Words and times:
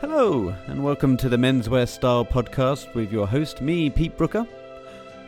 Hello, 0.00 0.54
and 0.66 0.82
welcome 0.82 1.18
to 1.18 1.28
the 1.28 1.36
Menswear 1.36 1.86
Style 1.86 2.24
podcast 2.24 2.94
with 2.94 3.12
your 3.12 3.26
host, 3.26 3.60
me, 3.60 3.90
Pete 3.90 4.16
Brooker. 4.16 4.46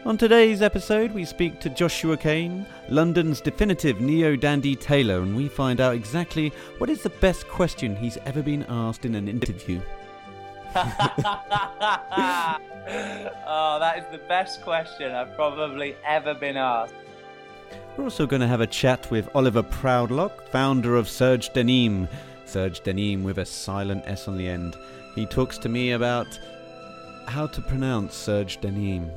On 0.06 0.16
today's 0.16 0.62
episode, 0.62 1.12
we 1.12 1.26
speak 1.26 1.60
to 1.60 1.68
Joshua 1.68 2.16
Kane, 2.16 2.64
London's 2.88 3.42
definitive 3.42 4.00
neo 4.00 4.34
dandy 4.34 4.74
tailor, 4.74 5.20
and 5.20 5.36
we 5.36 5.46
find 5.46 5.78
out 5.78 5.94
exactly 5.94 6.54
what 6.78 6.88
is 6.88 7.02
the 7.02 7.10
best 7.10 7.46
question 7.48 7.94
he's 7.94 8.16
ever 8.24 8.42
been 8.42 8.64
asked 8.66 9.04
in 9.04 9.14
an 9.14 9.28
interview. 9.28 9.78
oh, 10.74 10.86
that 13.78 13.98
is 13.98 14.04
the 14.10 14.22
best 14.26 14.62
question 14.62 15.12
I've 15.12 15.34
probably 15.34 15.96
ever 16.06 16.32
been 16.32 16.56
asked. 16.56 16.94
We're 17.98 18.04
also 18.04 18.26
going 18.26 18.40
to 18.40 18.48
have 18.48 18.62
a 18.62 18.66
chat 18.66 19.10
with 19.10 19.28
Oliver 19.34 19.62
Proudlock, 19.62 20.48
founder 20.48 20.96
of 20.96 21.10
Serge 21.10 21.50
DeNimes. 21.50 22.08
Serge 22.52 22.82
DeNimes 22.82 23.22
with 23.22 23.38
a 23.38 23.46
silent 23.46 24.04
S 24.06 24.28
on 24.28 24.36
the 24.36 24.46
end. 24.46 24.76
He 25.14 25.24
talks 25.24 25.56
to 25.56 25.70
me 25.70 25.92
about 25.92 26.38
how 27.26 27.46
to 27.46 27.62
pronounce 27.62 28.14
Serge 28.14 28.60
DeNimes. 28.60 29.10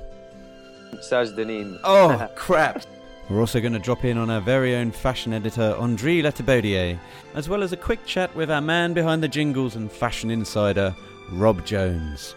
Serge 1.02 1.36
Denim. 1.36 1.78
Oh, 1.84 2.30
crap! 2.36 2.84
We're 3.30 3.42
also 3.42 3.60
going 3.60 3.74
to 3.74 3.80
drop 3.80 4.06
in 4.06 4.18
on 4.18 4.30
our 4.30 4.40
very 4.40 4.76
own 4.76 4.92
fashion 4.92 5.34
editor, 5.34 5.76
Andre 5.78 6.22
Letterbaudier, 6.22 6.98
as 7.34 7.50
well 7.50 7.62
as 7.62 7.74
a 7.74 7.78
quick 7.78 8.06
chat 8.06 8.34
with 8.36 8.50
our 8.50 8.62
man 8.62 8.94
behind 8.94 9.22
the 9.22 9.28
jingles 9.28 9.76
and 9.76 9.92
fashion 9.92 10.32
insider, 10.32 10.96
Rob 11.32 11.66
Jones. 11.66 12.36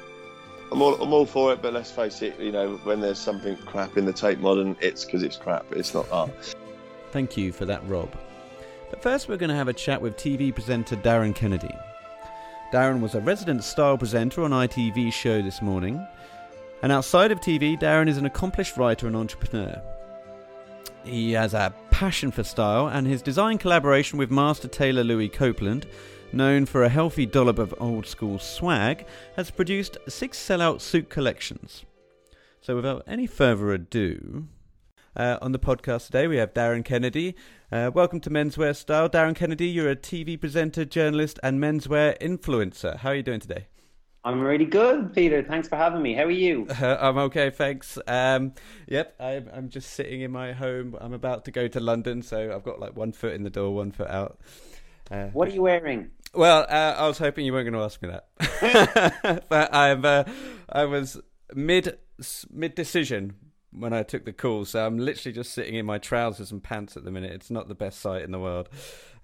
I'm 0.73 0.83
all, 0.83 1.01
I'm 1.01 1.13
all 1.13 1.27
for 1.27 1.53
it, 1.53 1.63
but 1.63 1.75
let's 1.75 1.93
face 1.93 2.23
it, 2.23 2.41
you 2.41 2.51
know, 2.51 2.77
when 2.83 3.01
there's 3.01 3.21
something 3.21 3.57
crap 3.59 3.97
in 3.97 4.05
the 4.05 4.13
Tate 4.13 4.41
Modern, 4.41 4.77
it's 4.81 5.05
because 5.05 5.23
it's 5.23 5.37
crap. 5.37 5.65
It's 5.71 5.95
not 5.95 6.11
art. 6.11 6.57
Thank 7.13 7.37
you 7.37 7.53
for 7.53 7.67
that, 7.67 7.87
Rob. 7.87 8.11
But 8.91 9.03
first, 9.03 9.29
we're 9.29 9.37
going 9.37 9.51
to 9.51 9.57
have 9.57 9.69
a 9.69 9.73
chat 9.73 10.01
with 10.01 10.17
TV 10.17 10.55
presenter 10.55 10.97
Darren 10.97 11.35
Kennedy. 11.35 11.75
Darren 12.73 13.01
was 13.01 13.15
a 13.15 13.21
resident 13.21 13.65
style 13.65 13.99
presenter 13.99 14.43
on 14.43 14.51
ITV's 14.51 15.15
show 15.15 15.43
this 15.43 15.63
morning. 15.63 16.07
And 16.83 16.93
outside 16.93 17.33
of 17.33 17.41
TV, 17.41 17.79
Darren 17.79 18.09
is 18.09 18.19
an 18.19 18.27
accomplished 18.27 18.77
writer 18.77 19.07
and 19.07 19.17
entrepreneur. 19.17 19.83
He 21.05 21.33
has 21.33 21.55
a 21.55 21.75
passion 21.91 22.31
for 22.31 22.45
style, 22.45 22.89
and 22.89 23.07
his 23.07 23.23
design 23.23 23.59
collaboration 23.59 24.19
with 24.19 24.31
master 24.31 24.69
tailor 24.69 25.05
Louis 25.05 25.29
Copeland 25.29 25.87
known 26.33 26.67
for 26.67 26.83
a 26.83 26.89
healthy 26.89 27.27
dollop 27.27 27.59
of 27.59 27.75
old 27.79 28.07
school 28.07 28.39
swag, 28.39 29.07
has 29.37 29.51
produced 29.51 29.99
six 30.09 30.39
sellout 30.39 30.81
suit 30.81 31.09
collections. 31.09 31.85
So, 32.61 32.77
without 32.77 33.05
any 33.07 33.27
further 33.27 33.73
ado, 33.73 34.47
uh, 35.17 35.39
on 35.41 35.53
the 35.53 35.59
podcast 35.59 36.07
today 36.07 36.27
we 36.27 36.37
have 36.37 36.55
Darren 36.55 36.85
Kennedy. 36.85 37.35
Uh, 37.71 37.91
welcome 37.95 38.21
to 38.21 38.31
Menswear 38.31 38.75
Style. 38.75 39.09
Darren 39.09 39.35
Kennedy, 39.35 39.69
you're 39.69 39.91
a 39.91 39.97
TV 39.97 40.39
presenter, 40.39 40.85
journalist, 40.85 41.39
and 41.43 41.61
menswear 41.61 42.19
influencer. 42.19 42.97
How 42.99 43.11
are 43.11 43.15
you 43.15 43.23
doing 43.23 43.41
today? 43.41 43.67
I'm 44.25 44.41
really 44.41 44.65
good, 44.65 45.15
Peter. 45.15 45.43
Thanks 45.43 45.69
for 45.69 45.77
having 45.77 46.03
me. 46.03 46.15
How 46.15 46.25
are 46.25 46.31
you? 46.31 46.67
Uh, 46.69 46.97
I'm 47.01 47.19
okay, 47.19 47.51
thanks. 47.51 47.99
Um, 48.07 48.53
yep, 48.87 49.15
I'm, 49.19 49.49
I'm 49.53 49.69
just 49.69 49.93
sitting 49.93 50.21
in 50.21 50.31
my 50.31 50.53
home. 50.53 50.97
I'm 51.01 51.13
about 51.13 51.45
to 51.47 51.51
go 51.51 51.69
to 51.69 51.81
London, 51.81 52.23
so 52.23 52.55
I've 52.55 52.65
got 52.65 52.81
like 52.81 52.97
one 52.97 53.13
foot 53.13 53.35
in 53.35 53.45
the 53.45 53.51
door, 53.51 53.75
one 53.75 53.93
foot 53.93 54.11
out. 54.11 54.41
Uh, 55.11 55.29
what 55.29 55.49
are 55.49 55.53
you 55.53 55.63
wearing? 55.63 56.11
Well, 56.35 56.67
uh, 56.69 56.97
I 56.99 57.07
was 57.07 57.19
hoping 57.19 57.47
you 57.47 57.53
weren't 57.53 57.71
going 57.71 57.81
to 57.81 57.85
ask 57.85 58.03
me 58.03 58.11
that, 58.11 59.45
but 59.49 59.75
I'm 59.75 60.05
uh, 60.05 60.25
I 60.69 60.85
was 60.85 61.19
mid 61.55 61.97
mid 62.51 62.75
decision 62.75 63.35
when 63.79 63.93
I 63.93 64.03
took 64.03 64.25
the 64.25 64.33
call, 64.33 64.65
so 64.65 64.87
I'm 64.87 64.99
literally 64.99 65.33
just 65.33 65.53
sitting 65.53 65.75
in 65.75 65.87
my 65.87 65.99
trousers 65.99 66.53
and 66.53 66.63
pants 66.63 66.97
at 66.97 67.05
the 67.05 67.11
minute. 67.11 67.33
It's 67.33 67.51
not 67.51 67.69
the 67.69 67.75
best 67.75 68.01
sight 68.01 68.23
in 68.23 68.31
the 68.31 68.39
world. 68.39 68.69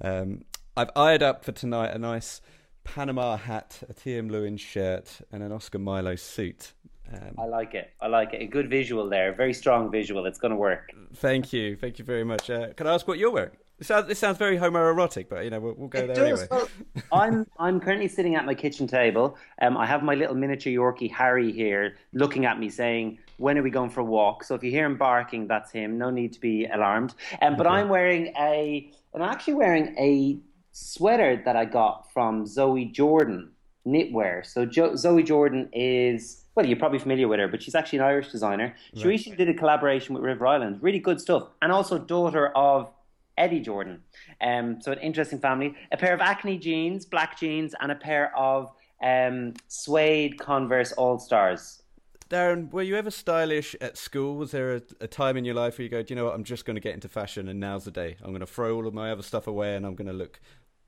Um, 0.00 0.44
I've 0.76 0.90
eyed 0.96 1.22
up 1.22 1.44
for 1.44 1.52
tonight 1.52 1.94
a 1.94 1.98
nice 1.98 2.40
Panama 2.84 3.36
hat, 3.36 3.82
a 3.88 3.94
TM 3.94 4.30
Lewin 4.30 4.56
shirt, 4.56 5.20
and 5.32 5.42
an 5.42 5.52
Oscar 5.52 5.78
Milo 5.78 6.16
suit. 6.16 6.72
Um, 7.12 7.34
I 7.38 7.44
like 7.44 7.74
it. 7.74 7.90
I 8.00 8.08
like 8.08 8.32
it. 8.34 8.42
A 8.42 8.46
good 8.46 8.70
visual 8.70 9.08
there. 9.08 9.34
Very 9.34 9.54
strong 9.54 9.90
visual. 9.90 10.26
It's 10.26 10.38
going 10.38 10.50
to 10.50 10.56
work. 10.56 10.90
Thank 11.16 11.52
you. 11.52 11.76
Thank 11.76 11.98
you 11.98 12.04
very 12.04 12.24
much. 12.24 12.50
Uh, 12.50 12.72
can 12.74 12.86
I 12.86 12.94
ask 12.94 13.06
what 13.06 13.18
you're 13.18 13.30
wearing? 13.30 13.56
This 13.78 13.88
sounds, 13.88 14.06
this 14.06 14.18
sounds 14.20 14.38
very 14.38 14.56
homoerotic, 14.56 15.28
but 15.28 15.42
you 15.44 15.50
know 15.50 15.58
we'll, 15.58 15.74
we'll 15.74 15.88
go 15.88 15.98
it 16.00 16.14
there 16.14 16.16
does. 16.16 16.42
anyway. 16.42 16.46
Well, 16.50 16.68
I'm 17.12 17.46
I'm 17.58 17.80
currently 17.80 18.06
sitting 18.06 18.36
at 18.36 18.46
my 18.46 18.54
kitchen 18.54 18.86
table. 18.86 19.36
Um, 19.60 19.76
I 19.76 19.84
have 19.86 20.02
my 20.02 20.14
little 20.14 20.36
miniature 20.36 20.72
Yorkie 20.72 21.10
Harry 21.10 21.50
here, 21.50 21.96
looking 22.12 22.46
at 22.46 22.60
me, 22.60 22.68
saying, 22.70 23.18
"When 23.38 23.58
are 23.58 23.62
we 23.62 23.70
going 23.70 23.90
for 23.90 24.00
a 24.00 24.04
walk?" 24.04 24.44
So 24.44 24.54
if 24.54 24.62
you 24.62 24.70
hear 24.70 24.86
him 24.86 24.96
barking, 24.96 25.48
that's 25.48 25.72
him. 25.72 25.98
No 25.98 26.10
need 26.10 26.32
to 26.34 26.40
be 26.40 26.66
alarmed. 26.66 27.14
Um, 27.42 27.56
but 27.56 27.66
okay. 27.66 27.76
I'm 27.76 27.88
wearing 27.88 28.32
a, 28.38 28.90
I'm 29.12 29.22
actually 29.22 29.54
wearing 29.54 29.96
a 29.98 30.38
sweater 30.70 31.42
that 31.44 31.56
I 31.56 31.64
got 31.64 32.12
from 32.12 32.46
Zoe 32.46 32.84
Jordan 32.84 33.50
knitwear. 33.86 34.46
So 34.46 34.64
jo- 34.64 34.94
Zoe 34.94 35.22
Jordan 35.24 35.68
is 35.72 36.44
well, 36.54 36.64
you're 36.64 36.78
probably 36.78 37.00
familiar 37.00 37.26
with 37.26 37.40
her, 37.40 37.48
but 37.48 37.60
she's 37.60 37.74
actually 37.74 37.98
an 37.98 38.04
Irish 38.04 38.30
designer. 38.30 38.76
She 38.94 39.00
right. 39.00 39.06
recently 39.06 39.36
did 39.36 39.48
a 39.48 39.58
collaboration 39.58 40.14
with 40.14 40.22
River 40.22 40.46
Island, 40.46 40.78
really 40.80 41.00
good 41.00 41.20
stuff, 41.20 41.48
and 41.60 41.72
also 41.72 41.98
daughter 41.98 42.48
of 42.56 42.92
Eddie 43.36 43.60
Jordan. 43.60 44.00
Um, 44.40 44.80
so 44.80 44.92
an 44.92 44.98
interesting 44.98 45.38
family. 45.38 45.74
A 45.92 45.96
pair 45.96 46.14
of 46.14 46.20
Acne 46.20 46.58
jeans, 46.58 47.04
black 47.04 47.38
jeans, 47.38 47.74
and 47.80 47.90
a 47.92 47.94
pair 47.94 48.36
of 48.36 48.72
um, 49.02 49.54
suede 49.68 50.38
Converse 50.38 50.92
All 50.92 51.18
Stars. 51.18 51.82
Darren, 52.30 52.70
were 52.72 52.82
you 52.82 52.96
ever 52.96 53.10
stylish 53.10 53.76
at 53.80 53.98
school? 53.98 54.36
Was 54.36 54.50
there 54.50 54.76
a, 54.76 54.82
a, 55.00 55.06
time 55.06 55.36
in 55.36 55.44
your 55.44 55.54
life 55.54 55.78
where 55.78 55.84
you 55.84 55.90
go, 55.90 56.02
do 56.02 56.14
you 56.14 56.16
know 56.16 56.24
what, 56.24 56.34
I'm 56.34 56.42
just 56.42 56.64
going 56.64 56.74
to 56.74 56.80
get 56.80 56.94
into 56.94 57.08
fashion 57.08 57.48
and 57.48 57.60
now's 57.60 57.84
the 57.84 57.90
day. 57.90 58.16
I'm 58.22 58.30
going 58.30 58.40
to 58.40 58.46
throw 58.46 58.74
all 58.74 58.86
of 58.86 58.94
my 58.94 59.12
other 59.12 59.22
stuff 59.22 59.46
away 59.46 59.76
and 59.76 59.84
I'm 59.84 59.94
going 59.94 60.08
to 60.08 60.14
look 60.14 60.40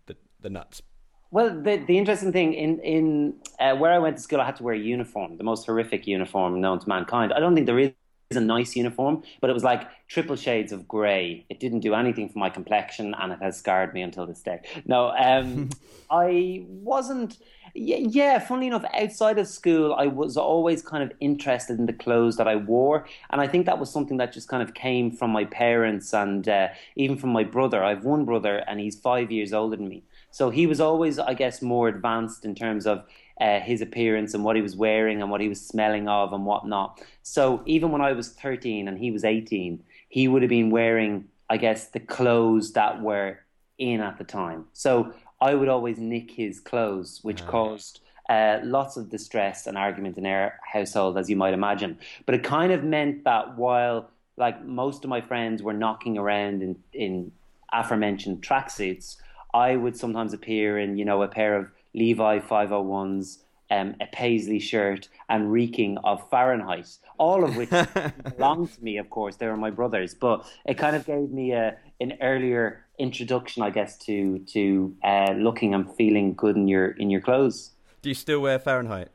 the, 0.07 0.17
the 0.41 0.49
nuts. 0.49 0.83
Well, 1.31 1.51
the, 1.51 1.77
the 1.87 1.99
interesting 1.99 2.33
thing 2.33 2.55
in 2.55 2.79
in 2.81 3.35
uh, 3.61 3.75
where 3.77 3.93
I 3.93 3.99
went 3.99 4.17
to 4.17 4.23
school, 4.23 4.41
I 4.41 4.47
had 4.47 4.57
to 4.57 4.63
wear 4.63 4.75
a 4.75 4.79
uniform, 4.79 5.37
the 5.37 5.45
most 5.45 5.67
horrific 5.67 6.07
uniform 6.07 6.61
known 6.61 6.79
to 6.79 6.89
mankind. 6.89 7.33
I 7.33 7.41
don't 7.41 7.55
think 7.55 7.67
there 7.67 7.79
is 7.79 7.91
a 8.35 8.41
nice 8.41 8.75
uniform, 8.75 9.23
but 9.41 9.51
it 9.51 9.53
was 9.53 9.63
like 9.63 9.89
triple 10.09 10.35
shades 10.35 10.73
of 10.73 10.89
grey. 10.89 11.47
It 11.49 11.61
didn't 11.61 11.81
do 11.81 11.95
anything 11.95 12.29
for 12.29 12.39
my 12.41 12.51
complexion, 12.51 13.15
and 13.15 13.33
it 13.33 13.39
has 13.41 13.57
scarred 13.57 13.95
me 13.95 14.03
until 14.03 14.27
this 14.27 14.43
day. 14.43 14.63
No, 14.85 15.11
um, 15.11 15.71
I 16.11 16.65
wasn't. 16.67 17.39
Yeah, 17.79 17.99
yeah, 17.99 18.39
funnily 18.39 18.69
enough, 18.69 18.87
outside 18.95 19.39
of 19.39 19.47
school, 19.47 19.95
I 19.95 20.07
was 20.07 20.39
always 20.39 20.81
kind 20.81 21.03
of 21.03 21.13
interested 21.21 21.79
in 21.79 21.85
the 21.85 21.93
clothes 21.93 22.39
that 22.39 22.49
I 22.49 22.57
wore, 22.57 23.07
and 23.31 23.41
I 23.41 23.47
think 23.47 23.67
that 23.67 23.79
was 23.79 23.93
something 23.93 24.17
that 24.17 24.33
just 24.33 24.49
kind 24.49 24.63
of 24.63 24.73
came 24.75 25.11
from 25.11 25.31
my 25.31 25.45
parents 25.45 26.15
and 26.15 26.49
uh, 26.49 26.69
even 26.97 27.19
from 27.19 27.31
my 27.31 27.45
brother. 27.45 27.85
I 27.85 27.91
have 27.91 28.03
one 28.05 28.25
brother, 28.25 28.65
and 28.67 28.81
he's 28.81 28.99
five 28.99 29.31
years 29.31 29.53
older 29.53 29.77
than 29.77 29.89
me, 29.89 30.05
so 30.31 30.51
he 30.51 30.67
was 30.67 30.81
always, 30.81 31.19
I 31.19 31.35
guess, 31.35 31.61
more 31.61 31.87
advanced 31.89 32.45
in 32.45 32.55
terms 32.55 32.87
of 32.87 33.05
uh, 33.41 33.61
his 33.61 33.81
appearance 33.81 34.35
and 34.35 34.45
what 34.45 34.57
he 34.57 34.63
was 34.63 34.77
wearing 34.77 35.21
and 35.21 35.31
what 35.31 35.41
he 35.41 35.49
was 35.49 35.65
smelling 35.65 36.09
of 36.09 36.33
and 36.33 36.47
whatnot. 36.47 37.03
So 37.23 37.63
even 37.67 37.91
when 37.91 38.01
I 38.01 38.13
was 38.13 38.31
13 38.31 38.89
and 38.89 38.99
he 38.99 39.11
was 39.11 39.25
18, 39.25 39.83
he 40.09 40.29
would 40.29 40.43
have 40.43 40.49
been 40.49 40.71
wearing, 40.71 41.27
I 41.51 41.57
guess, 41.59 41.89
the 41.89 42.01
clothes 42.01 42.73
that 42.73 43.03
were 43.03 43.41
in 43.79 44.01
at 44.01 44.19
the 44.19 44.25
time. 44.25 44.67
So 44.73 45.13
I 45.41 45.55
would 45.55 45.69
always 45.69 45.99
nick 45.99 46.31
his 46.31 46.61
clothes, 46.61 47.21
which 47.23 47.45
caused 47.47 48.01
uh, 48.31 48.59
lots 48.63 48.97
of 48.97 49.11
distress 49.11 49.67
and 49.67 49.77
argument 49.77 50.17
in 50.17 50.27
our 50.27 50.59
household, 50.73 51.19
as 51.19 51.29
you 51.29 51.37
might 51.37 51.55
imagine. 51.55 51.99
But 52.25 52.37
it 52.37 52.43
kind 52.43 52.73
of 52.73 52.83
meant 52.83 53.25
that 53.25 53.57
while, 53.57 54.11
like, 54.37 54.65
most 54.65 55.05
of 55.05 55.11
my 55.11 55.21
friends 55.21 55.63
were 55.63 55.75
knocking 55.75 56.17
around 56.17 56.63
in, 56.63 56.77
in 56.93 57.33
aforementioned 57.73 58.43
tracksuits, 58.43 59.17
I 59.53 59.77
would 59.77 59.97
sometimes 59.97 60.33
appear 60.33 60.79
in, 60.79 60.97
you 60.97 61.05
know, 61.05 61.23
a 61.23 61.29
pair 61.29 61.55
of 61.55 61.69
Levi 61.97 62.39
501s, 62.39 63.39
um, 63.71 63.97
a 64.01 64.07
paisley 64.07 64.61
shirt, 64.61 65.09
and 65.29 65.51
reeking 65.51 65.99
of 66.05 66.29
Fahrenheit, 66.31 66.99
all 67.19 67.43
of 67.43 67.57
which 67.57 67.71
belong 68.37 68.69
to 68.69 68.85
me, 68.85 68.99
of 68.99 69.11
course. 69.11 69.37
They 69.37 69.47
were 69.47 69.57
my 69.57 69.71
brothers, 69.71 70.15
but 70.15 70.47
it 70.65 70.75
kind 70.75 70.95
of 70.95 71.05
gave 71.05 71.31
me 71.31 71.53
a, 71.53 71.77
an 72.01 72.15
earlier 72.21 72.87
introduction, 72.99 73.63
I 73.63 73.71
guess, 73.71 73.99
to 74.07 74.39
to 74.41 74.95
uh, 75.03 75.33
looking 75.37 75.75
and 75.75 75.93
feeling 75.97 76.35
good 76.35 76.57
in 76.57 76.69
your 76.69 76.91
in 76.91 77.11
your 77.11 77.21
clothes. 77.21 77.73
Do 78.03 78.11
you 78.11 78.15
still 78.15 78.41
wear 78.41 78.59
Fahrenheit? 78.59 79.09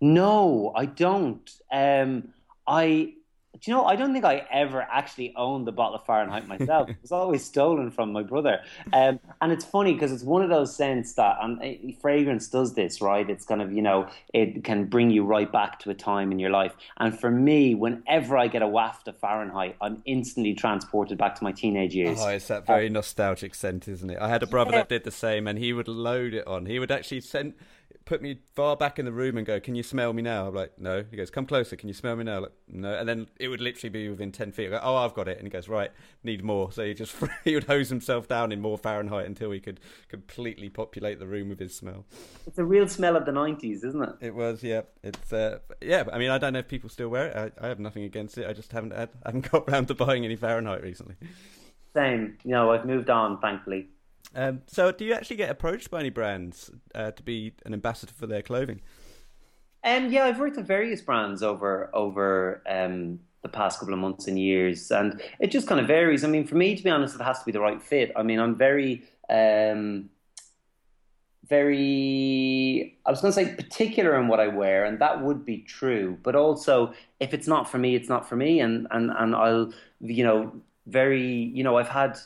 No, 0.00 0.72
I 0.74 0.86
don't. 0.86 1.48
Um, 1.70 2.34
I 2.66 3.14
do 3.60 3.70
you 3.70 3.76
know, 3.76 3.84
I 3.84 3.96
don't 3.96 4.12
think 4.12 4.24
I 4.24 4.46
ever 4.50 4.80
actually 4.90 5.34
owned 5.36 5.66
the 5.66 5.72
bottle 5.72 5.96
of 5.96 6.06
Fahrenheit 6.06 6.48
myself. 6.48 6.88
it 6.90 6.96
was 7.02 7.12
always 7.12 7.44
stolen 7.44 7.90
from 7.90 8.10
my 8.12 8.22
brother. 8.22 8.60
Um, 8.92 9.20
and 9.40 9.52
it's 9.52 9.64
funny 9.64 9.92
because 9.92 10.10
it's 10.10 10.22
one 10.24 10.42
of 10.42 10.48
those 10.48 10.74
scents 10.74 11.12
that 11.14 11.36
and 11.40 11.62
uh, 11.62 11.92
fragrance 12.00 12.48
does 12.48 12.74
this, 12.74 13.02
right? 13.02 13.28
It's 13.28 13.44
kind 13.44 13.60
of, 13.60 13.72
you 13.72 13.82
know, 13.82 14.08
it 14.32 14.64
can 14.64 14.86
bring 14.86 15.10
you 15.10 15.24
right 15.24 15.50
back 15.50 15.78
to 15.80 15.90
a 15.90 15.94
time 15.94 16.32
in 16.32 16.38
your 16.38 16.50
life. 16.50 16.72
And 16.96 17.18
for 17.18 17.30
me, 17.30 17.74
whenever 17.74 18.38
I 18.38 18.48
get 18.48 18.62
a 18.62 18.68
waft 18.68 19.06
of 19.06 19.18
Fahrenheit, 19.18 19.76
I'm 19.82 20.02
instantly 20.06 20.54
transported 20.54 21.18
back 21.18 21.34
to 21.36 21.44
my 21.44 21.52
teenage 21.52 21.94
years. 21.94 22.18
Oh, 22.20 22.28
it's 22.28 22.48
that 22.48 22.66
very 22.66 22.88
uh, 22.88 22.92
nostalgic 22.92 23.54
scent, 23.54 23.86
isn't 23.86 24.08
it? 24.08 24.18
I 24.18 24.28
had 24.28 24.42
a 24.42 24.46
brother 24.46 24.70
yeah. 24.72 24.78
that 24.78 24.88
did 24.88 25.04
the 25.04 25.10
same 25.10 25.46
and 25.46 25.58
he 25.58 25.74
would 25.74 25.88
load 25.88 26.32
it 26.32 26.46
on. 26.46 26.64
He 26.64 26.78
would 26.78 26.90
actually 26.90 27.20
send 27.20 27.52
put 28.04 28.22
me 28.22 28.40
far 28.54 28.76
back 28.76 28.98
in 28.98 29.04
the 29.04 29.12
room 29.12 29.36
and 29.36 29.46
go, 29.46 29.60
"Can 29.60 29.74
you 29.74 29.82
smell 29.82 30.12
me 30.12 30.22
now?" 30.22 30.48
I'm 30.48 30.54
like, 30.54 30.78
"No." 30.78 31.04
He 31.10 31.16
goes, 31.16 31.30
"Come 31.30 31.46
closer. 31.46 31.76
Can 31.76 31.88
you 31.88 31.94
smell 31.94 32.16
me 32.16 32.24
now?" 32.24 32.36
I'm 32.36 32.42
like, 32.42 32.52
no. 32.68 32.94
And 32.94 33.08
then 33.08 33.28
it 33.38 33.48
would 33.48 33.60
literally 33.60 33.90
be 33.90 34.08
within 34.08 34.32
ten 34.32 34.52
feet. 34.52 34.68
I 34.68 34.70
go, 34.70 34.80
"Oh, 34.82 34.96
I've 34.96 35.14
got 35.14 35.28
it." 35.28 35.38
And 35.38 35.46
he 35.46 35.50
goes, 35.50 35.68
"Right, 35.68 35.90
need 36.22 36.44
more." 36.44 36.72
So 36.72 36.84
he 36.84 36.94
just 36.94 37.14
he 37.44 37.54
would 37.54 37.64
hose 37.64 37.88
himself 37.88 38.28
down 38.28 38.52
in 38.52 38.60
more 38.60 38.78
Fahrenheit 38.78 39.26
until 39.26 39.50
he 39.50 39.60
could 39.60 39.80
completely 40.08 40.68
populate 40.68 41.18
the 41.18 41.26
room 41.26 41.48
with 41.48 41.58
his 41.58 41.74
smell. 41.74 42.04
It's 42.46 42.58
a 42.58 42.64
real 42.64 42.88
smell 42.88 43.16
of 43.16 43.26
the 43.26 43.32
'90s, 43.32 43.84
isn't 43.84 44.02
it? 44.02 44.14
It 44.20 44.34
was, 44.34 44.62
yeah. 44.62 44.82
It's 45.02 45.32
uh, 45.32 45.58
yeah. 45.80 46.04
I 46.12 46.18
mean, 46.18 46.30
I 46.30 46.38
don't 46.38 46.52
know 46.52 46.60
if 46.60 46.68
people 46.68 46.90
still 46.90 47.08
wear 47.08 47.28
it. 47.28 47.54
I, 47.60 47.66
I 47.66 47.68
have 47.68 47.80
nothing 47.80 48.04
against 48.04 48.38
it. 48.38 48.46
I 48.46 48.52
just 48.52 48.72
haven't 48.72 48.92
had, 48.92 49.10
I 49.24 49.28
haven't 49.30 49.50
got 49.50 49.68
around 49.68 49.86
to 49.88 49.94
buying 49.94 50.24
any 50.24 50.36
Fahrenheit 50.36 50.82
recently. 50.82 51.16
Same. 51.94 52.38
You 52.44 52.52
know, 52.52 52.72
I've 52.72 52.84
moved 52.86 53.10
on, 53.10 53.38
thankfully. 53.40 53.88
Um, 54.34 54.62
so, 54.66 54.92
do 54.92 55.04
you 55.04 55.12
actually 55.12 55.36
get 55.36 55.50
approached 55.50 55.90
by 55.90 56.00
any 56.00 56.10
brands 56.10 56.70
uh, 56.94 57.10
to 57.10 57.22
be 57.22 57.52
an 57.66 57.74
ambassador 57.74 58.12
for 58.12 58.26
their 58.26 58.42
clothing? 58.42 58.80
Um, 59.84 60.10
yeah, 60.10 60.24
I've 60.24 60.38
worked 60.38 60.56
with 60.56 60.66
various 60.66 61.00
brands 61.00 61.42
over 61.42 61.90
over 61.92 62.62
um, 62.68 63.20
the 63.42 63.48
past 63.48 63.80
couple 63.80 63.92
of 63.92 64.00
months 64.00 64.28
and 64.28 64.38
years, 64.38 64.90
and 64.90 65.20
it 65.40 65.50
just 65.50 65.66
kind 65.66 65.80
of 65.80 65.86
varies. 65.86 66.24
I 66.24 66.28
mean, 66.28 66.46
for 66.46 66.54
me, 66.54 66.76
to 66.76 66.82
be 66.82 66.90
honest, 66.90 67.16
it 67.16 67.22
has 67.22 67.40
to 67.40 67.44
be 67.44 67.52
the 67.52 67.60
right 67.60 67.82
fit. 67.82 68.12
I 68.16 68.22
mean, 68.22 68.38
I'm 68.38 68.56
very, 68.56 69.02
um, 69.28 70.08
very. 71.48 72.96
I 73.04 73.10
was 73.10 73.20
going 73.20 73.32
to 73.32 73.44
say 73.44 73.54
particular 73.54 74.18
in 74.18 74.28
what 74.28 74.40
I 74.40 74.48
wear, 74.48 74.84
and 74.84 74.98
that 75.00 75.22
would 75.22 75.44
be 75.44 75.58
true. 75.58 76.16
But 76.22 76.36
also, 76.36 76.94
if 77.20 77.34
it's 77.34 77.48
not 77.48 77.68
for 77.68 77.78
me, 77.78 77.96
it's 77.96 78.08
not 78.08 78.28
for 78.28 78.36
me, 78.36 78.60
and 78.60 78.86
and 78.92 79.10
and 79.10 79.34
I'll, 79.34 79.72
you 80.00 80.24
know, 80.24 80.52
very, 80.86 81.26
you 81.26 81.64
know, 81.64 81.76
I've 81.76 81.88
had 81.88 82.18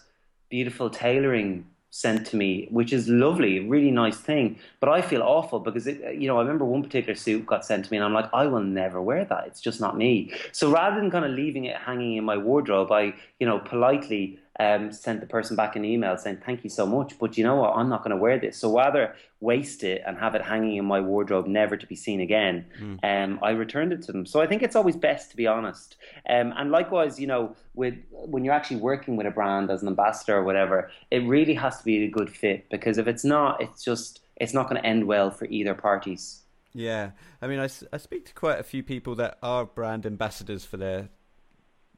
beautiful 0.50 0.91
tailoring 0.91 1.67
sent 1.91 2.27
to 2.27 2.37
me, 2.37 2.69
which 2.71 2.93
is 2.93 3.09
lovely, 3.09 3.61
really 3.61 3.91
nice 3.91 4.17
thing. 4.17 4.59
But 4.81 4.91
I 4.91 5.00
feel 5.00 5.23
awful 5.23 5.61
because 5.61 5.87
it, 5.87 6.15
you 6.15 6.29
know, 6.29 6.37
I 6.37 6.43
remember 6.43 6.65
one 6.65 6.83
particular 6.83 7.15
suit 7.15 7.47
got 7.47 7.65
sent 7.65 7.85
to 7.87 7.91
me, 7.91 7.97
and 7.97 8.05
I'm 8.05 8.12
like, 8.12 8.29
I 8.33 8.47
will 8.47 8.62
never 8.62 9.00
wear 9.00 9.25
that. 9.25 9.47
It's 9.47 9.61
just 9.61 9.81
not 9.81 9.97
me. 9.97 10.33
So 10.53 10.71
rather 10.71 10.97
than 10.97 11.11
kind 11.11 11.25
of 11.25 11.31
leaving 11.31 11.65
it 11.65 11.77
hanging 11.77 12.17
in 12.17 12.25
my 12.25 12.37
wardrobe, 12.37 12.93
I, 12.93 13.15
you 13.41 13.47
know, 13.47 13.59
politely 13.59 14.38
um, 14.58 14.93
sent 14.93 15.20
the 15.20 15.26
person 15.26 15.56
back 15.56 15.76
an 15.76 15.85
email 15.85 16.17
saying, 16.17 16.38
Thank 16.44 16.64
you 16.64 16.70
so 16.70 16.87
much, 16.87 17.19
but 17.19 17.37
you 17.37 17.44
know 17.44 17.56
what? 17.56 17.75
I'm 17.76 17.88
not 17.88 18.03
going 18.03 18.11
to 18.11 18.17
wear 18.17 18.38
this. 18.38 18.56
So 18.56 18.75
rather 18.76 19.14
waste 19.41 19.85
it 19.85 20.03
and 20.06 20.19
have 20.19 20.35
it 20.35 20.43
hanging 20.43 20.76
in 20.76 20.85
my 20.85 21.00
wardrobe, 21.00 21.47
never 21.47 21.76
to 21.76 21.87
be 21.87 21.94
seen 21.94 22.20
again, 22.20 22.64
mm. 22.81 22.99
um, 23.03 23.38
I 23.43 23.50
returned 23.50 23.93
it 23.93 24.03
to 24.03 24.12
them. 24.12 24.25
So 24.25 24.41
I 24.41 24.47
think 24.47 24.62
it's 24.62 24.76
always 24.76 24.97
best 24.97 25.31
to 25.31 25.37
be 25.37 25.47
honest. 25.47 25.97
Um, 26.29 26.55
and 26.56 26.70
likewise, 26.70 27.20
you 27.20 27.26
know, 27.26 27.55
with 27.75 27.94
when 28.11 28.44
you're 28.44 28.55
actually 28.55 28.79
working 28.79 29.17
with 29.17 29.26
a 29.26 29.31
brand 29.31 29.70
as 29.70 29.82
an 29.82 29.88
ambassador 29.88 30.37
or 30.37 30.44
whatever, 30.44 30.91
it 31.11 31.26
really 31.26 31.55
has 31.55 31.79
to 31.79 31.85
be 31.85 32.05
a 32.05 32.09
good 32.09 32.31
fit 32.31 32.69
because 32.70 32.99
if 32.99 33.06
it's 33.06 33.25
not, 33.25 33.61
it's 33.61 33.85
just 33.85 34.20
it's 34.37 34.55
not 34.55 34.69
going 34.69 34.81
to 34.81 34.87
end 34.87 35.06
well 35.06 35.31
for 35.31 35.47
either 35.47 35.75
parties. 35.75 36.43
Yeah, 36.73 37.12
I 37.41 37.47
mean, 37.47 37.59
I, 37.59 37.70
I 37.91 37.97
speak 37.97 38.26
to 38.26 38.35
quite 38.35 38.59
a 38.59 38.62
few 38.62 38.82
people 38.82 39.14
that 39.14 39.38
are 39.43 39.64
brand 39.64 40.05
ambassadors 40.05 40.67
for 40.67 40.76
their 40.76 41.09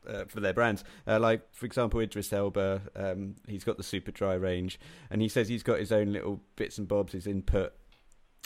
uh, 0.06 0.24
for 0.26 0.40
their 0.40 0.52
brands. 0.52 0.84
Uh, 1.06 1.18
like 1.18 1.42
for 1.52 1.66
example, 1.66 2.00
Idris 2.00 2.32
Elba, 2.32 2.82
um, 2.96 3.36
he's 3.46 3.64
got 3.64 3.76
the 3.76 3.82
Superdry 3.82 4.40
range, 4.40 4.78
and 5.10 5.22
he 5.22 5.28
says 5.28 5.48
he's 5.48 5.62
got 5.62 5.78
his 5.78 5.92
own 5.92 6.12
little 6.12 6.40
bits 6.56 6.78
and 6.78 6.86
bobs, 6.86 7.12
his 7.12 7.26
input. 7.26 7.72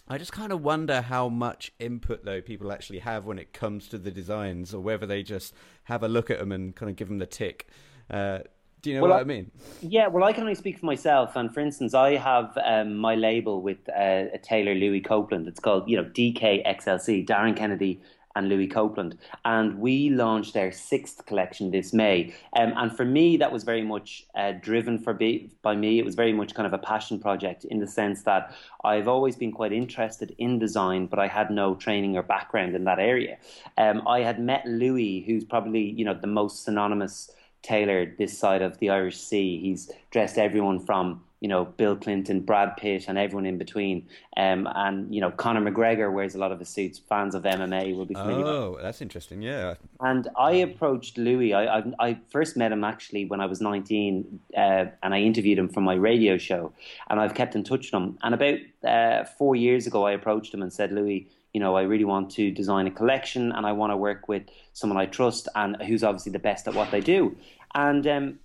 I 0.09 0.19
just 0.19 0.33
kind 0.33 0.53
of 0.53 0.63
wonder 0.63 1.01
how 1.01 1.29
much 1.29 1.73
input 1.79 2.25
though 2.25 2.41
people 2.41 2.73
actually 2.73 2.99
have 2.99 3.25
when 3.25 3.39
it 3.39 3.53
comes 3.53 3.89
to 3.89 3.99
the 3.99 4.11
designs, 4.11 4.75
or 4.75 4.81
whether 4.81 5.07
they 5.07 5.23
just 5.23 5.55
have 5.85 6.03
a 6.03 6.09
look 6.09 6.31
at 6.31 6.39
them 6.39 6.53
and 6.53 6.75
kind 6.75 6.91
of 6.91 6.97
give 6.97 7.09
them 7.09 7.19
the 7.19 7.27
tick. 7.27 7.69
Uh, 8.11 8.41
do 8.83 8.91
you 8.91 8.97
know 8.97 9.03
well, 9.03 9.13
what 9.13 9.19
I, 9.19 9.21
I, 9.21 9.25
mean? 9.25 9.51
Yeah, 9.81 10.09
well, 10.09 10.25
I 10.25 10.33
can 10.33 10.43
only 10.43 10.57
speak 10.57 10.81
for 10.81 10.87
myself. 10.87 11.37
And 11.37 11.55
for 11.55 11.61
instance, 11.61 11.95
I 11.95 12.17
have 12.17 12.59
um, 12.65 12.97
my 12.97 13.15
label 13.15 13.63
with 13.63 13.89
uh, 13.89 14.25
a 14.35 14.39
tailor, 14.43 14.75
Louis 14.75 15.01
Copeland. 15.01 15.47
It's 15.47 15.61
called, 15.61 15.89
you 15.89 15.97
know, 15.97 16.05
DKXLC, 16.05 17.25
Darren 17.25 17.57
Kennedy 17.57 18.01
and 18.37 18.49
Louis 18.49 18.69
Copeland. 18.69 19.19
And 19.44 19.79
we 19.79 20.11
launched 20.11 20.55
their 20.55 20.73
sixth 20.73 21.26
collection 21.26 21.70
this 21.70 21.93
May. 21.93 22.34
Um, 22.56 22.73
and 22.76 22.96
for 22.96 23.05
me, 23.05 23.37
that 23.37 23.52
was 23.52 23.64
very 23.64 23.82
much 23.82 24.26
uh, 24.34 24.52
driven 24.52 24.99
for 24.99 25.12
be, 25.12 25.50
by 25.62 25.75
me. 25.75 25.99
It 25.99 26.05
was 26.05 26.14
very 26.14 26.32
much 26.32 26.55
kind 26.55 26.67
of 26.67 26.73
a 26.73 26.79
passion 26.79 27.19
project 27.19 27.64
in 27.64 27.79
the 27.79 27.87
sense 27.87 28.23
that 28.23 28.55
I've 28.84 29.08
always 29.08 29.37
been 29.37 29.52
quite 29.52 29.73
interested 29.73 30.34
in 30.38 30.58
design, 30.58 31.06
but 31.06 31.19
I 31.19 31.29
had 31.29 31.50
no 31.50 31.75
training 31.75 32.17
or 32.17 32.23
background 32.23 32.75
in 32.75 32.84
that 32.84 32.99
area. 32.99 33.38
Um, 33.79 34.06
I 34.06 34.20
had 34.20 34.40
met 34.40 34.67
Louis, 34.67 35.20
who's 35.26 35.44
probably 35.44 35.90
you 35.90 36.05
know 36.05 36.14
the 36.14 36.26
most 36.26 36.64
synonymous 36.64 37.31
tailor 37.62 38.14
this 38.19 38.37
side 38.37 38.62
of 38.62 38.79
the 38.79 38.91
Irish 38.91 39.19
Sea. 39.19 39.61
He's 39.61 39.91
dressed 40.11 40.38
everyone 40.38 40.81
from 40.81 41.23
you 41.43 41.49
know 41.49 41.64
Bill 41.64 41.97
Clinton, 41.97 42.41
Brad 42.41 42.76
Pitt, 42.76 43.06
and 43.09 43.19
everyone 43.19 43.47
in 43.47 43.59
between. 43.59 44.06
Um, 44.37 44.69
and 44.75 45.12
you 45.12 45.20
know 45.20 45.32
Conor 45.32 45.61
McGregor 45.61 46.12
wears 46.12 46.37
a 46.37 46.38
lot 46.38 46.53
of 46.53 46.61
his 46.61 46.69
suits. 46.69 47.00
Fans 47.00 47.35
of 47.35 47.43
MMA 47.43 47.97
will 47.97 48.06
be 48.06 48.14
familiar. 48.14 48.47
Oh, 48.47 48.79
that's 48.81 49.03
interesting. 49.03 49.43
Yeah. 49.43 49.75
And 50.00 50.29
I 50.37 50.53
approached 50.53 51.19
Louis. 51.19 51.53
I, 51.53 51.79
I, 51.79 51.82
I 51.99 52.19
first 52.31 52.56
met 52.56 52.70
him 52.70 52.85
actually 52.85 53.25
when 53.25 53.41
I 53.41 53.47
was 53.47 53.61
nineteen, 53.61 54.41
uh, 54.56 54.87
and 55.03 55.12
I 55.15 55.19
interviewed 55.19 55.58
him 55.58 55.69
for 55.69 55.81
my 55.81 55.94
radio 55.94 56.38
show. 56.38 56.73
And 57.11 57.19
I've 57.19 57.35
kept 57.35 57.56
in 57.56 57.65
touch 57.65 57.91
with 57.91 58.00
him. 58.00 58.19
And 58.23 58.35
about 58.35 58.58
uh, 58.88 59.25
four 59.37 59.56
years 59.56 59.88
ago, 59.88 60.06
I 60.06 60.12
approached 60.12 60.55
him 60.55 60.62
and 60.62 60.73
said, 60.73 60.93
Louis. 60.93 61.29
You 61.53 61.61
know, 61.61 61.77
I 61.77 61.83
really 61.83 62.05
want 62.05 62.31
to 62.33 62.51
design 62.51 62.87
a 62.87 62.91
collection, 62.91 63.53
and 63.53 63.67
I 63.67 63.73
want 63.73 63.93
to 63.93 63.97
work 63.97 64.29
with 64.29 64.45
someone 64.73 64.99
I 64.99 65.07
trust 65.07 65.49
and 65.55 65.77
who's 65.83 66.03
obviously 66.03 66.33
the 66.33 66.39
best 66.39 66.67
at 66.67 66.75
what 66.75 66.91
they 66.91 67.01
do. 67.01 67.37
And 67.75 68.07
um, 68.07 68.39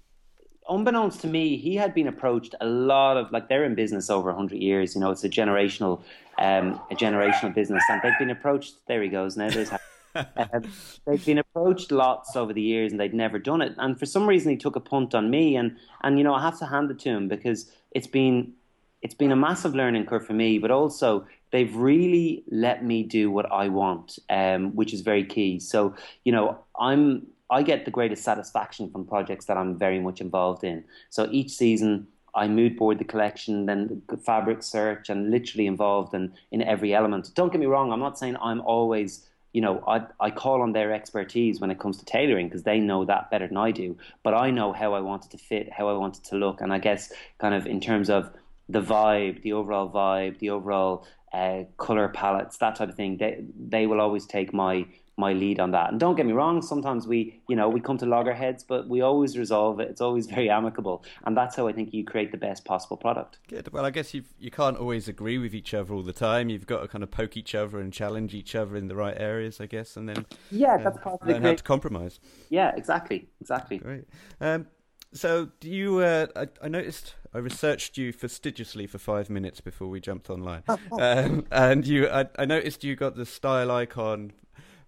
unbeknownst 0.70 1.22
to 1.22 1.28
me, 1.28 1.58
he 1.58 1.76
had 1.76 1.94
been 1.94 2.08
approached 2.08 2.56
a 2.62 2.66
lot 2.66 3.18
of 3.18 3.32
like 3.32 3.50
they're 3.50 3.64
in 3.64 3.76
business 3.76 4.10
over 4.10 4.32
hundred 4.32 4.62
years. 4.62 4.96
You 4.96 5.02
know, 5.02 5.12
it's 5.12 5.24
a 5.24 5.30
generational, 5.30 6.02
um, 6.38 6.80
a 6.92 6.96
generational 6.96 7.54
business, 7.54 7.84
and 7.90 8.02
they've 8.02 8.20
been 8.20 8.30
approached. 8.30 8.76
There 8.88 9.02
he 9.02 9.10
goes. 9.10 9.38
Now 9.38 9.50
there's. 9.50 9.72
um, 10.16 10.64
they've 11.06 11.26
been 11.26 11.38
approached 11.38 11.92
lots 11.92 12.36
over 12.36 12.52
the 12.52 12.62
years 12.62 12.92
and 12.92 13.00
they'd 13.00 13.14
never 13.14 13.38
done 13.38 13.62
it. 13.62 13.76
And 13.78 14.00
for 14.00 14.08
some 14.08 14.28
reason, 14.28 14.50
he 14.50 14.58
took 14.58 14.76
a 14.76 14.80
punt 14.80 15.14
on 15.14 15.30
me, 15.30 15.56
and 15.56 15.78
and 16.02 16.18
you 16.18 16.24
know 16.24 16.34
I 16.34 16.42
have 16.42 16.60
to 16.60 16.66
hand 16.66 16.92
it 16.92 17.00
to 17.00 17.10
him 17.10 17.28
because 17.28 17.72
it's 17.92 18.08
been 18.08 18.54
it's 19.02 19.16
been 19.16 19.32
a 19.32 19.36
massive 19.36 19.76
learning 19.76 20.06
curve 20.06 20.26
for 20.26 20.34
me, 20.34 20.58
but 20.58 20.72
also 20.72 21.26
they've 21.52 21.76
really 21.76 22.44
let 22.50 22.84
me 22.84 23.04
do 23.04 23.32
what 23.32 23.52
I 23.52 23.70
want, 23.70 24.20
um, 24.30 24.76
which 24.76 24.94
is 24.94 25.02
very 25.02 25.24
key. 25.24 25.60
So 25.60 25.96
you 26.24 26.32
know 26.32 26.60
I'm 26.80 27.28
I 27.50 27.64
get 27.64 27.86
the 27.86 27.92
greatest 27.92 28.24
satisfaction 28.24 28.90
from 28.92 29.06
projects 29.06 29.46
that 29.46 29.58
I'm 29.58 29.78
very 29.78 30.00
much 30.00 30.20
involved 30.20 30.64
in. 30.64 30.84
So 31.10 31.30
each 31.32 31.52
season, 31.52 32.08
I 32.36 32.48
mood 32.48 32.76
board 32.78 33.00
the 33.00 33.06
collection, 33.06 33.66
then 33.66 34.02
the 34.10 34.18
fabric 34.18 34.62
search, 34.64 35.10
and 35.10 35.32
literally 35.32 35.66
involved 35.66 36.14
in, 36.14 36.34
in 36.52 36.62
every 36.62 36.94
element. 36.94 37.32
Don't 37.36 37.52
get 37.52 37.60
me 37.60 37.66
wrong, 37.66 37.92
I'm 37.92 38.00
not 38.00 38.20
saying 38.20 38.36
I'm 38.42 38.62
always, 38.62 39.26
you 39.54 39.62
know, 39.62 39.82
I, 39.88 40.06
I 40.20 40.30
call 40.30 40.62
on 40.62 40.74
their 40.74 40.92
expertise 40.94 41.62
when 41.62 41.72
it 41.72 41.80
comes 41.80 41.98
to 41.98 42.06
tailoring 42.06 42.48
because 42.48 42.64
they 42.64 42.80
know 42.80 43.06
that 43.06 43.32
better 43.32 43.48
than 43.48 43.58
I 43.58 43.72
do. 43.72 43.98
But 44.24 44.34
I 44.34 44.52
know 44.52 44.74
how 44.74 44.94
I 44.94 45.00
want 45.00 45.26
it 45.26 45.32
to 45.32 45.38
fit, 45.38 45.72
how 45.72 45.88
I 45.88 45.94
want 45.94 46.18
it 46.18 46.26
to 46.26 46.36
look. 46.36 46.60
And 46.60 46.74
I 46.74 46.80
guess, 46.80 47.14
kind 47.40 47.56
of 47.56 47.66
in 47.66 47.80
terms 47.80 48.10
of 48.10 48.30
the 48.70 48.82
vibe, 48.82 49.42
the 49.44 49.54
overall 49.54 49.90
vibe, 49.90 50.40
the 50.40 50.50
overall 50.50 51.08
uh, 51.34 51.64
color 51.78 52.08
palettes, 52.10 52.58
that 52.58 52.76
type 52.76 52.90
of 52.90 52.96
thing, 52.96 53.18
they, 53.18 53.44
they 53.58 53.88
will 53.88 54.02
always 54.02 54.26
take 54.26 54.54
my 54.54 54.86
my 55.20 55.34
lead 55.34 55.60
on 55.60 55.72
that. 55.72 55.90
And 55.90 56.00
don't 56.00 56.16
get 56.16 56.28
me 56.28 56.32
wrong, 56.32 56.62
sometimes 56.62 57.08
we, 57.08 57.42
you 57.50 57.56
know, 57.56 57.68
we 57.70 57.80
come 57.82 57.98
to 57.98 58.06
loggerheads, 58.06 58.64
but 58.64 58.88
we 58.88 59.02
always 59.02 59.36
resolve 59.36 59.80
it. 59.80 59.90
It's 59.90 60.00
always 60.00 60.28
very 60.36 60.50
amicable, 60.50 61.04
and 61.26 61.36
that's 61.36 61.56
how 61.56 61.68
I 61.68 61.74
think 61.74 61.94
you 61.94 62.06
create 62.06 62.32
the 62.32 62.38
best 62.38 62.64
possible 62.66 62.98
product. 62.98 63.40
Good. 63.48 63.74
Well, 63.74 63.86
I 63.86 63.90
guess 63.90 64.14
you 64.14 64.24
you 64.40 64.52
can't 64.52 64.78
always 64.78 65.08
agree 65.08 65.38
with 65.38 65.56
each 65.56 65.74
other 65.74 65.94
all 65.94 66.04
the 66.04 66.14
time. 66.14 66.50
You've 66.50 66.68
got 66.68 66.82
to 66.82 66.88
kind 66.88 67.04
of 67.04 67.12
poke 67.12 67.36
each 67.36 67.56
other 67.56 67.80
and 67.80 67.92
challenge 67.92 68.34
each 68.36 68.56
other 68.56 68.76
in 68.78 68.88
the 68.88 68.96
right 68.96 69.20
areas, 69.20 69.60
I 69.60 69.66
guess, 69.66 69.98
and 69.98 70.08
then 70.08 70.26
yeah, 70.52 70.76
uh, 70.76 70.84
that's 70.84 70.98
part 71.00 71.22
of 71.22 71.28
learn 71.28 71.42
how 71.42 71.56
to 71.56 71.64
compromise. 71.64 72.20
Yeah, 72.50 72.74
exactly, 72.76 73.28
exactly. 73.42 73.80
Great. 73.80 74.06
Um, 74.40 74.68
so, 75.14 75.50
do 75.60 75.70
you? 75.70 76.00
Uh, 76.00 76.28
I, 76.36 76.48
I, 76.62 76.68
noticed 76.68 77.16
I 77.38 77.40
researched 77.40 78.00
you 78.00 78.12
fastidiously 78.12 78.88
for 78.88 78.98
five 78.98 79.30
minutes 79.30 79.62
before 79.62 79.90
we 79.90 80.00
jumped 80.00 80.32
online, 80.32 80.64
um, 80.92 81.46
and 81.52 81.86
you. 81.86 82.10
I, 82.10 82.26
I, 82.36 82.46
noticed 82.46 82.84
you 82.84 82.96
got 82.96 83.16
the 83.16 83.28
style 83.28 83.70
icon 83.70 84.34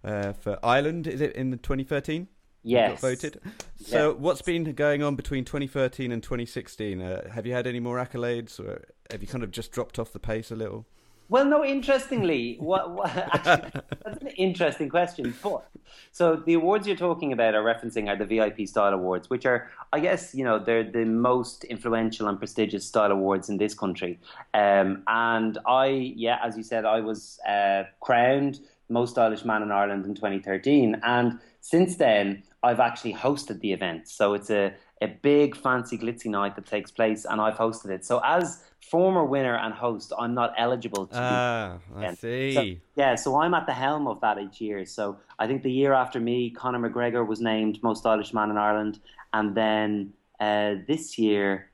uh, 0.02 0.32
for 0.32 0.58
Ireland. 0.60 1.06
Is 1.06 1.20
it 1.20 1.36
in 1.36 1.52
2013? 1.52 2.26
Yes. 2.64 3.00
voted. 3.00 3.40
So, 3.76 4.10
yes. 4.10 4.18
what's 4.18 4.42
been 4.42 4.64
going 4.72 5.00
on 5.00 5.14
between 5.14 5.44
2013 5.44 6.10
and 6.10 6.20
2016? 6.20 7.00
Uh, 7.00 7.30
have 7.30 7.46
you 7.46 7.52
had 7.52 7.68
any 7.68 7.78
more 7.78 7.98
accolades, 7.98 8.58
or 8.58 8.84
have 9.12 9.22
you 9.22 9.28
kind 9.28 9.44
of 9.44 9.52
just 9.52 9.70
dropped 9.70 10.00
off 10.00 10.12
the 10.12 10.18
pace 10.18 10.50
a 10.50 10.56
little? 10.56 10.86
Well, 11.30 11.44
no. 11.44 11.64
Interestingly, 11.64 12.56
what, 12.58 12.90
what 12.90 13.16
actually, 13.16 13.70
that's 14.04 14.20
an 14.20 14.28
interesting 14.36 14.88
question. 14.88 15.32
But 15.42 15.64
so 16.10 16.34
the 16.34 16.54
awards 16.54 16.88
you're 16.88 16.96
talking 16.96 17.32
about 17.32 17.54
are 17.54 17.62
referencing 17.62 18.08
are 18.08 18.16
the 18.16 18.26
VIP 18.26 18.66
Style 18.66 18.92
Awards, 18.92 19.30
which 19.30 19.46
are, 19.46 19.70
I 19.92 20.00
guess, 20.00 20.34
you 20.34 20.44
know, 20.44 20.58
they're 20.58 20.82
the 20.82 21.04
most 21.04 21.62
influential 21.64 22.26
and 22.26 22.36
prestigious 22.36 22.84
style 22.84 23.12
awards 23.12 23.48
in 23.48 23.58
this 23.58 23.74
country. 23.74 24.18
Um, 24.54 25.04
and 25.06 25.56
I, 25.66 25.86
yeah, 26.16 26.38
as 26.42 26.56
you 26.56 26.64
said, 26.64 26.84
I 26.84 27.00
was 27.00 27.38
uh, 27.48 27.84
crowned 28.00 28.58
most 28.88 29.10
stylish 29.10 29.44
man 29.44 29.62
in 29.62 29.70
Ireland 29.70 30.04
in 30.04 30.16
2013. 30.16 31.00
And 31.04 31.38
since 31.60 31.94
then, 31.96 32.42
I've 32.64 32.80
actually 32.80 33.14
hosted 33.14 33.60
the 33.60 33.72
event. 33.72 34.08
So 34.08 34.34
it's 34.34 34.50
a, 34.50 34.74
a 35.00 35.06
big, 35.06 35.56
fancy, 35.56 35.96
glitzy 35.96 36.26
night 36.26 36.56
that 36.56 36.66
takes 36.66 36.90
place, 36.90 37.24
and 37.24 37.40
I've 37.40 37.54
hosted 37.54 37.90
it. 37.90 38.04
So 38.04 38.20
as 38.24 38.64
former 38.80 39.24
winner 39.24 39.56
and 39.56 39.74
host, 39.74 40.12
I'm 40.18 40.34
not 40.34 40.54
eligible 40.56 41.06
to. 41.06 41.16
Ah, 41.16 41.78
I 41.96 42.14
see. 42.14 42.54
So, 42.54 42.64
yeah, 42.96 43.14
so 43.14 43.40
I'm 43.40 43.54
at 43.54 43.66
the 43.66 43.72
helm 43.72 44.06
of 44.08 44.20
that 44.20 44.38
each 44.38 44.60
year. 44.60 44.84
So 44.86 45.18
I 45.38 45.46
think 45.46 45.62
the 45.62 45.70
year 45.70 45.92
after 45.92 46.18
me, 46.18 46.50
Conor 46.50 46.88
McGregor 46.88 47.26
was 47.26 47.40
named 47.40 47.82
most 47.82 48.00
stylish 48.00 48.32
man 48.32 48.50
in 48.50 48.56
Ireland, 48.56 49.00
and 49.32 49.54
then 49.54 50.12
uh, 50.40 50.76
this 50.88 51.18
year, 51.18 51.70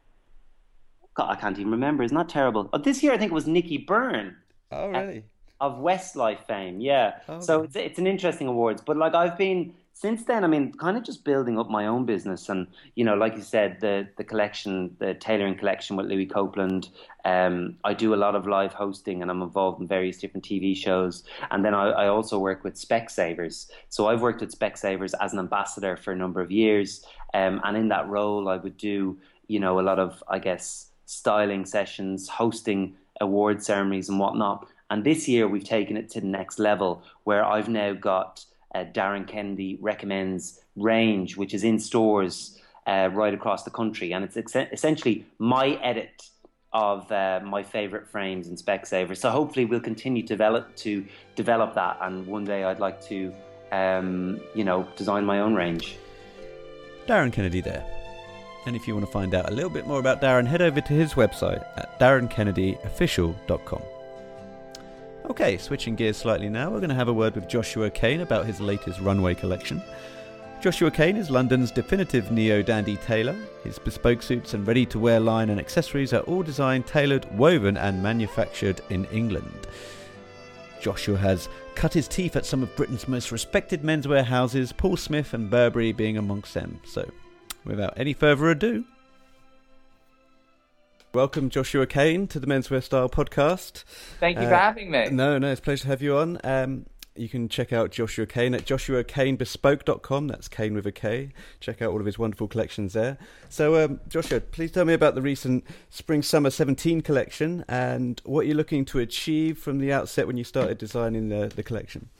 God, 1.15 1.31
I 1.31 1.37
can't 1.37 1.59
even 1.59 1.73
remember. 1.73 2.03
It's 2.03 2.13
not 2.13 2.29
terrible. 2.29 2.69
Oh, 2.73 2.79
this 2.79 3.03
year 3.03 3.13
I 3.13 3.19
think 3.19 3.31
it 3.31 3.35
was 3.35 3.47
Nicky 3.47 3.79
Byrne. 3.79 4.37
Oh, 4.71 4.89
really? 4.89 5.25
Of 5.59 5.79
Westlife 5.79 6.47
fame, 6.47 6.81
yeah. 6.81 7.21
Oh, 7.29 7.41
so 7.41 7.63
it's 7.63 7.77
it's 7.77 7.99
an 7.99 8.07
interesting 8.07 8.47
awards, 8.47 8.83
but 8.85 8.99
like 8.99 9.15
I've 9.15 9.39
been 9.39 9.73
since 9.97 10.25
then. 10.25 10.45
I 10.45 10.47
mean, 10.47 10.73
kind 10.73 10.99
of 10.99 11.05
just 11.05 11.25
building 11.25 11.59
up 11.59 11.71
my 11.71 11.87
own 11.87 12.05
business, 12.05 12.50
and 12.50 12.67
you 12.97 13.05
know, 13.05 13.15
like 13.15 13.35
you 13.35 13.43
said, 13.43 13.81
the 13.81 14.07
the 14.19 14.25
collection, 14.25 14.95
the 14.99 15.15
tailoring 15.15 15.57
collection 15.57 15.97
with 15.97 16.07
Louis 16.07 16.26
Copeland. 16.26 16.91
Um, 17.25 17.79
I 17.83 17.95
do 17.95 18.15
a 18.15 18.21
lot 18.25 18.35
of 18.35 18.47
live 18.47 18.75
hosting, 18.75 19.23
and 19.23 19.31
I'm 19.31 19.41
involved 19.41 19.81
in 19.81 19.88
various 19.88 20.19
different 20.19 20.45
TV 20.45 20.76
shows. 20.76 21.25
And 21.50 21.65
then 21.65 21.75
I, 21.75 21.88
I 22.03 22.09
also 22.09 22.38
work 22.38 22.62
with 22.62 22.75
Specsavers. 22.75 23.69
So 23.88 24.07
I've 24.09 24.21
worked 24.21 24.43
with 24.43 24.57
Specsavers 24.57 25.15
as 25.21 25.33
an 25.33 25.38
ambassador 25.38 25.97
for 25.97 26.12
a 26.12 26.17
number 26.17 26.43
of 26.43 26.50
years, 26.50 27.05
um, 27.33 27.62
and 27.65 27.76
in 27.76 27.88
that 27.88 28.07
role, 28.07 28.50
I 28.50 28.59
would 28.59 28.76
do 28.76 29.19
you 29.49 29.61
know 29.61 29.81
a 29.81 29.87
lot 29.91 29.99
of 29.99 30.23
I 30.29 30.38
guess 30.41 30.91
styling 31.07 31.65
sessions, 31.65 32.29
hosting 32.29 32.97
award 33.23 33.62
ceremonies 33.62 34.11
and 34.11 34.21
whatnot. 34.21 34.69
And 34.91 35.05
this 35.05 35.26
year 35.26 35.49
we've 35.49 35.65
taken 35.65 35.97
it 35.97 36.11
to 36.11 36.21
the 36.21 36.26
next 36.26 36.59
level 36.59 37.03
where 37.25 37.45
I've 37.45 37.69
now 37.69 37.93
got 37.95 38.45
uh, 38.75 38.85
Darren 38.92 39.26
Kennedy 39.26 39.78
recommends 39.80 40.61
range, 40.76 41.37
which 41.37 41.54
is 41.54 41.64
in 41.64 41.78
stores 41.78 42.58
uh, 42.87 43.11
right 43.12 43.35
across 43.35 43.64
the 43.64 43.70
country, 43.70 44.12
and 44.12 44.25
it's 44.25 44.37
ex- 44.37 44.54
essentially 44.73 45.26
my 45.38 45.70
edit 45.82 46.30
of 46.73 47.11
uh, 47.11 47.40
my 47.42 47.62
favorite 47.62 48.06
frames 48.06 48.49
in 48.49 48.56
Specsavers. 48.56 49.16
So 49.18 49.30
hopefully 49.30 49.64
we'll 49.64 49.80
continue 49.80 50.23
to 50.23 50.28
develop 50.28 50.75
to 50.76 51.04
develop 51.35 51.75
that, 51.75 51.99
and 52.02 52.26
one 52.26 52.44
day 52.44 52.64
I'd 52.64 52.80
like 52.80 53.00
to, 53.06 53.32
um, 53.73 54.40
you 54.54 54.64
know, 54.64 54.87
design 54.96 55.25
my 55.25 55.40
own 55.40 55.54
range. 55.54 55.96
Darren 57.06 57.32
Kennedy 57.32 57.61
there. 57.61 57.85
And 58.66 58.75
if 58.75 58.88
you 58.88 58.94
want 58.94 59.06
to 59.06 59.12
find 59.12 59.32
out 59.32 59.49
a 59.49 59.54
little 59.54 59.70
bit 59.70 59.87
more 59.87 60.00
about 60.00 60.20
Darren, 60.20 60.44
head 60.46 60.61
over 60.61 60.80
to 60.80 60.92
his 60.92 61.14
website 61.14 61.64
at 61.76 61.99
darrenkennedy.official.com. 62.00 63.82
Okay, 65.28 65.59
switching 65.59 65.97
gears 65.97 66.16
slightly 66.16 66.49
now, 66.49 66.71
we're 66.71 66.78
going 66.78 66.88
to 66.88 66.95
have 66.95 67.09
a 67.09 67.12
word 67.12 67.35
with 67.35 67.49
Joshua 67.49 67.90
Kane 67.90 68.21
about 68.21 68.47
his 68.47 68.61
latest 68.61 69.00
runway 69.00 69.35
collection. 69.35 69.83
Joshua 70.62 70.88
Kane 70.88 71.16
is 71.16 71.30
London's 71.30 71.73
definitive 71.73 72.30
neo 72.30 72.62
dandy 72.62 72.97
tailor. 72.97 73.37
His 73.64 73.76
bespoke 73.76 74.23
suits 74.23 74.54
and 74.54 74.64
ready 74.64 74.87
to 74.87 75.00
wear 75.00 75.18
line 75.18 75.50
and 75.50 75.59
accessories 75.59 76.12
are 76.12 76.21
all 76.21 76.45
designed, 76.45 76.87
tailored, 76.87 77.26
woven, 77.37 77.76
and 77.76 78.00
manufactured 78.00 78.80
in 78.88 79.04
England. 79.06 79.66
Joshua 80.80 81.16
has 81.16 81.49
cut 81.75 81.92
his 81.92 82.06
teeth 82.06 82.37
at 82.37 82.47
some 82.47 82.62
of 82.62 82.75
Britain's 82.76 83.09
most 83.09 83.33
respected 83.33 83.83
menswear 83.83 84.25
houses, 84.25 84.73
Paul 84.73 84.97
Smith 84.97 85.35
and 85.35 85.50
Burberry 85.50 85.90
being 85.90 86.18
amongst 86.18 86.54
them. 86.54 86.80
So, 86.85 87.11
without 87.64 87.95
any 87.97 88.12
further 88.12 88.50
ado, 88.50 88.85
welcome 91.13 91.49
Joshua 91.51 91.87
Kane 91.87 92.27
to 92.29 92.41
the 92.41 92.47
Menswear 92.47 92.83
Style 92.83 93.09
podcast. 93.09 93.85
Thank 94.21 94.39
you 94.39 94.45
Uh, 94.45 94.51
for 94.51 94.57
having 94.57 94.91
me. 94.91 95.09
No, 95.11 95.39
no, 95.39 95.51
it's 95.51 95.61
a 95.61 95.63
pleasure 95.63 95.83
to 95.85 95.89
have 95.89 96.03
you 96.03 96.17
on. 96.17 96.39
Um, 96.45 96.87
you 97.15 97.31
can 97.31 97.49
check 97.49 97.73
out 97.73 97.91
Joshua 97.91 98.27
Kane 98.27 98.55
at 98.55 98.67
joshuakanebespoke.com. 98.67 100.29
That's 100.29 100.49
Kane 100.49 100.75
with 100.75 100.87
a 100.87 100.93
K. 100.93 101.31
Check 101.61 101.81
out 101.81 101.91
all 101.93 102.01
of 102.01 102.05
his 102.05 102.19
wonderful 102.19 102.47
collections 102.47 102.93
there. 102.93 103.17
So, 103.49 103.83
um, 103.83 104.01
Joshua, 104.09 104.41
please 104.41 104.71
tell 104.71 104.85
me 104.85 104.93
about 104.93 105.15
the 105.15 105.23
recent 105.23 105.65
Spring 105.89 106.23
Summer 106.23 106.51
17 106.51 107.01
collection 107.01 107.65
and 107.69 108.21
what 108.27 108.47
you're 108.47 108.55
looking 108.57 108.85
to 108.87 108.99
achieve 108.99 109.57
from 109.59 109.79
the 109.79 109.91
outset 109.93 110.27
when 110.27 110.37
you 110.37 110.45
started 110.45 110.77
designing 110.77 111.31
the, 111.31 111.51
the 111.55 111.63
collection. 111.63 112.11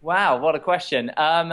Wow, 0.00 0.38
what 0.38 0.54
a 0.54 0.60
question. 0.60 1.10
Um, 1.18 1.52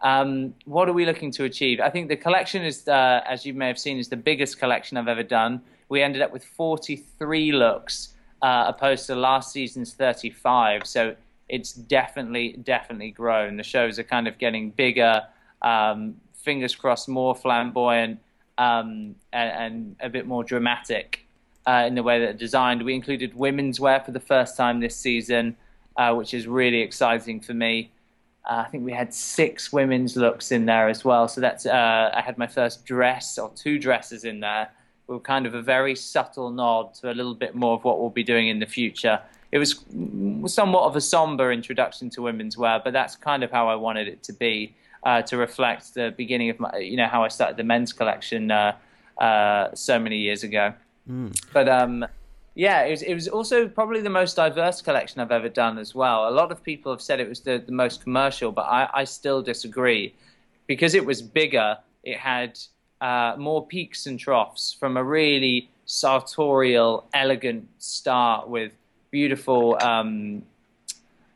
um, 0.00 0.54
what 0.66 0.88
are 0.88 0.92
we 0.92 1.04
looking 1.04 1.32
to 1.32 1.42
achieve? 1.42 1.80
I 1.80 1.90
think 1.90 2.08
the 2.08 2.16
collection 2.16 2.62
is, 2.64 2.86
uh, 2.86 3.22
as 3.26 3.44
you 3.44 3.54
may 3.54 3.66
have 3.66 3.78
seen, 3.80 3.98
is 3.98 4.08
the 4.08 4.16
biggest 4.16 4.60
collection 4.60 4.96
I've 4.96 5.08
ever 5.08 5.24
done. 5.24 5.62
We 5.88 6.02
ended 6.02 6.22
up 6.22 6.32
with 6.32 6.44
43 6.44 7.52
looks, 7.52 8.14
uh, 8.42 8.64
opposed 8.68 9.06
to 9.06 9.14
last 9.14 9.52
season's 9.52 9.94
35. 9.94 10.86
So 10.86 11.16
it's 11.48 11.72
definitely, 11.72 12.52
definitely 12.62 13.10
grown. 13.10 13.56
The 13.56 13.62
shows 13.62 13.98
are 13.98 14.04
kind 14.04 14.28
of 14.28 14.38
getting 14.38 14.70
bigger, 14.70 15.22
um, 15.62 16.16
fingers 16.34 16.74
crossed, 16.74 17.08
more 17.08 17.34
flamboyant, 17.34 18.20
um, 18.58 19.14
and, 19.32 19.50
and 19.52 19.96
a 20.00 20.08
bit 20.08 20.26
more 20.26 20.44
dramatic 20.44 21.26
uh, 21.66 21.84
in 21.86 21.94
the 21.94 22.02
way 22.02 22.18
that 22.18 22.26
they're 22.26 22.32
designed. 22.34 22.82
We 22.82 22.94
included 22.94 23.34
women's 23.34 23.78
wear 23.78 24.00
for 24.00 24.10
the 24.10 24.20
first 24.20 24.56
time 24.56 24.80
this 24.80 24.96
season, 24.96 25.56
uh, 25.96 26.14
which 26.14 26.34
is 26.34 26.46
really 26.46 26.80
exciting 26.80 27.40
for 27.40 27.54
me. 27.54 27.90
Uh, 28.48 28.64
I 28.66 28.70
think 28.70 28.84
we 28.84 28.92
had 28.92 29.12
six 29.12 29.72
women's 29.72 30.16
looks 30.16 30.50
in 30.50 30.64
there 30.64 30.88
as 30.88 31.04
well. 31.04 31.28
So 31.28 31.40
that's 31.40 31.66
uh, 31.66 32.10
I 32.14 32.22
had 32.22 32.38
my 32.38 32.46
first 32.46 32.86
dress 32.86 33.38
or 33.38 33.50
two 33.54 33.78
dresses 33.78 34.24
in 34.24 34.40
there. 34.40 34.70
Kind 35.22 35.46
of 35.46 35.54
a 35.54 35.62
very 35.62 35.94
subtle 35.94 36.50
nod 36.50 36.94
to 36.94 37.10
a 37.10 37.14
little 37.14 37.34
bit 37.34 37.54
more 37.54 37.74
of 37.74 37.84
what 37.84 37.98
we'll 37.98 38.10
be 38.10 38.22
doing 38.22 38.48
in 38.48 38.58
the 38.58 38.66
future. 38.66 39.20
It 39.50 39.58
was 39.58 39.74
mm, 39.74 40.48
somewhat 40.48 40.82
of 40.82 40.96
a 40.96 41.00
somber 41.00 41.50
introduction 41.50 42.10
to 42.10 42.22
women's 42.22 42.58
wear, 42.58 42.80
but 42.84 42.92
that's 42.92 43.16
kind 43.16 43.42
of 43.42 43.50
how 43.50 43.68
I 43.68 43.74
wanted 43.74 44.06
it 44.08 44.22
to 44.24 44.32
be 44.34 44.74
uh, 45.04 45.22
to 45.22 45.36
reflect 45.38 45.94
the 45.94 46.12
beginning 46.16 46.50
of 46.50 46.60
my, 46.60 46.76
you 46.76 46.96
know, 46.96 47.06
how 47.06 47.24
I 47.24 47.28
started 47.28 47.56
the 47.56 47.64
men's 47.64 47.92
collection 47.92 48.50
uh, 48.50 48.76
uh, 49.16 49.74
so 49.74 49.98
many 49.98 50.18
years 50.18 50.42
ago. 50.42 50.74
But 51.54 51.68
um, 51.68 52.06
yeah, 52.54 52.82
it 52.82 52.90
was, 52.90 53.02
it 53.02 53.14
was 53.14 53.28
also 53.28 53.68
probably 53.68 54.02
the 54.02 54.10
most 54.10 54.36
diverse 54.36 54.82
collection 54.82 55.20
I've 55.20 55.32
ever 55.32 55.48
done 55.48 55.78
as 55.78 55.94
well. 55.94 56.28
A 56.28 56.34
lot 56.40 56.52
of 56.52 56.62
people 56.62 56.92
have 56.92 57.00
said 57.00 57.18
it 57.18 57.28
was 57.28 57.40
the, 57.40 57.62
the 57.64 57.72
most 57.72 58.02
commercial, 58.02 58.52
but 58.52 58.66
I, 58.66 58.90
I 58.92 59.04
still 59.04 59.40
disagree. 59.40 60.14
Because 60.66 60.94
it 60.94 61.06
was 61.06 61.22
bigger, 61.22 61.78
it 62.02 62.18
had 62.18 62.58
uh, 63.00 63.34
more 63.38 63.66
peaks 63.66 64.06
and 64.06 64.18
troughs 64.18 64.76
from 64.78 64.96
a 64.96 65.04
really 65.04 65.70
sartorial, 65.86 67.06
elegant 67.14 67.68
start 67.78 68.48
with 68.48 68.72
beautiful 69.10 69.78
um, 69.82 70.42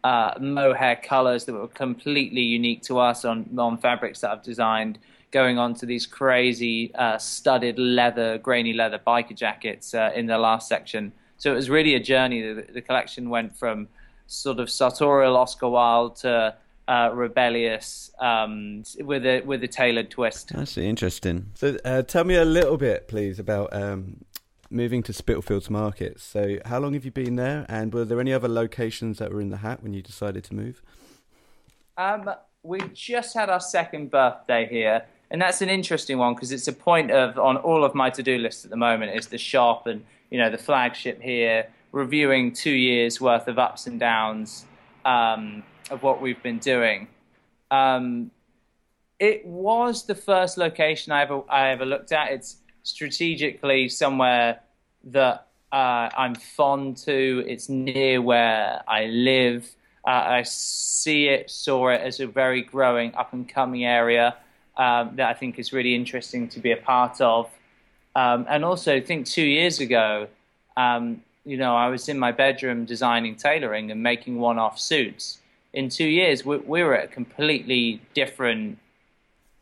uh, 0.05 0.35
mohair 0.41 0.97
colors 0.97 1.45
that 1.45 1.53
were 1.53 1.69
completely 1.69 2.43
unique 2.43 2.83
to 2.83 2.99
us 2.99 3.25
on, 3.25 3.49
on 3.57 3.79
fabrics 3.79 4.21
that 4.21 4.31
I've 4.31 4.43
designed, 4.43 4.99
going 5.31 5.59
on 5.59 5.75
to 5.75 5.87
these 5.87 6.07
crazy 6.07 6.95
uh, 6.95 7.17
studded 7.19 7.79
leather, 7.79 8.39
grainy 8.39 8.73
leather 8.73 9.01
biker 9.05 9.37
jackets 9.37 9.95
uh, 9.95 10.11
in 10.15 10.27
the 10.27 10.37
last 10.39 10.69
section. 10.69 11.13
So 11.39 11.53
it 11.53 11.55
was 11.55 11.71
really 11.71 11.95
a 11.95 12.01
journey. 12.01 12.43
The, 12.43 12.67
the 12.73 12.83
collection 12.83 13.31
went 13.31 13.57
from 13.57 13.89
sort 14.27 14.61
of 14.61 14.71
sartorial 14.71 15.37
Oscar 15.37 15.69
Wilde 15.69 16.17
to 16.17 16.55
uh, 16.89 17.11
rebellious 17.13 18.11
um, 18.19 18.83
with 19.01 19.25
a 19.25 19.41
with 19.43 19.63
a 19.63 19.69
tailored 19.69 20.11
twist. 20.11 20.53
That's 20.55 20.77
interesting. 20.77 21.51
So, 21.55 21.77
uh, 21.85 22.03
tell 22.03 22.25
me 22.25 22.35
a 22.35 22.45
little 22.45 22.77
bit, 22.77 23.09
please, 23.09 23.39
about 23.39 23.73
um, 23.73 24.25
moving 24.71 25.03
to 25.05 25.13
Spitalfields 25.13 25.71
Market. 25.71 26.21
So, 26.21 26.59
how 26.65 26.81
long 26.81 26.95
have 26.95 27.05
you 27.05 27.11
been 27.11 27.37
there, 27.37 27.67
and 27.69 27.93
were 27.95 28.05
there 28.05 28.21
any 28.21 28.33
other 28.33 28.49
locations 28.49 29.19
that 29.19 29.33
were 29.33 29.41
in 29.41 29.51
the 29.51 29.59
hat 29.59 29.83
when 29.83 29.95
you 29.95 30.03
decided 30.03 30.45
to 30.45 30.55
move? 30.55 30.83
Um, 31.97 32.31
we 32.63 32.81
just 32.93 33.35
had 33.35 33.51
our 33.51 33.61
second 33.61 34.11
birthday 34.11 34.67
here, 34.69 35.05
and 35.31 35.41
that's 35.41 35.63
an 35.63 35.69
interesting 35.69 36.19
one 36.19 36.35
because 36.35 36.53
it's 36.53 36.69
a 36.69 36.73
point 36.73 37.11
of 37.11 37.39
on 37.39 37.57
all 37.59 37.85
of 37.85 37.95
my 37.95 38.11
to-do 38.11 38.39
lists 38.39 38.65
at 38.65 38.71
the 38.71 38.77
moment 38.77 39.17
is 39.17 39.29
the 39.29 39.39
shop 39.39 39.87
and 39.87 40.05
you 40.31 40.39
know 40.39 40.51
the 40.51 40.59
flagship 40.59 41.23
here, 41.23 41.69
reviewing 41.93 42.53
two 42.53 42.71
years 42.73 43.21
worth 43.21 43.47
of 43.47 43.59
ups 43.59 43.87
and 43.87 44.01
downs 44.01 44.65
um, 45.05 45.63
of 45.93 46.03
what 46.03 46.21
we've 46.21 46.43
been 46.43 46.59
doing. 46.59 47.07
Um, 47.71 48.31
it 49.19 49.47
was 49.47 50.05
the 50.05 50.15
first 50.15 50.59
location 50.59 51.13
I 51.13 51.23
ever 51.23 51.43
I 51.49 51.69
ever 51.69 51.87
looked 51.87 52.11
at. 52.11 52.33
It's 52.33 52.57
strategically 52.83 53.89
somewhere 53.89 54.61
that 55.05 55.47
uh, 55.71 56.09
I'm 56.17 56.35
fond 56.35 56.97
to. 56.99 57.45
It's 57.47 57.69
near 57.69 58.21
where 58.21 58.83
I 58.89 59.07
live. 59.07 59.71
Uh, 60.05 60.11
I 60.11 60.43
see 60.43 61.29
it, 61.29 61.51
saw 61.51 61.91
it 61.91 62.01
as 62.01 62.19
a 62.19 62.27
very 62.27 62.63
growing, 62.63 63.15
up 63.15 63.33
and 63.33 63.49
coming 63.49 63.85
area 63.85 64.35
um, 64.77 65.13
that 65.17 65.29
I 65.29 65.35
think 65.35 65.59
is 65.59 65.73
really 65.73 65.95
interesting 65.95 66.49
to 66.49 66.61
be 66.61 66.73
a 66.73 66.77
part 66.77 67.21
of. 67.21 67.49
Um, 68.17 68.47
and 68.49 68.65
also, 68.65 68.97
I 68.97 69.01
think 69.01 69.27
two 69.27 69.45
years 69.45 69.79
ago, 69.79 70.27
um, 70.77 71.23
you 71.45 71.57
know, 71.57 71.77
I 71.77 71.89
was 71.89 72.09
in 72.09 72.19
my 72.19 72.33
bedroom 72.33 72.85
designing 72.85 73.37
tailoring 73.37 73.91
and 73.91 74.03
making 74.03 74.39
one 74.39 74.59
off 74.59 74.81
suits. 74.81 75.39
In 75.73 75.89
two 75.89 76.07
years, 76.07 76.45
we, 76.45 76.59
we 76.59 76.83
were 76.83 76.95
at 76.95 77.05
a 77.05 77.09
completely 77.09 78.01
different 78.15 78.79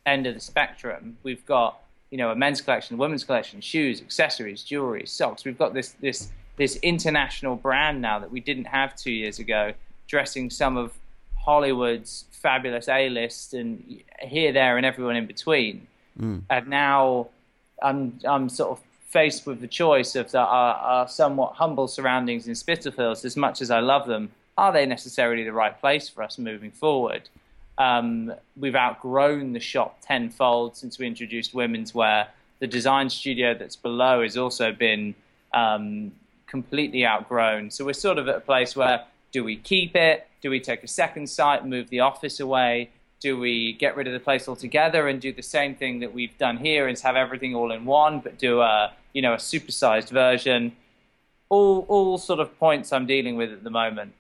end 0.04 0.26
of 0.26 0.34
the 0.34 0.40
spectrum. 0.40 1.18
We've 1.22 1.44
got, 1.46 1.80
you 2.10 2.18
know, 2.18 2.30
a 2.30 2.34
men's 2.34 2.60
collection, 2.60 2.96
a 2.96 2.98
women's 2.98 3.24
collection, 3.24 3.60
shoes, 3.60 4.00
accessories, 4.00 4.62
jewelry, 4.62 5.06
socks. 5.06 5.44
We've 5.44 5.58
got 5.58 5.74
this 5.74 5.90
this 6.00 6.30
this 6.56 6.76
international 6.76 7.56
brand 7.56 8.02
now 8.02 8.18
that 8.18 8.30
we 8.30 8.40
didn't 8.40 8.66
have 8.66 8.94
two 8.96 9.12
years 9.12 9.38
ago, 9.38 9.72
dressing 10.08 10.50
some 10.50 10.76
of 10.76 10.92
Hollywood's 11.36 12.26
fabulous 12.32 12.88
A-list 12.88 13.54
and 13.54 14.02
here, 14.20 14.52
there, 14.52 14.76
and 14.76 14.84
everyone 14.84 15.16
in 15.16 15.26
between. 15.26 15.86
Hmm. 16.18 16.38
And 16.50 16.68
now 16.68 17.28
I'm 17.82 18.18
I'm 18.24 18.48
sort 18.48 18.72
of 18.72 18.84
faced 19.08 19.46
with 19.46 19.60
the 19.60 19.66
choice 19.66 20.14
of 20.14 20.30
the, 20.30 20.38
our, 20.38 20.74
our 20.74 21.08
somewhat 21.08 21.54
humble 21.54 21.88
surroundings 21.88 22.46
in 22.46 22.54
Spitalfields, 22.54 23.24
as 23.24 23.36
much 23.36 23.60
as 23.60 23.70
I 23.70 23.80
love 23.80 24.06
them, 24.06 24.30
are 24.60 24.72
they 24.72 24.84
necessarily 24.84 25.42
the 25.42 25.54
right 25.54 25.80
place 25.80 26.06
for 26.10 26.22
us 26.22 26.36
moving 26.38 26.70
forward? 26.70 27.30
Um, 27.78 28.34
we've 28.58 28.76
outgrown 28.76 29.54
the 29.54 29.60
shop 29.60 30.02
tenfold 30.02 30.76
since 30.76 30.98
we 30.98 31.06
introduced 31.06 31.54
women's 31.54 31.94
wear. 31.94 32.28
The 32.58 32.66
design 32.66 33.08
studio 33.08 33.54
that's 33.54 33.74
below 33.74 34.22
has 34.22 34.36
also 34.36 34.70
been 34.70 35.14
um, 35.54 36.12
completely 36.46 37.06
outgrown. 37.06 37.70
So 37.70 37.86
we're 37.86 37.94
sort 37.94 38.18
of 38.18 38.28
at 38.28 38.36
a 38.36 38.40
place 38.40 38.76
where 38.76 39.06
do 39.32 39.42
we 39.42 39.56
keep 39.56 39.96
it? 39.96 40.28
Do 40.42 40.50
we 40.50 40.60
take 40.60 40.84
a 40.84 40.88
second 40.88 41.30
site, 41.30 41.64
move 41.64 41.88
the 41.88 42.00
office 42.00 42.38
away? 42.38 42.90
Do 43.18 43.40
we 43.40 43.72
get 43.72 43.96
rid 43.96 44.06
of 44.08 44.12
the 44.12 44.20
place 44.20 44.46
altogether 44.46 45.08
and 45.08 45.22
do 45.22 45.32
the 45.32 45.42
same 45.42 45.74
thing 45.74 46.00
that 46.00 46.12
we've 46.12 46.36
done 46.36 46.58
here 46.58 46.86
and 46.86 46.98
have 46.98 47.16
everything 47.16 47.54
all 47.54 47.72
in 47.72 47.86
one, 47.86 48.20
but 48.20 48.38
do 48.38 48.60
a 48.60 48.92
you 49.14 49.22
know 49.22 49.32
a 49.32 49.38
supersized 49.38 50.10
version? 50.10 50.76
All 51.48 51.86
all 51.88 52.18
sort 52.18 52.40
of 52.40 52.58
points 52.58 52.92
I'm 52.92 53.06
dealing 53.06 53.36
with 53.36 53.52
at 53.52 53.64
the 53.64 53.70
moment. 53.70 54.12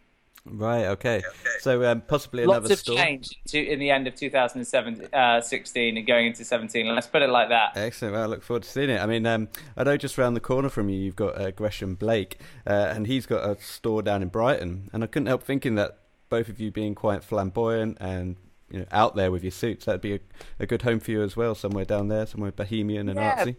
Right. 0.46 0.86
Okay. 0.86 1.22
So 1.60 1.84
um, 1.84 2.00
possibly 2.00 2.44
Lots 2.46 2.58
another 2.60 2.72
of 2.74 2.78
store. 2.80 2.96
change 2.96 3.28
to, 3.48 3.58
in 3.60 3.78
the 3.78 3.90
end 3.90 4.06
of 4.06 4.14
2016 4.14 5.12
uh, 5.12 5.98
and 5.98 6.06
going 6.06 6.26
into 6.26 6.44
17. 6.44 6.94
Let's 6.94 7.06
put 7.06 7.22
it 7.22 7.28
like 7.30 7.50
that. 7.50 7.76
Excellent. 7.76 8.14
Well, 8.14 8.22
I 8.22 8.26
look 8.26 8.42
forward 8.42 8.62
to 8.62 8.68
seeing 8.68 8.90
it. 8.90 9.00
I 9.00 9.06
mean, 9.06 9.26
um, 9.26 9.48
I 9.76 9.84
know 9.84 9.96
just 9.96 10.16
round 10.18 10.34
the 10.36 10.40
corner 10.40 10.68
from 10.68 10.88
you, 10.88 10.98
you've 10.98 11.16
got 11.16 11.40
uh, 11.40 11.50
Gresham 11.50 11.94
Blake, 11.94 12.38
uh, 12.66 12.92
and 12.94 13.06
he's 13.06 13.26
got 13.26 13.48
a 13.48 13.60
store 13.62 14.02
down 14.02 14.22
in 14.22 14.28
Brighton. 14.28 14.88
And 14.92 15.04
I 15.04 15.06
couldn't 15.06 15.26
help 15.26 15.42
thinking 15.42 15.74
that 15.74 15.98
both 16.28 16.48
of 16.48 16.60
you 16.60 16.70
being 16.70 16.94
quite 16.94 17.22
flamboyant 17.24 17.98
and 18.00 18.36
you 18.70 18.78
know 18.80 18.86
out 18.92 19.16
there 19.16 19.30
with 19.32 19.42
your 19.42 19.50
suits, 19.50 19.84
that'd 19.84 20.00
be 20.00 20.14
a, 20.14 20.20
a 20.60 20.66
good 20.66 20.82
home 20.82 21.00
for 21.00 21.10
you 21.10 21.22
as 21.22 21.36
well, 21.36 21.54
somewhere 21.54 21.84
down 21.84 22.08
there, 22.08 22.24
somewhere 22.26 22.52
bohemian 22.52 23.08
and 23.08 23.18
Yeah. 23.18 23.44
artsy. 23.44 23.56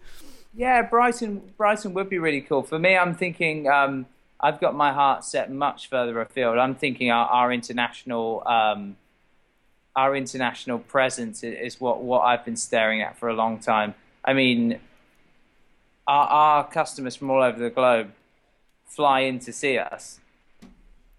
Yeah, 0.53 0.81
Brighton, 0.81 1.41
Brighton 1.57 1.93
would 1.93 2.09
be 2.09 2.17
really 2.17 2.41
cool. 2.41 2.63
For 2.63 2.77
me, 2.79 2.97
I'm 2.97 3.15
thinking 3.15 3.69
um, 3.69 4.05
I've 4.41 4.59
got 4.59 4.75
my 4.75 4.91
heart 4.91 5.23
set 5.23 5.51
much 5.51 5.87
further 5.87 6.19
afield. 6.19 6.57
I'm 6.57 6.75
thinking 6.75 7.11
our, 7.11 7.27
our 7.27 7.53
international, 7.53 8.41
um, 8.47 8.97
our 9.95 10.15
international 10.15 10.79
presence 10.79 11.43
is 11.43 11.79
what 11.79 12.01
what 12.01 12.21
I've 12.21 12.43
been 12.43 12.55
staring 12.55 13.01
at 13.01 13.19
for 13.19 13.29
a 13.29 13.33
long 13.33 13.59
time. 13.59 13.93
I 14.25 14.33
mean, 14.33 14.79
our, 16.07 16.27
our 16.27 16.67
customers 16.67 17.15
from 17.15 17.29
all 17.29 17.43
over 17.43 17.59
the 17.59 17.69
globe 17.69 18.11
fly 18.87 19.21
in 19.21 19.39
to 19.39 19.53
see 19.53 19.77
us. 19.77 20.19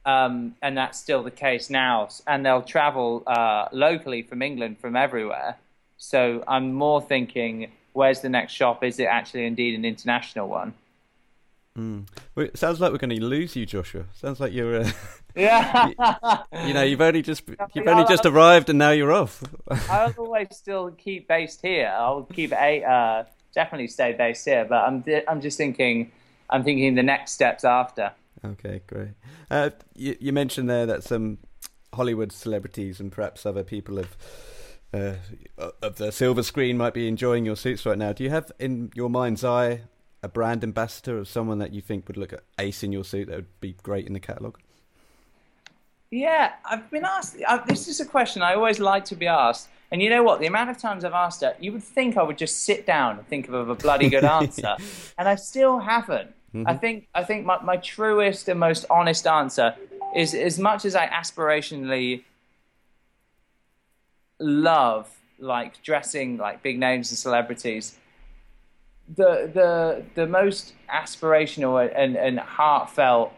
Um, 0.05 0.57
and 0.61 0.76
that's 0.76 0.99
still 0.99 1.23
the 1.23 1.31
case 1.31 1.71
now. 1.71 2.09
And 2.26 2.45
they'll 2.45 2.62
travel 2.62 3.23
uh, 3.26 3.69
locally 3.73 4.23
from 4.23 4.43
England, 4.43 4.79
from 4.81 4.97
everywhere. 4.97 5.57
So 5.97 6.43
I'm 6.49 6.73
more 6.73 7.00
thinking, 7.00 7.71
where's 7.93 8.21
the 8.21 8.29
next 8.29 8.52
shop? 8.52 8.83
Is 8.83 8.99
it 8.99 9.05
actually 9.05 9.47
indeed 9.47 9.76
an 9.76 9.85
international 9.85 10.49
one? 10.49 10.75
Well, 11.76 12.47
it 12.47 12.57
sounds 12.59 12.81
like 12.81 12.93
we're 12.93 12.99
going 12.99 13.11
to 13.11 13.25
lose 13.25 13.57
you, 13.57 13.64
Joshua. 13.67 14.05
Sounds 14.14 14.41
like 14.41 14.52
you're, 14.52 14.83
uh, 14.83 14.91
Yeah. 15.35 15.88
you 16.67 16.75
know, 16.75 16.83
you've 16.83 17.00
only 17.00 17.23
just 17.23 17.45
you've 17.75 17.87
only 17.87 18.05
just 18.05 18.26
arrived 18.26 18.69
and 18.69 18.79
now 18.79 18.91
you're 18.91 19.12
off. 19.12 19.43
I'll 19.91 20.14
always 20.19 20.49
still 20.52 20.91
keep 20.91 21.29
based 21.29 21.62
here. 21.62 21.93
I'll 21.95 22.25
keep 22.25 22.52
a 22.52 22.85
uh, 22.85 23.25
definitely 23.55 23.88
stay 23.88 24.12
based 24.12 24.45
here. 24.45 24.64
But 24.64 24.85
I'm 24.85 25.05
I'm 25.29 25.41
just 25.41 25.57
thinking, 25.57 26.12
I'm 26.50 26.64
thinking 26.64 26.95
the 26.95 27.02
next 27.02 27.33
steps 27.33 27.64
after. 27.64 28.12
Okay, 28.45 28.81
great. 28.87 29.11
Uh, 29.50 29.71
you, 29.95 30.17
you 30.21 30.33
mentioned 30.33 30.69
there 30.69 30.87
that 30.87 31.05
some 31.05 31.38
Hollywood 31.95 32.33
celebrities 32.33 33.00
and 33.00 33.12
perhaps 33.12 33.47
other 33.47 33.62
people 33.62 33.99
of 33.99 34.17
uh, 34.93 35.14
of 35.81 35.97
the 35.97 36.12
silver 36.12 36.43
screen 36.43 36.76
might 36.76 36.93
be 36.93 37.09
enjoying 37.09 37.47
your 37.47 37.57
suits 37.57 37.87
right 37.87 37.97
now. 37.99 38.12
Do 38.12 38.25
you 38.25 38.31
have 38.31 38.52
in 38.59 38.91
your 38.95 39.09
mind's 39.09 39.45
eye 39.45 39.83
a 40.23 40.29
brand 40.29 40.62
ambassador 40.62 41.19
of 41.19 41.29
someone 41.29 41.59
that 41.59 41.73
you 41.73 41.81
think 41.81 42.07
would 42.09 42.17
look 42.17 42.33
at 42.33 42.43
ace 42.59 42.83
in 42.83 42.93
your 42.93 43.05
suit 43.05 43.29
that 43.29 43.37
would 43.37 43.61
be 43.61 43.75
great 43.83 44.07
in 44.07 44.12
the 44.12 44.21
catalogue? 44.21 44.59
Yeah, 46.11 46.52
I've 46.64 46.91
been 46.91 47.05
asked. 47.05 47.38
This 47.67 47.88
is 47.88 48.00
a 48.00 48.05
question 48.05 48.43
I 48.43 48.55
always 48.55 48.79
like 48.79 49.07
to 49.07 49.17
be 49.17 49.26
asked. 49.26 49.69
And 49.91 50.02
you 50.02 50.09
know 50.11 50.23
what? 50.23 50.41
The 50.41 50.47
amount 50.47 50.71
of 50.71 50.79
times 50.79 51.05
I've 51.05 51.12
asked 51.12 51.43
it, 51.43 51.57
you 51.61 51.73
would 51.73 51.83
think 51.83 52.17
I 52.17 52.23
would 52.23 52.38
just 52.38 52.64
sit 52.64 52.87
down 52.87 53.19
and 53.19 53.26
think 53.26 53.49
of 53.49 53.69
a 53.69 53.75
bloody 53.75 54.08
good 54.08 54.25
answer, 54.41 54.76
and 55.19 55.28
I 55.28 55.35
still 55.35 55.78
haven't. 55.78 56.30
Mm-hmm. 56.54 56.69
I 56.69 56.76
think 56.76 57.08
I 57.15 57.25
think 57.25 57.47
my, 57.47 57.63
my 57.63 57.76
truest 57.76 58.49
and 58.49 58.61
most 58.61 58.85
honest 58.91 59.26
answer 59.26 59.75
is 60.15 60.35
as 60.35 60.58
much 60.58 60.85
as 60.85 60.95
I 60.95 61.06
aspirationally 61.06 62.25
love 64.39 65.08
like 65.39 65.82
dressing 65.82 66.37
like 66.37 66.63
big 66.63 66.78
names 66.78 67.11
and 67.11 67.19
celebrities, 67.19 67.97
the 69.17 69.51
the 69.53 70.03
the 70.15 70.27
most 70.27 70.75
aspirational 70.93 71.91
and, 71.95 72.17
and 72.17 72.39
heartfelt 72.39 73.33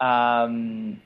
um, 0.00 1.00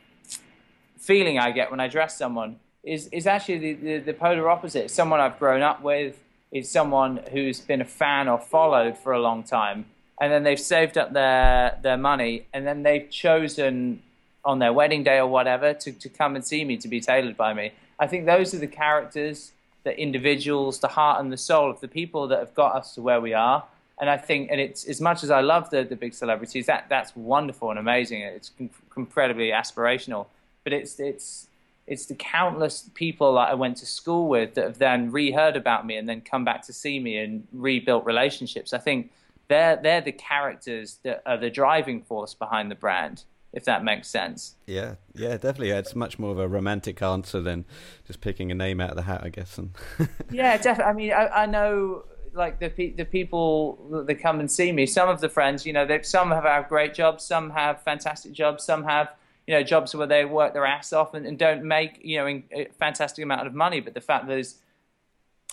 feeling 0.98 1.38
I 1.38 1.50
get 1.50 1.70
when 1.70 1.80
I 1.80 1.88
dress 1.88 2.16
someone 2.16 2.58
is 2.82 3.08
is 3.08 3.26
actually 3.26 3.58
the, 3.58 3.72
the, 3.74 3.98
the 3.98 4.14
polar 4.14 4.48
opposite. 4.48 4.90
Someone 4.90 5.20
I've 5.20 5.38
grown 5.38 5.62
up 5.62 5.82
with. 5.82 6.18
It's 6.50 6.70
someone 6.70 7.20
who's 7.30 7.60
been 7.60 7.82
a 7.82 7.84
fan 7.84 8.26
or 8.26 8.38
followed 8.38 8.96
for 8.96 9.12
a 9.12 9.20
long 9.20 9.42
time, 9.42 9.84
and 10.18 10.32
then 10.32 10.44
they've 10.44 10.58
saved 10.58 10.96
up 10.96 11.12
their 11.12 11.78
their 11.82 11.98
money, 11.98 12.46
and 12.54 12.66
then 12.66 12.82
they've 12.82 13.08
chosen 13.10 14.02
on 14.44 14.58
their 14.58 14.72
wedding 14.72 15.02
day 15.02 15.18
or 15.18 15.26
whatever 15.26 15.74
to, 15.74 15.92
to 15.92 16.08
come 16.08 16.34
and 16.34 16.46
see 16.46 16.64
me 16.64 16.76
to 16.78 16.88
be 16.88 17.00
tailored 17.00 17.36
by 17.36 17.52
me. 17.52 17.72
I 17.98 18.06
think 18.06 18.24
those 18.24 18.54
are 18.54 18.58
the 18.58 18.68
characters, 18.68 19.52
the 19.84 19.98
individuals, 20.00 20.78
the 20.78 20.88
heart 20.88 21.20
and 21.20 21.30
the 21.30 21.36
soul 21.36 21.70
of 21.70 21.80
the 21.80 21.88
people 21.88 22.28
that 22.28 22.38
have 22.38 22.54
got 22.54 22.74
us 22.74 22.94
to 22.94 23.02
where 23.02 23.20
we 23.20 23.34
are. 23.34 23.64
And 24.00 24.08
I 24.08 24.16
think, 24.16 24.50
and 24.50 24.60
it's 24.60 24.84
as 24.84 25.00
much 25.00 25.24
as 25.24 25.30
I 25.30 25.40
love 25.40 25.70
the, 25.70 25.82
the 25.82 25.96
big 25.96 26.14
celebrities, 26.14 26.66
that 26.66 26.86
that's 26.88 27.14
wonderful 27.16 27.70
and 27.70 27.78
amazing. 27.78 28.22
It's 28.22 28.52
incredibly 28.96 29.48
aspirational. 29.48 30.26
But 30.64 30.72
it's 30.72 31.00
it's 31.00 31.48
it's 31.86 32.06
the 32.06 32.14
countless 32.14 32.88
people 32.94 33.34
that 33.34 33.48
I 33.48 33.54
went 33.54 33.78
to 33.78 33.86
school 33.86 34.28
with 34.28 34.54
that 34.54 34.64
have 34.64 34.78
then 34.78 35.10
reheard 35.10 35.56
about 35.56 35.86
me 35.86 35.96
and 35.96 36.08
then 36.08 36.20
come 36.20 36.44
back 36.44 36.64
to 36.66 36.72
see 36.72 37.00
me 37.00 37.16
and 37.16 37.46
rebuilt 37.52 38.04
relationships. 38.04 38.72
I 38.72 38.78
think 38.78 39.10
they're 39.48 39.76
they're 39.76 40.02
the 40.02 40.12
characters 40.12 40.98
that 41.02 41.22
are 41.26 41.38
the 41.38 41.50
driving 41.50 42.02
force 42.02 42.34
behind 42.34 42.70
the 42.70 42.74
brand, 42.74 43.24
if 43.52 43.64
that 43.64 43.82
makes 43.82 44.08
sense. 44.08 44.54
Yeah, 44.66 44.96
yeah, 45.14 45.38
definitely. 45.38 45.70
It's 45.70 45.96
much 45.96 46.18
more 46.18 46.30
of 46.30 46.38
a 46.38 46.46
romantic 46.46 47.02
answer 47.02 47.40
than 47.40 47.64
just 48.06 48.20
picking 48.20 48.52
a 48.52 48.54
name 48.54 48.80
out 48.80 48.90
of 48.90 48.96
the 48.96 49.02
hat, 49.02 49.22
I 49.24 49.30
guess. 49.30 49.58
And 49.58 49.70
yeah, 50.30 50.56
definitely. 50.58 50.84
I 50.84 50.92
mean, 50.92 51.12
I, 51.12 51.42
I 51.42 51.46
know 51.46 52.04
like 52.38 52.58
the 52.60 52.92
the 52.96 53.04
people 53.04 54.04
that 54.06 54.14
come 54.14 54.40
and 54.40 54.50
see 54.50 54.72
me. 54.72 54.86
Some 54.86 55.08
of 55.08 55.20
the 55.20 55.28
friends, 55.28 55.66
you 55.66 55.72
know, 55.72 55.86
some 56.02 56.30
have 56.30 56.44
had 56.44 56.68
great 56.68 56.94
jobs, 56.94 57.24
some 57.24 57.50
have 57.50 57.82
fantastic 57.82 58.32
jobs, 58.32 58.64
some 58.64 58.84
have 58.84 59.10
you 59.46 59.54
know 59.54 59.62
jobs 59.62 59.94
where 59.94 60.06
they 60.06 60.24
work 60.24 60.54
their 60.54 60.64
ass 60.64 60.92
off 60.92 61.14
and, 61.14 61.26
and 61.26 61.38
don't 61.38 61.64
make 61.64 61.98
you 62.02 62.18
know 62.18 62.42
a 62.52 62.68
fantastic 62.78 63.22
amount 63.22 63.46
of 63.46 63.54
money. 63.54 63.80
But 63.80 63.94
the 63.94 64.00
fact 64.00 64.28
that 64.28 64.38
is 64.38 64.56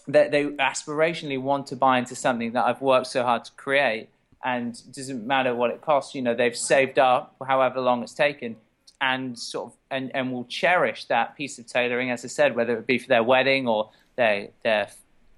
that 0.07 0.31
they 0.31 0.45
aspirationally 0.45 1.41
want 1.41 1.67
to 1.67 1.75
buy 1.75 1.97
into 1.97 2.15
something 2.15 2.53
that 2.53 2.63
I've 2.63 2.81
worked 2.81 3.07
so 3.07 3.23
hard 3.23 3.43
to 3.45 3.51
create, 3.53 4.09
and 4.43 4.79
doesn't 4.93 5.25
matter 5.25 5.55
what 5.55 5.71
it 5.71 5.81
costs. 5.81 6.15
You 6.15 6.21
know, 6.21 6.35
they've 6.35 6.55
saved 6.55 6.99
up 6.99 7.35
however 7.45 7.81
long 7.81 8.03
it's 8.03 8.13
taken. 8.13 8.55
And 9.01 9.37
sort 9.37 9.67
of, 9.67 9.77
and, 9.91 10.09
and 10.15 10.31
will 10.31 10.45
cherish 10.45 11.05
that 11.05 11.35
piece 11.35 11.59
of 11.59 11.67
tailoring, 11.67 12.11
as 12.11 12.23
I 12.23 12.29
said, 12.29 12.55
whether 12.55 12.77
it 12.77 12.87
be 12.87 12.97
for 12.97 13.09
their 13.09 13.23
wedding 13.23 13.67
or 13.67 13.91
their 14.15 14.47
their 14.63 14.87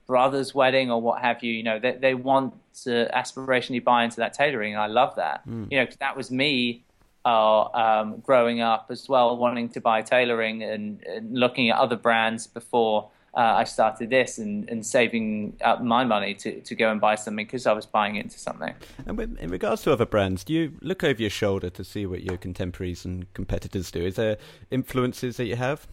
brother's 0.08 0.56
wedding 0.56 0.89
or 0.89 1.00
what 1.02 1.22
have 1.22 1.43
you. 1.43 1.54
You 1.54 1.63
know, 1.63 1.80
they 1.80 1.91
they 1.93 2.13
want 2.15 2.54
to 2.84 3.10
aspirationally 3.13 3.84
buy 3.84 4.04
into 4.06 4.17
that 4.17 4.34
tailoring, 4.34 4.74
and 4.74 4.82
I 4.82 4.88
love 4.88 5.15
that. 5.15 5.41
You 5.46 5.78
know, 5.80 5.86
'cause 5.86 5.98
that 5.98 6.15
was 6.17 6.32
me 6.32 6.84
uh, 7.26 7.63
um, 7.74 8.20
growing 8.26 8.62
up 8.62 8.88
as 8.89 9.10
well, 9.10 9.36
wanting 9.36 9.67
to 9.70 9.82
buy 9.82 10.02
tailoring 10.02 10.63
and, 10.63 11.04
and 11.04 11.38
looking 11.38 11.70
at 11.70 11.78
other 11.78 11.98
brands 11.98 12.48
before 12.48 13.10
uh, 13.36 13.56
I 13.58 13.65
started 13.65 14.10
this, 14.10 14.39
and, 14.39 14.67
and 14.70 14.84
saving 14.84 15.58
up 15.62 15.84
my 15.84 16.04
money 16.04 16.34
to, 16.36 16.60
to 16.62 16.74
go 16.74 16.89
and 16.89 17.00
buy 17.00 17.13
something 17.15 17.46
because 17.46 17.67
I 17.67 17.74
was 17.74 17.86
buying 17.86 18.15
into 18.15 18.39
something. 18.39 18.74
And 19.06 19.15
with, 19.17 19.38
in 19.38 19.52
regards 19.52 19.84
to 19.84 19.91
other 19.91 20.08
brands, 20.08 20.43
do 20.43 20.54
you 20.54 20.74
look 20.82 21.04
over 21.04 21.22
your 21.22 21.30
shoulder 21.30 21.70
to 21.70 21.84
see 21.84 22.08
what 22.08 22.24
your 22.24 22.38
contemporaries 22.38 23.06
and 23.06 23.32
competitors 23.36 23.91
do? 23.91 24.06
Is 24.06 24.15
there 24.15 24.38
influences 24.72 25.38
that 25.38 25.46
you 25.46 25.56
have 25.58 25.86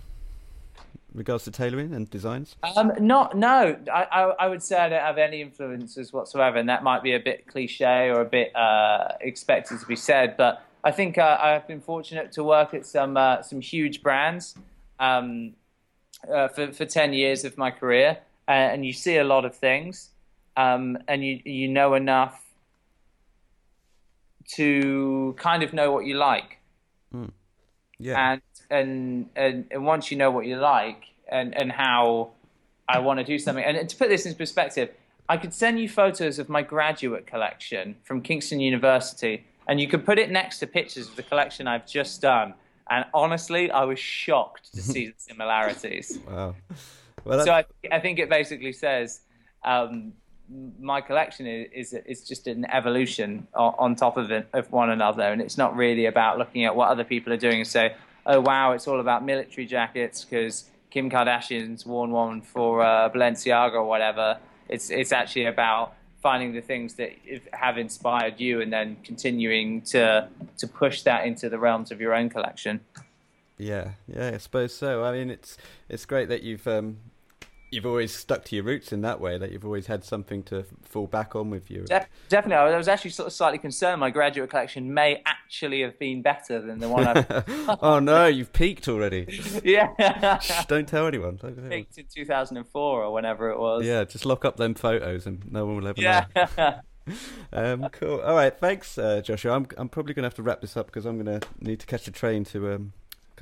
regards 1.14 1.44
to 1.44 1.50
tailoring 1.50 1.94
and 1.94 2.10
designs? 2.10 2.56
Um, 2.76 2.92
not 2.98 3.36
no. 3.36 3.76
I, 3.92 4.06
I 4.10 4.22
I 4.22 4.48
would 4.48 4.62
say 4.62 4.76
I 4.76 4.88
don't 4.88 5.00
have 5.00 5.18
any 5.18 5.40
influences 5.40 6.12
whatsoever, 6.12 6.58
and 6.58 6.68
that 6.68 6.82
might 6.82 7.02
be 7.02 7.14
a 7.14 7.20
bit 7.20 7.46
cliche 7.46 8.10
or 8.10 8.20
a 8.20 8.24
bit 8.24 8.54
uh, 8.54 9.08
expected 9.20 9.80
to 9.80 9.86
be 9.86 9.96
said. 9.96 10.36
But 10.36 10.62
I 10.82 10.90
think 10.90 11.16
uh, 11.16 11.38
I've 11.40 11.66
been 11.66 11.80
fortunate 11.80 12.32
to 12.32 12.44
work 12.44 12.74
at 12.74 12.84
some 12.84 13.16
uh, 13.16 13.42
some 13.42 13.60
huge 13.60 14.02
brands 14.02 14.56
um, 14.98 15.54
uh, 16.30 16.48
for 16.48 16.72
for 16.72 16.84
ten 16.84 17.12
years 17.12 17.44
of 17.44 17.56
my 17.56 17.70
career, 17.70 18.18
uh, 18.48 18.50
and 18.50 18.84
you 18.84 18.92
see 18.92 19.16
a 19.16 19.24
lot 19.24 19.44
of 19.44 19.54
things, 19.54 20.10
um, 20.56 20.98
and 21.08 21.24
you 21.24 21.40
you 21.44 21.68
know 21.68 21.94
enough 21.94 22.40
to 24.56 25.34
kind 25.38 25.62
of 25.62 25.72
know 25.72 25.90
what 25.90 26.04
you 26.04 26.14
like 26.16 26.58
Yeah. 28.04 28.32
and 28.32 28.42
and 28.70 29.30
and, 29.34 29.66
and 29.70 29.86
once 29.86 30.10
you 30.10 30.18
know 30.18 30.30
what 30.30 30.44
you 30.44 30.58
like 30.58 31.06
and 31.26 31.56
and 31.56 31.72
how 31.72 32.32
I 32.86 32.98
want 32.98 33.18
to 33.18 33.24
do 33.24 33.38
something, 33.38 33.64
and 33.64 33.88
to 33.88 33.96
put 33.96 34.10
this 34.10 34.26
in 34.26 34.34
perspective, 34.34 34.90
I 35.28 35.38
could 35.38 35.54
send 35.54 35.80
you 35.80 35.88
photos 35.88 36.38
of 36.38 36.50
my 36.50 36.60
graduate 36.60 37.26
collection 37.26 37.96
from 38.04 38.20
Kingston 38.20 38.60
University, 38.60 39.46
and 39.66 39.80
you 39.80 39.88
could 39.88 40.04
put 40.04 40.18
it 40.18 40.30
next 40.30 40.58
to 40.58 40.66
pictures 40.66 41.08
of 41.08 41.16
the 41.16 41.22
collection 41.22 41.66
I've 41.66 41.86
just 41.86 42.20
done. 42.20 42.52
And 42.90 43.06
honestly, 43.14 43.70
I 43.70 43.84
was 43.84 43.98
shocked 43.98 44.74
to 44.74 44.82
see 44.82 45.06
the 45.06 45.14
similarities. 45.16 46.18
Wow. 46.28 46.54
Well, 47.24 47.42
so 47.42 47.52
I, 47.52 47.64
I 47.90 48.00
think 48.00 48.18
it 48.18 48.28
basically 48.28 48.74
says 48.74 49.22
um, 49.64 50.12
my 50.80 51.00
collection 51.00 51.46
is, 51.46 51.92
is 51.92 52.02
is 52.06 52.20
just 52.22 52.46
an 52.46 52.66
evolution 52.70 53.46
on, 53.54 53.74
on 53.78 53.96
top 53.96 54.16
of 54.16 54.30
it, 54.30 54.46
of 54.52 54.70
one 54.70 54.90
another, 54.90 55.22
and 55.22 55.40
it's 55.40 55.58
not 55.58 55.76
really 55.76 56.06
about 56.06 56.38
looking 56.38 56.64
at 56.64 56.76
what 56.76 56.88
other 56.88 57.04
people 57.04 57.32
are 57.32 57.38
doing 57.38 57.58
and 57.58 57.66
say, 57.66 57.94
oh 58.26 58.40
wow, 58.40 58.72
it's 58.72 58.86
all 58.86 59.00
about 59.00 59.24
military 59.24 59.66
jackets 59.66 60.24
because 60.24 60.64
Kim 60.90 61.10
Kardashian's 61.10 61.84
worn 61.86 62.10
one 62.10 62.42
for 62.42 62.82
uh, 62.82 63.10
Balenciaga 63.10 63.74
or 63.74 63.84
whatever. 63.84 64.38
It's 64.68 64.90
it's 64.90 65.12
actually 65.12 65.46
about 65.46 65.94
finding 66.22 66.54
the 66.54 66.62
things 66.62 66.94
that 66.94 67.12
have 67.52 67.76
inspired 67.76 68.40
you 68.40 68.60
and 68.60 68.72
then 68.72 68.96
continuing 69.04 69.82
to 69.82 70.28
to 70.58 70.66
push 70.66 71.02
that 71.02 71.26
into 71.26 71.48
the 71.48 71.58
realms 71.58 71.90
of 71.90 72.00
your 72.00 72.14
own 72.14 72.28
collection. 72.28 72.80
Yeah, 73.58 73.92
yeah, 74.08 74.32
I 74.34 74.38
suppose 74.38 74.74
so. 74.74 75.04
I 75.04 75.12
mean, 75.12 75.30
it's 75.30 75.56
it's 75.88 76.06
great 76.06 76.28
that 76.28 76.42
you've 76.42 76.66
um, 76.66 76.98
you've 77.74 77.86
always 77.86 78.14
stuck 78.14 78.44
to 78.46 78.56
your 78.56 78.64
roots 78.64 78.92
in 78.92 79.02
that 79.02 79.20
way. 79.20 79.36
That 79.36 79.52
you've 79.52 79.64
always 79.64 79.86
had 79.86 80.04
something 80.04 80.42
to 80.44 80.64
fall 80.82 81.06
back 81.06 81.34
on 81.36 81.50
with 81.50 81.70
you. 81.70 81.82
De- 81.82 82.06
definitely, 82.28 82.72
I 82.72 82.76
was 82.76 82.88
actually 82.88 83.10
sort 83.10 83.26
of 83.26 83.32
slightly 83.32 83.58
concerned. 83.58 84.00
My 84.00 84.10
graduate 84.10 84.50
collection 84.50 84.94
may 84.94 85.22
actually 85.26 85.82
have 85.82 85.98
been 85.98 86.22
better 86.22 86.60
than 86.60 86.78
the 86.78 86.88
one 86.88 87.06
I've. 87.06 87.78
oh 87.82 87.98
no, 87.98 88.26
you've 88.26 88.52
peaked 88.52 88.88
already. 88.88 89.26
yeah. 89.64 90.38
Shh, 90.38 90.64
don't 90.66 90.88
tell 90.88 91.06
anyone. 91.06 91.36
Don't 91.36 91.56
tell 91.56 91.68
peaked 91.68 91.98
in 91.98 92.06
2004 92.12 93.04
or 93.04 93.12
whenever 93.12 93.50
it 93.50 93.58
was. 93.58 93.84
Yeah, 93.84 94.04
just 94.04 94.24
lock 94.24 94.44
up 94.44 94.56
them 94.56 94.74
photos 94.74 95.26
and 95.26 95.50
no 95.50 95.66
one 95.66 95.76
will 95.76 95.88
ever 95.88 96.00
yeah. 96.00 96.26
know. 96.34 96.80
um, 97.52 97.88
cool. 97.90 98.20
All 98.20 98.34
right, 98.34 98.56
thanks, 98.56 98.96
uh, 98.96 99.20
Joshua. 99.20 99.52
I'm 99.52 99.66
I'm 99.76 99.88
probably 99.88 100.14
going 100.14 100.22
to 100.22 100.26
have 100.26 100.34
to 100.34 100.42
wrap 100.42 100.60
this 100.60 100.76
up 100.76 100.86
because 100.86 101.04
I'm 101.04 101.22
going 101.22 101.40
to 101.40 101.46
need 101.60 101.80
to 101.80 101.86
catch 101.86 102.08
a 102.08 102.10
train 102.10 102.44
to 102.46 102.72
um, 102.72 102.92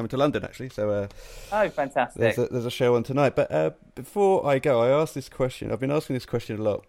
coming 0.03 0.11
to 0.11 0.17
London 0.17 0.45
actually. 0.45 0.69
So 0.69 0.91
uh, 0.91 1.09
oh, 1.53 1.69
fantastic! 1.71 2.21
There's 2.21 2.38
a, 2.38 2.47
there's 2.47 2.67
a 2.67 2.71
show 2.71 2.97
on 2.97 3.03
tonight. 3.03 3.37
But 3.37 3.51
uh, 3.51 3.71
before 3.95 4.47
I 4.47 4.59
go, 4.59 4.81
I 4.81 4.88
asked 4.88 5.15
this 5.15 5.29
question. 5.29 5.71
I've 5.71 5.81
been 5.81 5.91
asking 5.91 6.15
this 6.15 6.27
question 6.27 6.59
a 6.59 6.62
lot, 6.62 6.85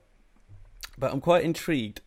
but 0.97 1.11
I'm 1.11 1.21
quite 1.21 1.43
intrigued. 1.43 2.01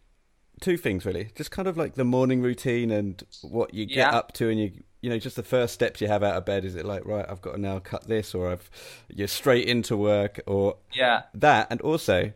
Two 0.59 0.79
things 0.79 1.05
really, 1.05 1.29
just 1.35 1.51
kind 1.51 1.69
of 1.69 1.77
like 1.77 1.97
the 1.97 2.05
morning 2.05 2.41
routine 2.41 2.91
and 2.91 3.23
what 3.43 3.75
you 3.75 3.85
get 3.85 3.97
yeah. 3.97 4.11
up 4.11 4.33
to, 4.35 4.49
and 4.49 4.59
you 4.59 4.73
you 5.03 5.11
know 5.11 5.19
just 5.19 5.37
the 5.37 5.43
first 5.43 5.75
steps 5.75 6.01
you 6.01 6.09
have 6.09 6.23
out 6.23 6.37
of 6.37 6.47
bed. 6.47 6.65
Is 6.65 6.75
it 6.75 6.87
like 6.87 7.05
right? 7.05 7.27
I've 7.29 7.43
got 7.43 7.53
to 7.53 7.61
now 7.61 7.79
cut 7.79 8.09
this, 8.09 8.35
or 8.35 8.51
I've 8.51 8.71
you're 9.09 9.29
straight 9.29 9.69
into 9.69 9.97
work, 9.97 10.41
or 10.47 10.79
yeah 10.95 11.25
that, 11.35 11.67
and 11.71 11.81
also 11.83 12.33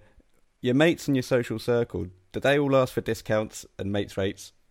your 0.61 0.75
mates 0.75 1.09
in 1.09 1.15
your 1.15 1.23
social 1.23 1.59
circle. 1.59 2.09
Do 2.33 2.41
they 2.41 2.59
all 2.59 2.77
ask 2.77 2.93
for 2.93 3.01
discounts 3.01 3.65
and 3.79 3.91
mates 3.91 4.17
rates? 4.19 4.53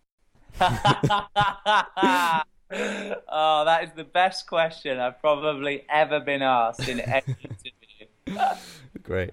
oh, 2.72 3.64
that 3.64 3.84
is 3.84 3.90
the 3.96 4.04
best 4.04 4.46
question 4.46 4.98
I've 4.98 5.20
probably 5.20 5.84
ever 5.88 6.20
been 6.20 6.42
asked 6.42 6.88
in 6.88 7.00
any 7.00 7.22
interview. 8.26 8.46
Great. 9.02 9.30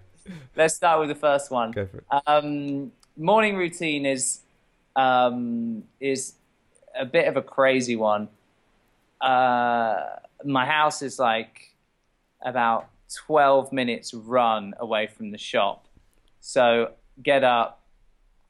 Let's 0.56 0.76
start 0.76 1.00
with 1.00 1.10
the 1.10 1.16
first 1.16 1.52
one. 1.52 1.72
Go 1.72 1.86
for 1.86 1.98
it. 1.98 2.22
Um, 2.26 2.92
morning 3.16 3.56
routine 3.56 4.06
is 4.06 4.42
um, 4.96 5.84
is 6.00 6.34
a 6.98 7.06
bit 7.06 7.28
of 7.28 7.38
a 7.38 7.42
crazy 7.42 7.96
one. 7.96 8.28
Uh, 9.22 10.04
my 10.44 10.66
house 10.66 11.02
is 11.02 11.20
like 11.20 11.76
about 12.44 12.90
12 13.26 13.72
minutes 13.72 14.14
run 14.14 14.74
away 14.80 15.08
from 15.08 15.32
the 15.32 15.38
shop. 15.38 15.88
So 16.40 16.92
get 17.22 17.44
up, 17.44 17.82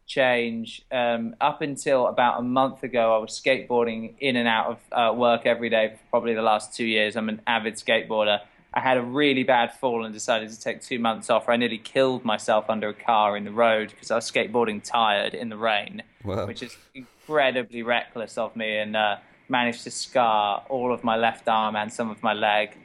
change. 0.08 0.82
Um, 0.92 1.36
up 1.40 1.62
until 1.62 2.08
about 2.08 2.40
a 2.40 2.42
month 2.42 2.84
ago, 2.84 3.16
I 3.16 3.20
was 3.20 3.40
skateboarding 3.40 4.14
in 4.20 4.38
and 4.38 4.48
out 4.48 4.68
of 4.68 4.80
uh, 4.92 5.14
work 5.14 5.46
every 5.46 5.70
day 5.70 5.90
for 5.90 6.00
probably 6.10 6.34
the 6.34 6.42
last 6.42 6.74
two 6.74 6.86
years. 6.86 7.16
I'm 7.16 7.30
an 7.30 7.42
avid 7.46 7.76
skateboarder. 7.76 8.40
I 8.74 8.80
had 8.80 8.98
a 8.98 9.02
really 9.02 9.44
bad 9.44 9.74
fall 9.74 10.06
and 10.06 10.14
decided 10.14 10.50
to 10.50 10.60
take 10.60 10.82
two 10.82 11.00
months 11.00 11.30
off. 11.30 11.50
I 11.50 11.56
nearly 11.58 11.78
killed 11.78 12.24
myself 12.24 12.70
under 12.70 12.90
a 12.90 12.94
car 12.94 13.36
in 13.38 13.44
the 13.44 13.52
road 13.52 13.90
because 13.90 14.12
I 14.12 14.16
was 14.16 14.30
skateboarding 14.30 14.84
tired 14.84 15.34
in 15.34 15.50
the 15.50 15.58
rain, 15.58 16.04
wow. 16.24 16.46
which 16.46 16.64
is 16.64 16.78
incredibly 16.94 17.84
reckless 17.84 18.38
of 18.38 18.56
me, 18.56 18.78
and 18.78 18.96
uh, 18.96 19.18
managed 19.50 19.84
to 19.84 19.92
scar 19.92 20.64
all 20.70 20.94
of 20.94 21.04
my 21.04 21.16
left 21.16 21.48
arm 21.48 21.76
and 21.76 21.92
some 21.92 22.10
of 22.10 22.22
my 22.24 22.34
leg. 22.34 22.78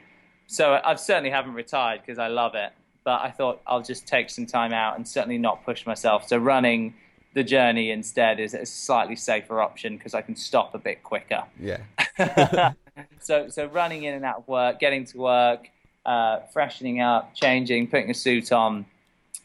So 0.47 0.79
I 0.83 0.95
certainly 0.95 1.29
haven't 1.29 1.53
retired 1.53 2.01
because 2.01 2.19
I 2.19 2.27
love 2.27 2.55
it, 2.55 2.71
but 3.03 3.21
I 3.21 3.31
thought 3.31 3.61
I'll 3.65 3.81
just 3.81 4.07
take 4.07 4.29
some 4.29 4.45
time 4.45 4.73
out 4.73 4.97
and 4.97 5.07
certainly 5.07 5.37
not 5.37 5.63
push 5.63 5.85
myself. 5.85 6.27
So 6.27 6.37
running 6.37 6.95
the 7.33 7.43
journey 7.43 7.91
instead 7.91 8.39
is 8.39 8.53
a 8.53 8.65
slightly 8.65 9.15
safer 9.15 9.61
option 9.61 9.97
because 9.97 10.13
I 10.13 10.21
can 10.21 10.35
stop 10.35 10.75
a 10.75 10.77
bit 10.77 11.03
quicker. 11.03 11.43
Yeah. 11.59 11.81
so 13.19 13.49
so 13.49 13.65
running 13.65 14.03
in 14.03 14.13
and 14.13 14.25
out 14.25 14.37
of 14.39 14.47
work, 14.47 14.79
getting 14.79 15.05
to 15.05 15.17
work, 15.17 15.69
uh, 16.05 16.39
freshening 16.51 17.01
up, 17.01 17.33
changing, 17.35 17.87
putting 17.87 18.09
a 18.09 18.13
suit 18.13 18.51
on, 18.51 18.85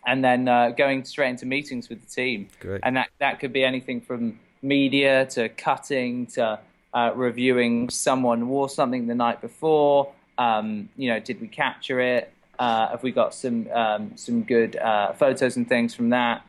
and 0.06 0.24
then 0.24 0.48
uh, 0.48 0.70
going 0.70 1.04
straight 1.04 1.30
into 1.30 1.46
meetings 1.46 1.88
with 1.88 2.04
the 2.04 2.10
team. 2.10 2.48
Great. 2.60 2.80
And 2.82 2.96
that 2.96 3.08
that 3.18 3.40
could 3.40 3.52
be 3.52 3.64
anything 3.64 4.00
from 4.00 4.38
media 4.62 5.26
to 5.26 5.48
cutting 5.48 6.26
to 6.26 6.58
uh, 6.94 7.12
reviewing 7.14 7.88
someone 7.90 8.48
wore 8.48 8.68
something 8.68 9.06
the 9.06 9.14
night 9.14 9.40
before. 9.40 10.12
Um, 10.36 10.88
you 10.96 11.08
know, 11.08 11.20
did 11.20 11.40
we 11.40 11.48
capture 11.48 12.00
it? 12.00 12.32
Uh, 12.58 12.88
have 12.88 13.02
we 13.02 13.12
got 13.12 13.34
some 13.34 13.68
um, 13.72 14.12
some 14.16 14.42
good 14.42 14.76
uh, 14.76 15.12
photos 15.12 15.56
and 15.56 15.68
things 15.68 15.94
from 15.94 16.10
that? 16.10 16.42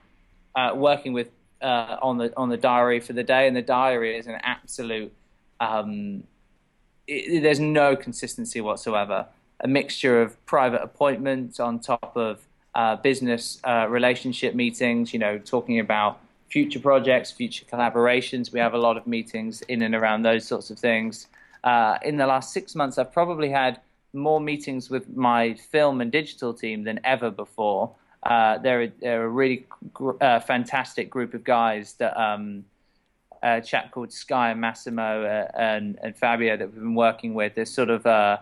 Uh, 0.55 0.71
working 0.75 1.13
with 1.13 1.29
uh, 1.61 1.97
on 2.01 2.17
the 2.17 2.35
on 2.37 2.49
the 2.49 2.57
diary 2.57 2.99
for 2.99 3.13
the 3.13 3.23
day, 3.23 3.47
and 3.47 3.55
the 3.55 3.61
diary 3.61 4.17
is 4.17 4.27
an 4.27 4.39
absolute. 4.43 5.11
Um, 5.59 6.23
it, 7.07 7.41
there's 7.41 7.59
no 7.59 7.95
consistency 7.95 8.61
whatsoever. 8.61 9.27
A 9.61 9.67
mixture 9.67 10.21
of 10.21 10.43
private 10.45 10.81
appointments 10.81 11.59
on 11.59 11.79
top 11.79 12.15
of 12.15 12.39
uh, 12.75 12.95
business 12.97 13.59
uh, 13.63 13.87
relationship 13.89 14.55
meetings. 14.55 15.13
You 15.13 15.19
know, 15.19 15.37
talking 15.37 15.79
about 15.79 16.19
future 16.49 16.79
projects, 16.79 17.31
future 17.31 17.65
collaborations. 17.65 18.51
We 18.51 18.59
have 18.59 18.73
a 18.73 18.77
lot 18.77 18.97
of 18.97 19.05
meetings 19.05 19.61
in 19.63 19.81
and 19.81 19.93
around 19.93 20.23
those 20.23 20.45
sorts 20.47 20.69
of 20.71 20.79
things. 20.79 21.27
Uh, 21.63 21.97
in 22.03 22.17
the 22.17 22.25
last 22.25 22.53
six 22.53 22.73
months, 22.73 22.97
I've 22.97 23.11
probably 23.11 23.49
had 23.49 23.79
more 24.13 24.39
meetings 24.39 24.89
with 24.89 25.15
my 25.15 25.53
film 25.53 26.01
and 26.01 26.11
digital 26.11 26.53
team 26.53 26.83
than 26.83 26.99
ever 27.03 27.29
before. 27.29 27.91
Uh, 28.23 28.57
they're, 28.57 28.83
a, 28.83 28.91
they're 28.99 29.23
a 29.25 29.29
really 29.29 29.65
gr- 29.93 30.21
uh, 30.21 30.39
fantastic 30.39 31.09
group 31.09 31.33
of 31.33 31.43
guys 31.43 31.93
that 31.93 32.19
um, 32.19 32.65
a 33.41 33.61
chap 33.61 33.91
called 33.91 34.11
Sky 34.11 34.51
and 34.51 34.61
Massimo 34.61 35.23
uh, 35.23 35.47
and, 35.53 35.97
and 36.03 36.17
Fabio 36.17 36.57
that 36.57 36.67
we've 36.67 36.81
been 36.81 36.95
working 36.95 37.33
with. 37.33 37.55
They're 37.55 37.65
sort 37.65 37.89
of 37.89 38.05
uh, 38.05 38.37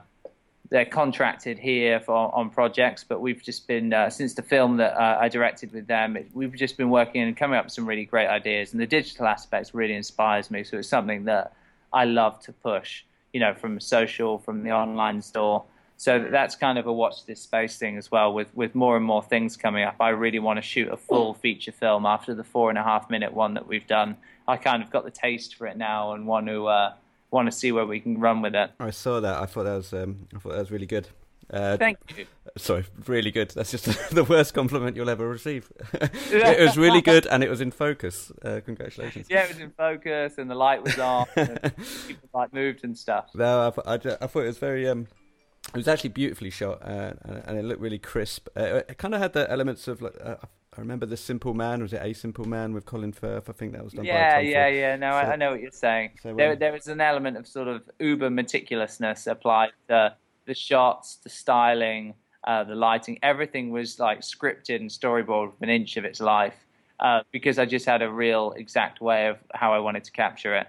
they're 0.70 0.86
contracted 0.86 1.58
here 1.58 2.00
for, 2.00 2.34
on 2.36 2.50
projects, 2.50 3.04
but 3.04 3.22
we've 3.22 3.42
just 3.42 3.68
been 3.68 3.94
uh, 3.94 4.10
since 4.10 4.34
the 4.34 4.42
film 4.42 4.78
that 4.78 4.96
uh, 4.98 5.18
I 5.20 5.30
directed 5.30 5.72
with 5.72 5.88
them. 5.88 6.18
It, 6.18 6.30
we've 6.34 6.54
just 6.56 6.78
been 6.78 6.90
working 6.90 7.22
and 7.22 7.38
coming 7.38 7.58
up 7.58 7.66
with 7.66 7.74
some 7.74 7.86
really 7.86 8.06
great 8.06 8.28
ideas, 8.28 8.74
and 8.74 8.82
the 8.82 8.88
digital 8.88 9.28
aspects 9.28 9.74
really 9.74 9.94
inspires 9.94 10.52
me. 10.52 10.64
So 10.64 10.78
it's 10.78 10.90
something 10.90 11.26
that 11.26 11.54
I 11.94 12.06
love 12.06 12.40
to 12.42 12.52
push. 12.52 13.04
You 13.34 13.42
know, 13.42 13.54
from 13.54 13.80
social, 13.80 14.40
from 14.40 14.64
the 14.64 14.72
online 14.72 15.22
store 15.22 15.64
so 15.98 16.28
that's 16.30 16.56
kind 16.56 16.78
of 16.78 16.86
a 16.86 16.94
watch 16.94 17.26
this 17.26 17.42
space 17.42 17.78
thing 17.78 17.98
as 17.98 18.12
well 18.12 18.32
with, 18.32 18.54
with 18.56 18.76
more 18.76 18.96
and 18.96 19.06
more 19.06 19.22
things 19.24 19.58
coming 19.58 19.84
up 19.84 19.96
i 20.00 20.10
really 20.10 20.40
want 20.40 20.58
to 20.58 20.62
shoot 20.62 20.88
a 20.92 20.98
full 20.98 21.34
feature 21.34 21.72
film 21.72 22.06
after 22.06 22.34
the 22.34 22.44
four 22.44 22.70
and 22.70 22.78
a 22.78 22.84
half 22.84 23.10
minute 23.10 23.34
one 23.34 23.54
that 23.56 23.68
we've 23.68 23.88
done 23.88 24.16
i 24.48 24.56
kind 24.56 24.84
of 24.84 24.90
got 24.90 25.04
the 25.04 25.12
taste 25.12 25.56
for 25.56 25.68
it 25.68 25.78
now 25.78 26.14
and 26.14 26.28
want 26.28 26.48
to 26.48 26.68
uh, 26.68 26.94
want 27.32 27.48
to 27.48 27.52
see 27.52 27.72
where 27.72 27.86
we 27.86 28.00
can 28.00 28.20
run 28.20 28.42
with 28.42 28.56
it 28.56 28.72
i 28.80 28.92
saw 28.92 29.20
that 29.20 29.42
i 29.42 29.46
thought 29.46 29.64
that 29.64 29.76
was 29.76 29.94
um, 29.94 30.28
i 30.36 30.40
thought 30.40 30.52
that 30.52 30.60
was 30.60 30.72
really 30.72 30.86
good 30.86 31.08
uh, 31.50 31.78
Thank 31.78 31.98
you. 32.18 32.26
Sorry, 32.58 32.84
really 33.06 33.32
good. 33.32 33.52
That's 33.52 33.72
just 33.72 33.86
the 34.12 34.24
worst 34.24 34.54
compliment 34.54 34.98
you'll 34.98 35.10
ever 35.10 35.28
receive. 35.28 35.72
it 35.94 36.60
was 36.60 36.78
really 36.78 37.02
good, 37.02 37.26
and 37.28 37.44
it 37.44 37.50
was 37.50 37.62
in 37.62 37.72
focus. 37.72 38.32
Uh, 38.44 38.60
congratulations. 38.66 39.28
Yeah, 39.30 39.44
it 39.44 39.50
was 39.50 39.60
in 39.60 39.72
focus, 39.72 40.38
and 40.38 40.50
the 40.50 40.56
light 40.56 40.84
was 40.84 41.00
on, 41.00 41.26
and 41.36 41.62
people 42.08 42.30
like 42.34 42.54
moved 42.54 42.84
and 42.84 42.98
stuff. 42.98 43.30
No, 43.34 43.74
I, 43.86 43.94
I, 43.94 43.94
I 43.94 44.28
thought 44.28 44.42
it 44.42 44.48
was 44.48 44.58
very 44.58 44.88
um, 44.90 45.08
it 45.74 45.78
was 45.78 45.88
actually 45.88 46.10
beautifully 46.10 46.50
shot 46.50 46.82
uh, 46.82 47.14
and 47.46 47.58
it 47.58 47.66
looked 47.66 47.82
really 47.82 48.00
crisp. 48.00 48.48
Uh, 48.56 48.82
it 48.88 48.98
kind 48.98 49.14
of 49.14 49.22
had 49.22 49.34
the 49.34 49.50
elements 49.52 49.88
of 49.88 50.02
like 50.02 50.16
uh, 50.24 50.36
I 50.78 50.82
remember 50.82 51.08
the 51.08 51.18
Simple 51.18 51.56
Man. 51.56 51.82
Was 51.82 51.94
it 51.94 52.02
A 52.04 52.14
Simple 52.14 52.46
Man 52.46 52.74
with 52.74 52.86
Colin 52.86 53.12
Firth? 53.12 53.50
I 53.50 53.54
think 53.54 53.74
that 53.74 53.84
was 53.84 53.94
done. 53.94 54.06
Yeah, 54.06 54.36
by 54.36 54.42
yeah, 54.42 54.68
yeah. 54.68 54.96
No, 54.96 55.12
so, 55.12 55.18
I, 55.18 55.36
know 55.36 55.52
what 55.52 55.62
you're 55.62 55.72
saying. 55.72 56.12
So, 56.22 56.36
there, 56.36 56.56
there 56.56 56.72
was 56.72 56.88
an 56.88 57.02
element 57.02 57.36
of 57.36 57.48
sort 57.48 57.68
of 57.68 57.82
uber 58.00 58.30
meticulousness 58.30 59.26
applied 59.26 59.72
to 59.88 60.16
the 60.46 60.54
shots, 60.54 61.16
the 61.16 61.30
styling, 61.30 62.14
uh, 62.44 62.64
the 62.64 62.76
lighting. 62.76 63.18
Everything 63.24 63.72
was 63.72 64.00
like 64.00 64.22
scripted 64.22 64.78
and 64.78 64.90
storyboarded 64.90 65.54
an 65.62 65.70
inch 65.70 65.98
of 65.98 66.06
its 66.06 66.20
life 66.20 66.56
uh, 67.00 67.22
because 67.32 67.58
I 67.58 67.66
just 67.66 67.88
had 67.88 68.04
a 68.04 68.12
real 68.12 68.54
exact 68.56 69.02
way 69.02 69.28
of 69.28 69.38
how 69.56 69.74
I 69.74 69.80
wanted 69.80 70.04
to 70.04 70.12
capture 70.12 70.56
it. 70.56 70.68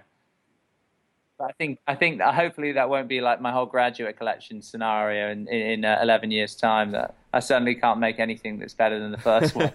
I 1.41 1.51
think 1.53 1.79
I 1.87 1.95
think 1.95 2.17
that 2.19 2.35
hopefully 2.35 2.73
that 2.73 2.89
won't 2.89 3.07
be 3.07 3.21
like 3.21 3.39
my 3.41 3.51
whole 3.51 3.65
graduate 3.65 4.17
collection 4.17 4.61
scenario 4.61 5.31
in 5.31 5.47
in 5.47 5.85
uh, 5.85 5.99
eleven 6.01 6.31
years' 6.31 6.55
time. 6.55 6.91
That 6.91 7.15
I 7.33 7.39
certainly 7.39 7.75
can't 7.75 7.99
make 7.99 8.19
anything 8.19 8.59
that's 8.59 8.73
better 8.73 8.99
than 8.99 9.11
the 9.11 9.17
first 9.17 9.55
one. 9.55 9.71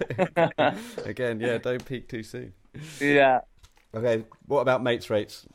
Again, 1.05 1.41
yeah, 1.41 1.59
don't 1.59 1.85
peak 1.85 2.09
too 2.09 2.23
soon. 2.23 2.53
yeah. 3.01 3.41
Okay, 3.95 4.25
what 4.47 4.61
about 4.61 4.83
mates 4.83 5.09
rates? 5.09 5.47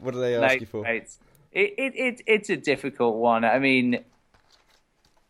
What 0.00 0.12
do 0.12 0.20
they 0.20 0.34
ask 0.34 0.42
Mate 0.54 0.60
you 0.60 0.66
for? 0.66 0.82
rates. 0.82 1.18
It, 1.52 1.74
it, 1.78 1.94
it, 1.96 2.22
it's 2.26 2.50
a 2.50 2.56
difficult 2.56 3.16
one. 3.16 3.44
I 3.44 3.58
mean, 3.58 4.04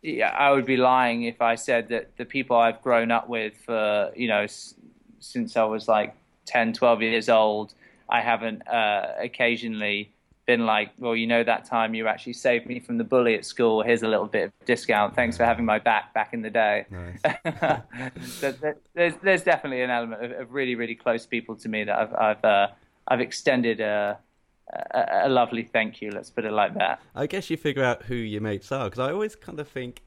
yeah, 0.01 0.29
I 0.29 0.51
would 0.51 0.65
be 0.65 0.75
lying 0.77 1.23
if 1.23 1.41
I 1.41 1.55
said 1.55 1.89
that 1.89 2.17
the 2.17 2.25
people 2.25 2.57
I've 2.57 2.81
grown 2.81 3.11
up 3.11 3.29
with 3.29 3.53
for, 3.65 4.11
you 4.15 4.27
know, 4.27 4.41
s- 4.41 4.73
since 5.19 5.55
I 5.55 5.63
was 5.63 5.87
like 5.87 6.15
10, 6.45 6.73
12 6.73 7.01
years 7.01 7.29
old, 7.29 7.73
I 8.09 8.21
haven't 8.21 8.67
uh, 8.67 9.13
occasionally 9.19 10.11
been 10.47 10.65
like, 10.65 10.91
well, 10.97 11.15
you 11.15 11.27
know, 11.27 11.43
that 11.43 11.65
time 11.65 11.93
you 11.93 12.07
actually 12.07 12.33
saved 12.33 12.65
me 12.65 12.79
from 12.79 12.97
the 12.97 13.03
bully 13.03 13.35
at 13.35 13.45
school. 13.45 13.83
Here's 13.83 14.01
a 14.01 14.07
little 14.07 14.25
bit 14.27 14.45
of 14.45 14.51
discount. 14.65 15.13
Thanks 15.15 15.37
for 15.37 15.43
having 15.45 15.65
my 15.65 15.77
back 15.77 16.13
back 16.13 16.33
in 16.33 16.41
the 16.41 16.49
day. 16.49 16.85
Nice. 16.89 17.81
So 18.39 18.53
there's 18.95 19.13
there's 19.21 19.43
definitely 19.43 19.81
an 19.83 19.89
element 19.91 20.23
of, 20.23 20.31
of 20.41 20.53
really 20.53 20.75
really 20.75 20.95
close 20.95 21.25
people 21.25 21.55
to 21.57 21.69
me 21.69 21.83
that 21.83 21.97
I've 21.99 22.13
I've 22.15 22.43
uh, 22.45 22.67
I've 23.07 23.21
extended 23.21 23.79
a, 23.81 24.17
a 24.91 25.05
a 25.25 25.29
lovely 25.29 25.63
thank 25.63 26.01
you. 26.01 26.11
Let's 26.11 26.29
put 26.29 26.45
it 26.45 26.51
like 26.51 26.73
that. 26.75 27.01
I 27.15 27.27
guess 27.27 27.49
you 27.49 27.57
figure 27.57 27.83
out 27.83 28.03
who 28.03 28.15
your 28.15 28.41
mates 28.41 28.71
are 28.71 28.85
because 28.89 28.99
I 28.99 29.11
always 29.11 29.35
kind 29.35 29.59
of 29.59 29.67
think, 29.67 30.01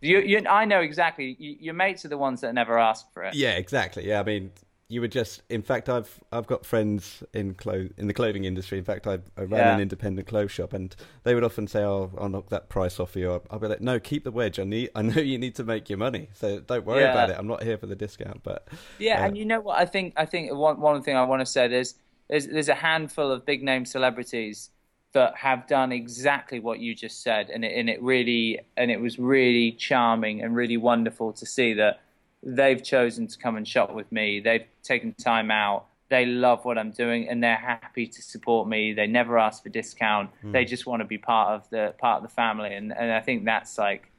You, 0.00 0.18
you 0.20 0.44
I 0.48 0.64
know 0.64 0.80
exactly. 0.80 1.36
You, 1.38 1.56
your 1.60 1.74
mates 1.74 2.04
are 2.04 2.08
the 2.08 2.18
ones 2.18 2.40
that 2.42 2.54
never 2.54 2.78
ask 2.78 3.12
for 3.12 3.24
it. 3.24 3.34
yeah, 3.34 3.52
exactly. 3.56 4.06
Yeah, 4.08 4.20
I 4.20 4.22
mean, 4.22 4.52
you 4.88 5.00
would 5.00 5.10
just. 5.12 5.42
In 5.48 5.62
fact, 5.62 5.88
I've 5.88 6.20
I've 6.30 6.46
got 6.46 6.64
friends 6.64 7.22
in 7.34 7.54
clo- 7.54 7.88
in 7.96 8.06
the 8.06 8.14
clothing 8.14 8.44
industry. 8.44 8.78
In 8.78 8.84
fact, 8.84 9.06
I, 9.06 9.18
I 9.36 9.42
ran 9.42 9.66
Yeah. 9.66 9.68
an 9.68 9.80
independent 9.80 10.28
clothes 10.28 10.52
shop, 10.52 10.72
and 10.72 10.94
they 11.24 11.34
would 11.34 11.42
often 11.44 11.66
say, 11.66 11.82
"Oh, 11.82 12.12
I'll 12.18 12.28
knock 12.28 12.50
that 12.50 12.68
price 12.68 13.00
off 13.00 13.16
you." 13.16 13.32
I'll, 13.32 13.44
I'll 13.50 13.58
be 13.58 13.66
like, 13.68 13.80
"No, 13.80 13.98
keep 13.98 14.22
the 14.24 14.30
wedge. 14.30 14.58
I 14.60 14.64
need. 14.64 14.90
I 14.94 15.02
know 15.02 15.20
you 15.20 15.38
need 15.38 15.56
to 15.56 15.64
make 15.64 15.88
your 15.90 15.98
money, 15.98 16.28
so 16.34 16.60
don't 16.60 16.86
worry 16.86 17.04
Yeah. 17.04 17.06
about 17.06 17.30
it. 17.30 17.36
I'm 17.38 17.48
not 17.48 17.62
here 17.64 17.78
for 17.78 17.86
the 17.86 17.96
discount." 17.96 18.42
But 18.44 18.68
Yeah, 18.98 19.18
Uh, 19.18 19.26
and 19.26 19.36
you 19.36 19.44
know 19.44 19.60
what? 19.60 19.78
I 19.78 19.84
think 19.86 20.14
I 20.16 20.24
think 20.24 20.52
one 20.54 20.80
one 20.80 21.02
thing 21.02 21.16
I 21.16 21.24
want 21.24 21.40
to 21.40 21.46
say 21.46 21.72
is 21.72 21.94
there's 22.28 22.46
there's 22.46 22.68
a 22.68 22.74
handful 22.74 23.30
of 23.30 23.44
big 23.44 23.62
name 23.62 23.84
celebrities 23.84 24.70
that 25.12 25.36
have 25.36 25.66
done 25.66 25.92
exactly 25.92 26.60
what 26.60 26.78
you 26.80 26.94
just 26.94 27.22
said, 27.22 27.50
and 27.50 27.64
it 27.64 27.76
and 27.78 27.90
it 27.90 28.02
really 28.02 28.60
and 28.76 28.90
it 28.90 29.00
was 29.00 29.18
really 29.18 29.72
charming 29.72 30.42
and 30.42 30.56
really 30.56 30.76
wonderful 30.78 31.32
to 31.34 31.46
see 31.46 31.74
that 31.74 32.00
they've 32.46 32.82
chosen 32.82 33.26
to 33.26 33.36
come 33.36 33.56
and 33.56 33.66
shop 33.66 33.92
with 33.92 34.10
me. 34.12 34.40
They've 34.40 34.64
taken 34.82 35.12
time 35.14 35.50
out. 35.50 35.86
They 36.08 36.24
love 36.24 36.64
what 36.64 36.78
I'm 36.78 36.92
doing, 36.92 37.28
and 37.28 37.42
they're 37.42 37.56
happy 37.56 38.06
to 38.06 38.22
support 38.22 38.68
me. 38.68 38.92
They 38.92 39.08
never 39.08 39.38
ask 39.38 39.64
for 39.64 39.68
discount. 39.68 40.30
They 40.52 40.64
just 40.64 40.86
want 40.86 41.00
to 41.00 41.04
be 41.04 41.18
part 41.18 41.48
of 41.50 41.68
the 41.70 41.94
part 41.98 42.22
of 42.22 42.28
the 42.28 42.34
family, 42.34 42.74
and 42.74 42.96
and 42.96 43.10
I 43.12 43.20
think 43.20 43.44
that's 43.44 43.76
like 43.76 44.10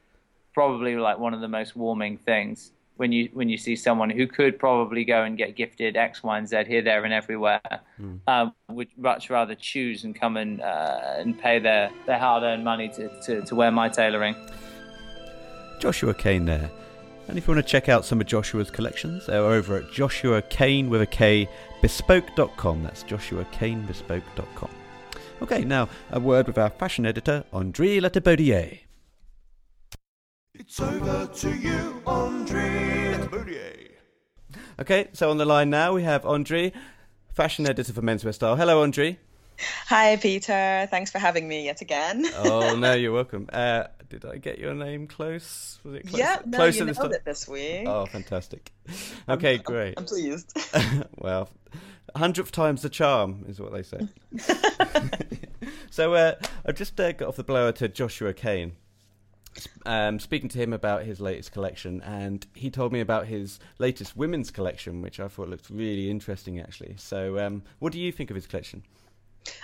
probably 0.53 0.97
like 0.97 1.17
one 1.17 1.33
of 1.33 1.39
the 1.39 1.47
most 1.47 1.77
warming 1.77 2.17
things 2.17 2.71
when 2.97 3.13
you 3.13 3.29
when 3.31 3.47
you 3.47 3.57
see 3.57 3.75
someone 3.75 4.09
who 4.09 4.27
could 4.27 4.59
probably 4.59 5.05
go 5.05 5.23
and 5.23 5.37
get 5.37 5.55
gifted 5.55 5.95
X, 5.95 6.21
Y, 6.23 6.37
and 6.37 6.49
Z 6.49 6.65
here, 6.67 6.81
there, 6.81 7.05
and 7.05 7.13
everywhere, 7.13 7.61
um, 8.27 8.53
would 8.69 8.89
much 8.97 9.29
rather 9.29 9.55
choose 9.55 10.03
and 10.03 10.19
come 10.19 10.35
and 10.35 10.61
uh, 10.61 11.15
and 11.17 11.39
pay 11.39 11.59
their, 11.59 11.89
their 12.05 12.19
hard 12.19 12.43
earned 12.43 12.65
money 12.65 12.89
to, 12.89 13.21
to, 13.21 13.41
to 13.43 13.55
wear 13.55 13.71
my 13.71 13.87
tailoring. 13.87 14.35
Joshua 15.79 16.13
Kane 16.13 16.45
there. 16.45 16.69
And 17.27 17.37
if 17.37 17.47
you 17.47 17.53
want 17.53 17.65
to 17.65 17.69
check 17.71 17.89
out 17.89 18.05
some 18.05 18.21
of 18.21 18.27
Joshua's 18.27 18.71
collections, 18.71 19.25
they're 19.25 19.43
over 19.43 19.77
at 19.77 19.91
Joshua 19.91 20.41
Kane 20.43 20.89
with 20.89 21.01
a 21.01 21.05
K 21.05 21.49
bespoke.com. 21.81 22.83
That's 22.83 23.03
Joshua 23.03 23.45
Kane 23.51 23.85
bespoke.com. 23.85 24.69
Okay, 25.41 25.63
now 25.63 25.89
a 26.11 26.19
word 26.19 26.47
with 26.47 26.57
our 26.57 26.69
fashion 26.69 27.05
editor, 27.05 27.43
André 27.53 28.01
Letibaudier. 28.01 28.79
It's 30.53 30.79
over 30.79 31.27
to 31.27 31.55
you, 31.55 32.01
Andre 32.07 33.27
Boudier. 33.29 33.91
Okay, 34.79 35.07
so 35.13 35.29
on 35.29 35.37
the 35.37 35.45
line 35.45 35.69
now 35.69 35.93
we 35.93 36.03
have 36.03 36.25
Andre, 36.25 36.71
fashion 37.33 37.67
editor 37.67 37.93
for 37.93 38.01
Menswear 38.01 38.33
Style. 38.33 38.55
Hello, 38.55 38.81
Andre. 38.81 39.19
Hi, 39.87 40.15
Peter. 40.15 40.87
Thanks 40.89 41.11
for 41.11 41.19
having 41.19 41.47
me 41.47 41.65
yet 41.65 41.81
again. 41.81 42.25
Oh 42.37 42.75
no, 42.75 42.93
you're 42.93 43.11
welcome. 43.11 43.47
Uh, 43.53 43.87
did 44.10 44.26
I 44.26 44.38
get 44.38 44.60
your 44.60 44.74
name 44.74 45.08
close? 45.08 45.80
Was 45.84 45.96
it 45.96 46.08
close? 46.08 46.20
yeah, 46.20 46.39
no, 46.46 46.58
closer 46.58 46.80
you 46.80 46.86
this 46.86 46.98
nailed 46.98 47.13
it 47.13 47.26
this 47.26 47.48
week. 47.48 47.88
Oh, 47.88 48.06
fantastic. 48.06 48.72
Okay, 49.28 49.58
great. 49.58 49.96
I'm 49.98 50.06
pleased. 50.06 50.58
well, 51.17 51.50
hundredth 52.15 52.52
time's 52.52 52.82
the 52.82 52.89
charm 52.89 53.46
is 53.48 53.60
what 53.60 53.74
they 53.74 53.84
say. 53.84 54.08
so 55.89 56.13
uh, 56.13 56.36
I've 56.65 56.76
just 56.76 57.00
uh, 57.00 57.12
got 57.12 57.28
off 57.28 57.36
the 57.36 57.43
blower 57.43 57.72
to 57.74 57.88
Joshua 57.88 58.34
Kane, 58.34 58.74
um, 59.86 60.20
speaking 60.20 60.50
to 60.50 60.58
him 60.58 60.74
about 60.74 61.04
his 61.04 61.20
latest 61.20 61.52
collection, 61.52 62.02
and 62.02 62.46
he 62.54 62.70
told 62.70 62.93
me 62.93 63.02
about 63.02 63.28
his 63.28 63.60
latest 63.78 64.15
women's 64.15 64.52
collection, 64.52 65.02
which 65.02 65.20
I 65.20 65.28
thought 65.28 65.50
looked 65.50 65.70
really 65.70 66.10
interesting, 66.10 66.60
actually. 66.60 66.96
So, 66.98 67.39
um, 67.39 67.63
what 67.80 67.93
do 67.93 68.00
you 68.00 68.12
think 68.12 68.30
of 68.30 68.36
his 68.36 68.48
collection? 68.48 68.84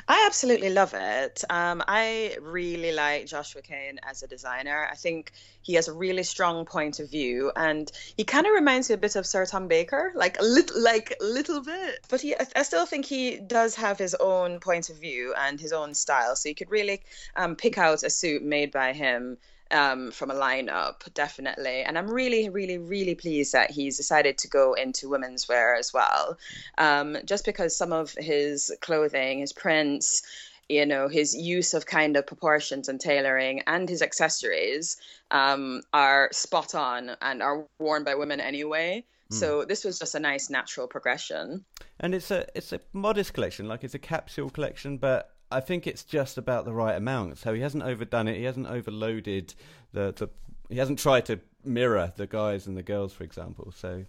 I 0.08 0.26
absolutely 0.28 0.70
love 0.70 0.94
it. 0.96 1.44
Um, 1.50 1.84
I 1.88 2.38
really 2.42 2.92
like 2.92 3.26
Joshua 3.26 3.62
Kane 3.62 4.00
as 4.04 4.22
a 4.24 4.28
designer. 4.28 4.88
I 4.92 4.96
think 4.96 5.32
he 5.62 5.74
has 5.76 5.88
a 5.88 5.94
really 5.94 6.24
strong 6.24 6.66
point 6.66 7.00
of 7.00 7.10
view, 7.10 7.52
and 7.56 7.92
he 8.18 8.24
kind 8.24 8.46
of 8.46 8.54
reminds 8.54 8.90
me 8.90 8.96
a 8.96 8.98
bit 8.98 9.16
of 9.16 9.26
Sir 9.26 9.46
Tom 9.46 9.68
Baker, 9.68 10.12
like 10.16 10.40
a 10.40 10.44
little, 10.44 10.82
like 10.82 11.16
little 11.22 11.62
bit. 11.62 12.00
But 12.10 12.22
he, 12.22 12.36
I- 12.36 12.48
I 12.56 12.64
still 12.64 12.86
think 12.86 13.06
he 13.06 13.38
does 13.38 13.76
have 13.76 13.98
his 13.98 14.16
own 14.16 14.60
point 14.60 14.90
of 14.90 14.98
view 14.98 15.34
and 15.38 15.60
his 15.60 15.74
own 15.74 15.94
style. 15.94 16.36
So 16.36 16.50
you 16.50 16.56
could 16.56 16.72
really 16.72 17.02
um, 17.36 17.56
pick 17.56 17.78
out 17.78 18.04
a 18.04 18.10
suit 18.10 18.44
made 18.44 18.72
by 18.72 18.94
him 18.94 19.38
um, 19.74 20.12
from 20.12 20.32
a 20.32 20.36
lineup, 20.36 21.14
definitely. 21.14 21.82
And 21.82 21.98
I'm 21.98 22.10
really, 22.10 22.50
really, 22.50 22.78
really 22.78 23.16
pleased 23.16 23.54
that 23.54 23.72
he's 23.72 23.98
decided 23.98 24.38
to 24.40 24.48
go 24.48 24.74
into 24.74 25.10
women's 25.10 25.48
wear 25.50 25.76
as 25.76 25.94
well. 25.94 26.38
Um, 26.78 27.18
just 27.26 27.46
because 27.46 27.76
some 27.76 27.92
of 27.92 28.14
his 28.18 28.72
clothing, 28.82 29.40
his 29.40 29.54
prints, 29.54 30.22
you 30.70 30.86
know, 30.86 31.08
his 31.08 31.36
use 31.36 31.74
of 31.74 31.86
kind 31.86 32.16
of 32.16 32.26
proportions 32.26 32.88
and 32.88 33.00
tailoring 33.00 33.62
and 33.68 33.90
his 33.90 34.02
accessories 34.02 34.98
um, 35.32 35.82
are 35.92 36.30
spot 36.32 36.76
on 36.76 37.12
and 37.22 37.42
are 37.42 37.66
worn 37.80 38.04
by 38.04 38.16
women 38.16 38.40
anyway. 38.40 39.04
So 39.34 39.66
this 39.66 39.84
was 39.84 39.98
just 39.98 40.14
a 40.14 40.20
nice 40.20 40.50
natural 40.50 40.88
progression. 40.88 41.66
And 42.00 42.14
it's 42.14 42.30
a 42.30 42.46
it's 42.56 42.72
a 42.72 42.80
modest 42.94 43.34
collection, 43.34 43.68
like 43.68 43.84
it's 43.84 43.96
a 43.96 44.00
capsule 44.00 44.50
collection, 44.50 44.98
but 44.98 45.33
I 45.54 45.60
think 45.60 45.88
it's 45.88 46.04
just 46.04 46.38
about 46.38 46.66
the 46.66 46.74
right 46.74 46.96
amount. 46.96 47.38
So 47.38 47.54
he 47.54 47.62
hasn't 47.62 47.84
overdone 47.84 48.28
it. 48.28 48.38
He 48.38 48.44
hasn't 48.44 48.68
overloaded 48.68 49.54
the 49.94 50.12
the. 50.12 50.30
He 50.70 50.78
hasn't 50.80 51.00
tried 51.00 51.26
to 51.26 51.40
mirror 51.64 52.12
the 52.16 52.26
guys 52.26 52.68
and 52.68 52.76
the 52.76 52.84
girls, 52.84 53.14
for 53.14 53.24
example. 53.24 53.74
So 53.76 54.06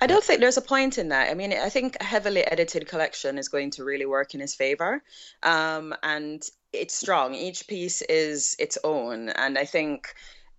I 0.00 0.06
don't 0.06 0.22
think 0.22 0.40
there's 0.40 0.56
a 0.56 0.62
point 0.62 0.98
in 0.98 1.08
that. 1.08 1.30
I 1.30 1.34
mean, 1.34 1.52
I 1.52 1.68
think 1.68 1.96
a 2.00 2.04
heavily 2.04 2.44
edited 2.46 2.88
collection 2.88 3.38
is 3.38 3.48
going 3.48 3.70
to 3.72 3.84
really 3.84 4.06
work 4.06 4.34
in 4.34 4.40
his 4.40 4.54
favor. 4.54 5.02
Um, 5.42 5.94
and 6.02 6.42
it's 6.72 6.94
strong. 6.94 7.34
Each 7.34 7.66
piece 7.66 8.02
is 8.02 8.56
its 8.58 8.78
own. 8.84 9.28
And 9.30 9.58
I 9.58 9.64
think 9.64 10.14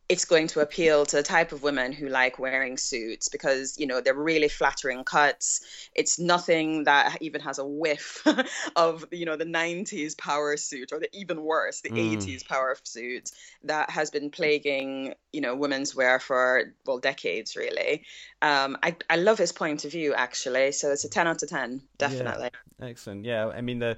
it's 0.10 0.24
going 0.24 0.48
to 0.48 0.62
appeal 0.62 1.06
to 1.06 1.18
the 1.18 1.24
type 1.24 1.52
of 1.52 1.64
women 1.64 1.92
who 1.92 2.08
like 2.08 2.40
wearing 2.40 2.78
suits 2.78 3.28
because, 3.28 3.78
you 3.78 3.86
know, 3.86 4.00
they're 4.00 4.14
really 4.14 4.48
flattering 4.48 5.04
cuts. 5.04 5.90
It's 5.96 6.18
nothing 6.18 6.86
that 6.86 7.18
even 7.22 7.42
has 7.42 7.60
a 7.60 7.66
whiff 7.66 8.26
of, 8.76 9.06
you 9.12 9.26
know, 9.26 9.36
the 9.36 9.46
90s 9.46 10.18
power 10.18 10.56
suit 10.56 10.94
or 10.94 11.00
the 11.00 11.10
even 11.14 11.44
worse, 11.44 11.82
the 11.82 11.90
80s 11.90 12.48
power 12.48 12.78
suit 12.84 13.32
that 13.66 13.90
has 13.90 14.10
been 14.10 14.30
plaguing, 14.30 15.14
you 15.34 15.42
know, 15.42 15.56
women's 15.56 15.94
wear 15.94 16.20
for, 16.20 16.74
well, 16.86 17.00
decades 17.00 17.58
really. 17.58 18.04
Um, 18.42 18.78
I, 18.82 18.96
I 19.10 19.18
love 19.18 19.38
his 19.38 19.52
point 19.52 19.84
of 19.84 19.92
view 19.92 20.14
actually. 20.14 20.72
So 20.72 20.92
it's 20.92 21.04
a 21.04 21.10
10 21.10 21.28
out 21.28 21.44
of 21.44 21.50
10, 21.50 21.82
definitely. 21.98 22.52
excellent. 22.82 23.26
Yeah, 23.26 23.48
I 23.48 23.60
mean 23.60 23.80
the 23.80 23.98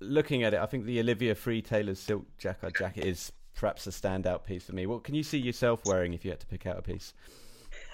looking 0.00 0.42
at 0.42 0.52
it, 0.52 0.58
I 0.58 0.66
think 0.66 0.84
the 0.84 0.98
Olivia 0.98 1.36
Free 1.36 1.62
Taylor's 1.62 2.00
silk 2.00 2.26
jacket 2.38 2.74
jacket 2.76 3.04
is 3.04 3.30
perhaps 3.62 3.86
a 3.86 3.90
standout 3.90 4.42
piece 4.42 4.64
for 4.64 4.72
me. 4.72 4.86
What 4.86 5.04
can 5.04 5.14
you 5.14 5.22
see 5.22 5.38
yourself 5.38 5.84
wearing 5.84 6.14
if 6.14 6.24
you 6.24 6.32
had 6.32 6.40
to 6.40 6.46
pick 6.46 6.66
out 6.66 6.80
a 6.80 6.82
piece? 6.82 7.14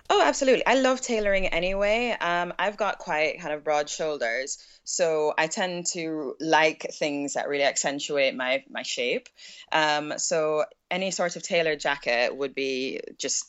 Oh, 0.08 0.22
absolutely. 0.24 0.64
I 0.64 0.76
love 0.76 1.02
tailoring 1.02 1.48
anyway. 1.48 2.16
Um, 2.18 2.54
I've 2.58 2.78
got 2.78 2.96
quite 2.98 3.38
kind 3.38 3.52
of 3.52 3.64
broad 3.64 3.90
shoulders, 3.90 4.56
so 4.84 5.34
I 5.36 5.46
tend 5.46 5.84
to 5.88 6.34
like 6.40 6.86
things 6.94 7.34
that 7.34 7.48
really 7.48 7.64
accentuate 7.64 8.34
my 8.34 8.64
my 8.70 8.82
shape. 8.82 9.28
Um, 9.70 10.14
so 10.16 10.64
any 10.90 11.10
sort 11.10 11.36
of 11.36 11.42
tailored 11.42 11.80
jacket 11.80 12.34
would 12.34 12.54
be 12.54 13.00
just 13.18 13.44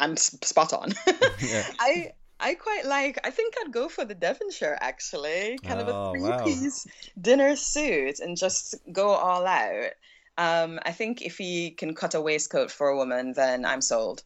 I'm 0.00 0.16
spot 0.16 0.72
on. 0.72 0.92
Yeah. 1.40 1.64
I 1.78 2.12
I 2.40 2.54
quite 2.54 2.84
like. 2.84 3.20
I 3.22 3.30
think 3.30 3.54
I'd 3.60 3.72
go 3.72 3.88
for 3.88 4.04
the 4.04 4.16
Devonshire 4.16 4.76
actually, 4.80 5.60
kind 5.62 5.80
of 5.80 5.88
Oh, 5.88 6.12
a 6.16 6.18
three-piece 6.18 6.84
dinner 7.20 7.54
suit, 7.54 8.18
and 8.18 8.36
just 8.36 8.74
go 8.90 9.10
all 9.10 9.46
out. 9.46 9.92
Um, 10.40 10.80
I 10.86 10.92
think 10.92 11.20
if 11.20 11.36
he 11.36 11.70
can 11.72 11.94
cut 11.94 12.14
a 12.14 12.20
waistcoat 12.20 12.70
for 12.70 12.88
a 12.88 12.96
woman, 12.96 13.34
then 13.34 13.66
I'm 13.66 13.82
sold. 13.82 14.22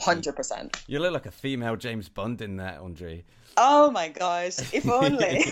Hundred 0.00 0.34
percent. 0.34 0.82
You 0.86 0.98
look 0.98 1.12
like 1.12 1.26
a 1.26 1.30
female 1.30 1.76
James 1.76 2.08
Bond 2.08 2.40
in 2.40 2.56
that, 2.56 2.78
Andre. 2.78 3.22
Oh 3.58 3.90
my 3.90 4.08
gosh, 4.08 4.58
if 4.72 4.88
only. 5.00 5.44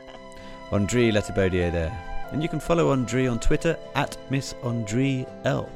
Andre 0.70 1.10
Letibaudier 1.10 1.72
there. 1.72 2.28
And 2.30 2.42
you 2.42 2.48
can 2.48 2.60
follow 2.60 2.92
Andre 2.92 3.26
on 3.26 3.40
Twitter 3.40 3.78
at 3.94 4.18
Miss 4.30 4.54
Andre 4.62 5.26
L. 5.44 5.68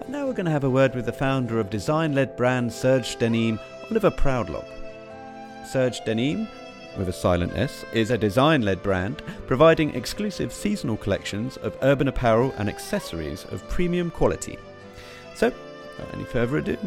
And 0.00 0.10
Now 0.10 0.26
we're 0.26 0.32
going 0.32 0.46
to 0.46 0.52
have 0.52 0.64
a 0.64 0.70
word 0.70 0.94
with 0.94 1.06
the 1.06 1.12
founder 1.12 1.58
of 1.58 1.68
design 1.68 2.14
led 2.14 2.36
brand 2.36 2.72
Serge 2.72 3.16
DeNimes, 3.16 3.58
Oliver 3.90 4.12
Proudlock. 4.12 4.66
Serge 5.66 6.04
Denim, 6.04 6.46
with 6.98 7.08
a 7.08 7.12
silent 7.12 7.56
S, 7.56 7.84
is 7.92 8.10
a 8.10 8.18
design 8.18 8.62
led 8.62 8.82
brand 8.82 9.22
providing 9.46 9.94
exclusive 9.94 10.52
seasonal 10.52 10.96
collections 10.96 11.56
of 11.58 11.76
urban 11.82 12.08
apparel 12.08 12.54
and 12.58 12.68
accessories 12.68 13.44
of 13.46 13.66
premium 13.68 14.10
quality. 14.10 14.58
So, 15.34 15.52
without 15.96 16.14
any 16.14 16.24
further 16.24 16.58
ado, 16.58 16.78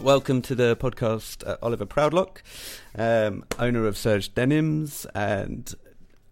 welcome 0.00 0.42
to 0.42 0.54
the 0.54 0.76
podcast, 0.76 1.46
uh, 1.46 1.56
Oliver 1.62 1.86
Proudlock, 1.86 2.38
um, 2.96 3.44
owner 3.58 3.86
of 3.86 3.96
Serge 3.96 4.34
Denims, 4.34 5.06
and 5.14 5.74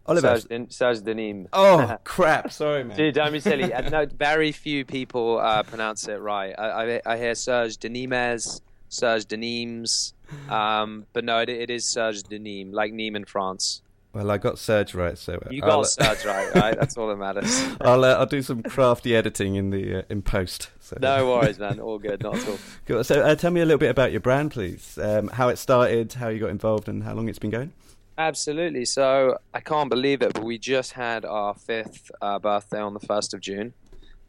Oliver. 0.07 0.41
Serge, 0.41 1.05
Den- 1.05 1.05
Denim. 1.05 1.49
Oh 1.53 1.99
crap! 2.05 2.51
Sorry, 2.51 2.83
man. 2.83 2.97
Dude, 2.97 3.15
don't 3.15 3.33
be 3.33 3.41
silly. 3.41 3.69
No, 3.91 4.07
very 4.07 4.53
few 4.53 4.85
people 4.85 5.39
uh, 5.39 5.63
pronounce 5.63 6.09
it 6.09 6.21
right. 6.21 6.55
I, 6.59 6.97
I, 6.97 7.01
I 7.05 7.17
hear 7.19 7.35
Serge 7.35 7.77
Denimes, 7.77 8.63
Serge 8.89 9.27
Denims, 9.27 10.15
um, 10.49 11.07
but 11.13 11.25
no, 11.25 11.41
it, 11.41 11.49
it 11.49 11.71
is 11.71 11.87
Serge 11.87 12.23
DeNimes, 12.23 12.73
like 12.73 12.93
Nîmes 12.93 13.17
in 13.17 13.25
France. 13.25 13.83
Well, 14.15 14.31
I 14.31 14.39
got 14.39 14.59
Serge 14.59 14.95
right, 14.95 15.19
so 15.19 15.39
You 15.51 15.63
I'll, 15.63 15.83
got 15.83 15.89
Serge 15.89 16.25
right, 16.25 16.55
right? 16.55 16.79
That's 16.79 16.97
all 16.97 17.09
that 17.09 17.17
matters. 17.17 17.63
I'll 17.81 18.05
uh, 18.05 18.15
I'll 18.15 18.27
do 18.27 18.41
some 18.41 18.63
crafty 18.63 19.15
editing 19.15 19.55
in 19.57 19.71
the 19.71 19.99
uh, 19.99 20.03
in 20.09 20.23
post. 20.23 20.71
So. 20.81 20.97
No 21.01 21.29
worries, 21.29 21.59
man. 21.59 21.79
All 21.79 21.99
good, 21.99 22.23
not 22.23 22.37
at 22.37 22.49
all. 22.49 22.59
Cool. 22.87 23.05
So, 23.05 23.21
uh, 23.21 23.35
tell 23.35 23.51
me 23.51 23.61
a 23.61 23.67
little 23.67 23.79
bit 23.79 23.91
about 23.91 24.11
your 24.11 24.21
brand, 24.21 24.53
please. 24.53 24.99
Um, 24.99 25.29
how 25.29 25.49
it 25.49 25.57
started, 25.57 26.15
how 26.15 26.29
you 26.29 26.41
got 26.41 26.51
involved, 26.51 26.89
and 26.89 27.05
how 27.05 27.13
long 27.15 27.29
it's 27.29 27.39
been 27.39 27.51
going. 27.51 27.73
Absolutely. 28.17 28.85
So 28.87 29.39
I 29.55 29.61
can't 29.61 29.91
believe 29.91 30.23
it, 30.23 30.33
but 30.33 30.43
we 30.43 30.59
just 30.59 30.93
had 30.93 31.25
our 31.25 31.55
fifth 31.55 32.11
uh, 32.21 32.39
birthday 32.41 32.81
on 32.81 32.95
the 32.95 33.01
first 33.01 33.33
of 33.35 33.41
June. 33.41 33.75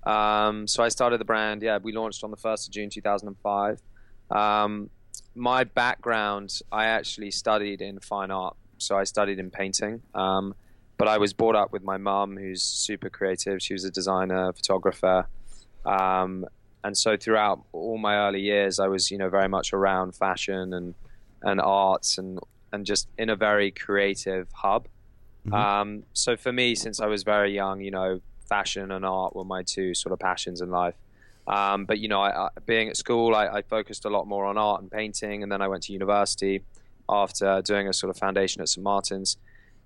Um, 0.04 0.68
so 0.68 0.84
I 0.84 0.90
started 0.90 1.20
the 1.20 1.26
brand. 1.26 1.64
Yeah, 1.64 1.80
we 1.82 1.94
launched 1.94 2.24
on 2.24 2.30
the 2.30 2.38
first 2.38 2.68
of 2.68 2.74
June, 2.74 2.90
two 2.90 3.02
thousand 3.02 3.30
and 3.30 3.38
five. 3.38 3.82
Um, 4.32 4.90
my 5.36 5.64
background, 5.64 6.60
I 6.72 6.86
actually 6.86 7.32
studied 7.32 7.82
in 7.82 8.00
fine 8.00 8.32
art. 8.32 8.56
So 8.78 8.98
I 8.98 9.04
studied 9.04 9.40
in 9.40 9.50
painting. 9.50 10.02
Um, 10.14 10.56
but 10.98 11.08
I 11.08 11.18
was 11.18 11.34
brought 11.34 11.56
up 11.56 11.72
with 11.72 11.84
my 11.84 11.98
mum, 11.98 12.36
who's 12.38 12.62
super 12.62 13.10
creative. 13.10 13.62
She 13.62 13.74
was 13.74 13.86
a 13.86 13.92
designer, 13.92 14.52
photographer. 14.54 15.28
Um, 15.86 16.46
and 16.84 16.98
so 16.98 17.18
throughout 17.18 17.64
all 17.72 17.98
my 17.98 18.16
early 18.28 18.42
years, 18.42 18.80
I 18.80 18.88
was, 18.88 19.10
you 19.12 19.18
know, 19.18 19.30
very 19.30 19.48
much 19.48 19.74
around 19.74 20.16
fashion 20.16 20.74
and 20.74 20.96
and 21.42 21.62
arts 21.62 22.18
and 22.18 22.40
and 22.74 22.86
just 22.86 23.08
in 23.18 23.30
a 23.30 23.36
very 23.36 23.72
creative 23.72 24.48
hub. 24.54 24.88
Mhm. 25.48 25.54
Um, 25.54 26.04
so 26.14 26.36
for 26.36 26.52
me, 26.52 26.76
since 26.76 27.00
I 27.00 27.08
was 27.08 27.24
very 27.24 27.54
young, 27.54 27.80
you 27.82 27.92
know, 27.92 28.22
fashion 28.48 28.92
and 28.92 29.06
art 29.06 29.36
were 29.36 29.46
my 29.46 29.64
two 29.64 29.94
sort 29.94 30.12
of 30.14 30.20
passions 30.20 30.60
in 30.62 30.70
life. 30.70 30.96
Um, 31.48 31.86
but 31.86 32.00
you 32.00 32.08
know, 32.08 32.22
I, 32.22 32.46
I, 32.46 32.50
being 32.66 32.90
at 32.90 32.98
school, 32.98 33.36
I, 33.36 33.48
I 33.48 33.62
focused 33.64 34.06
a 34.06 34.10
lot 34.10 34.28
more 34.28 34.46
on 34.46 34.58
art 34.58 34.82
and 34.82 34.92
painting, 34.92 35.44
and 35.44 35.52
then 35.52 35.62
I 35.62 35.68
went 35.68 35.84
to 35.84 35.94
university 35.94 36.64
after 37.08 37.62
doing 37.64 37.88
a 37.88 37.94
sort 37.94 38.12
of 38.12 38.18
foundation 38.18 38.62
at 38.62 38.70
St 38.70 38.84
Martin's 38.84 39.38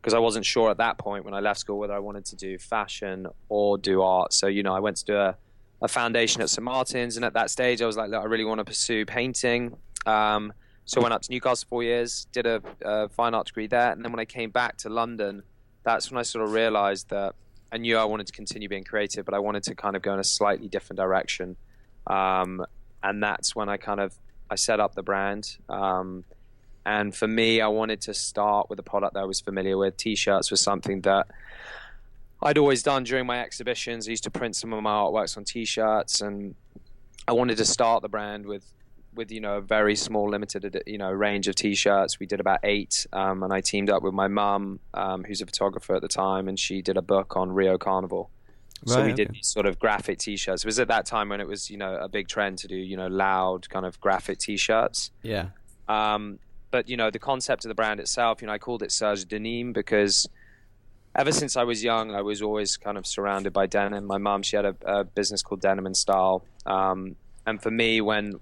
because 0.01 0.13
I 0.13 0.19
wasn't 0.19 0.45
sure 0.45 0.69
at 0.69 0.77
that 0.77 0.97
point 0.97 1.23
when 1.23 1.33
I 1.33 1.39
left 1.39 1.61
school 1.61 1.79
whether 1.79 1.93
I 1.93 1.99
wanted 1.99 2.25
to 2.25 2.35
do 2.35 2.57
fashion 2.57 3.25
or 3.47 3.77
do 3.77 4.01
art. 4.01 4.33
So 4.33 4.47
you 4.47 4.61
know, 4.61 4.75
I 4.75 4.79
went 4.79 4.97
to 4.97 5.05
do 5.05 5.15
a, 5.15 5.37
a 5.81 5.87
foundation 5.87 6.41
at 6.41 6.49
St 6.49 6.63
Martin's, 6.63 7.15
and 7.15 7.23
at 7.25 7.33
that 7.33 7.49
stage, 7.49 7.81
I 7.81 7.85
was 7.85 7.95
like, 7.95 8.09
look, 8.09 8.21
I 8.21 8.25
really 8.25 8.45
want 8.45 8.59
to 8.59 8.65
pursue 8.65 9.05
painting. 9.05 9.77
Um, 10.05 10.51
so 10.85 10.99
I 10.99 11.03
went 11.03 11.13
up 11.13 11.21
to 11.21 11.31
Newcastle 11.31 11.65
for 11.65 11.69
four 11.69 11.83
years, 11.83 12.27
did 12.33 12.45
a, 12.45 12.61
a 12.83 13.07
fine 13.07 13.33
art 13.33 13.47
degree 13.47 13.67
there, 13.67 13.91
and 13.93 14.03
then 14.03 14.11
when 14.11 14.19
I 14.19 14.25
came 14.25 14.49
back 14.49 14.75
to 14.79 14.89
London, 14.89 15.43
that's 15.83 16.11
when 16.11 16.17
I 16.17 16.23
sort 16.23 16.43
of 16.43 16.51
realised 16.51 17.09
that 17.09 17.35
I 17.73 17.77
knew 17.77 17.97
I 17.97 18.03
wanted 18.05 18.27
to 18.27 18.33
continue 18.33 18.69
being 18.69 18.83
creative, 18.83 19.25
but 19.25 19.33
I 19.33 19.39
wanted 19.39 19.63
to 19.63 19.73
kind 19.73 19.95
of 19.95 20.03
go 20.03 20.13
in 20.13 20.19
a 20.19 20.23
slightly 20.23 20.67
different 20.67 20.97
direction. 20.97 21.55
Um, 22.05 22.63
and 23.01 23.23
that's 23.23 23.55
when 23.55 23.67
I 23.67 23.77
kind 23.77 23.99
of 23.99 24.13
I 24.47 24.55
set 24.55 24.79
up 24.79 24.93
the 24.93 25.01
brand. 25.01 25.57
Um, 25.67 26.23
and 26.85 27.15
for 27.15 27.27
me, 27.27 27.61
I 27.61 27.67
wanted 27.67 28.01
to 28.01 28.13
start 28.13 28.69
with 28.69 28.77
a 28.77 28.83
product 28.83 29.15
that 29.15 29.21
I 29.21 29.25
was 29.25 29.41
familiar 29.41 29.75
with. 29.75 29.97
T-shirts 29.97 30.51
was 30.51 30.61
something 30.61 31.01
that 31.01 31.25
I'd 32.43 32.59
always 32.59 32.83
done 32.83 33.05
during 33.05 33.25
my 33.25 33.41
exhibitions. 33.41 34.07
I 34.07 34.11
used 34.11 34.25
to 34.25 34.31
print 34.31 34.55
some 34.55 34.71
of 34.71 34.83
my 34.83 34.91
artworks 34.91 35.35
on 35.35 35.43
T-shirts, 35.43 36.21
and 36.21 36.53
I 37.27 37.31
wanted 37.31 37.57
to 37.57 37.65
start 37.65 38.03
the 38.03 38.09
brand 38.09 38.45
with 38.45 38.71
with 39.15 39.31
you 39.31 39.41
know 39.41 39.57
a 39.57 39.61
very 39.61 39.95
small 39.95 40.29
limited 40.29 40.81
you 40.85 40.97
know 40.97 41.11
range 41.11 41.47
of 41.47 41.55
t-shirts. 41.55 42.19
We 42.19 42.25
did 42.25 42.39
about 42.39 42.59
eight 42.63 43.05
um, 43.13 43.43
and 43.43 43.53
i 43.53 43.61
teamed 43.61 43.89
up 43.89 44.03
with 44.03 44.13
my 44.13 44.27
mum 44.27 44.79
um, 44.93 45.23
who's 45.23 45.41
a 45.41 45.45
photographer 45.45 45.95
at 45.95 46.01
the 46.01 46.07
time 46.07 46.47
and 46.47 46.59
she 46.59 46.81
did 46.81 46.97
a 46.97 47.01
book 47.01 47.35
on 47.35 47.51
rio 47.51 47.77
carnival. 47.77 48.29
So 48.85 48.97
Right, 48.97 49.05
we 49.05 49.13
did 49.13 49.29
these 49.31 49.47
sort 49.47 49.65
of 49.65 49.79
graphic 49.79 50.19
t-shirts. 50.19 50.63
It 50.63 50.67
was 50.67 50.77
at 50.77 50.89
that 50.89 51.05
time 51.05 51.29
when 51.29 51.39
it 51.39 51.47
was 51.47 51.69
you 51.69 51.77
know 51.77 51.95
a 51.95 52.09
big 52.09 52.27
trend 52.27 52.57
to 52.59 52.67
do 52.67 52.75
you 52.75 52.97
know 52.97 53.07
loud 53.07 53.69
kind 53.69 53.85
of 53.85 53.99
graphic 54.01 54.39
t-shirts. 54.39 55.11
Yeah. 55.21 55.47
um, 55.87 56.39
but 56.73 56.89
you 56.89 56.97
know, 56.97 57.11
the 57.11 57.19
concept 57.19 57.65
of 57.65 57.69
the 57.69 57.75
brand 57.75 57.99
itself, 57.99 58.41
you 58.41 58.47
know, 58.47 58.53
I 58.53 58.57
called 58.57 58.81
it 58.81 58.91
Serge 58.91 59.25
DeNimes 59.25 59.73
because 59.73 60.27
ever 61.15 61.31
since 61.31 61.55
I 61.55 61.63
was 61.63 61.83
young, 61.83 62.15
I 62.15 62.21
was 62.23 62.41
always 62.41 62.77
kind 62.77 62.97
of 62.97 63.05
surrounded 63.05 63.53
by 63.53 63.67
denim. 63.67 64.05
My 64.05 64.17
mum, 64.17 64.41
she 64.41 64.55
had 64.55 64.65
a, 64.65 64.75
a 64.83 65.03
business 65.03 65.43
called 65.43 65.61
Denim 65.61 65.85
and 65.85 65.95
Style, 65.95 66.43
um, 66.65 67.15
and 67.45 67.61
for 67.61 67.69
me, 67.69 68.01
when 68.01 68.39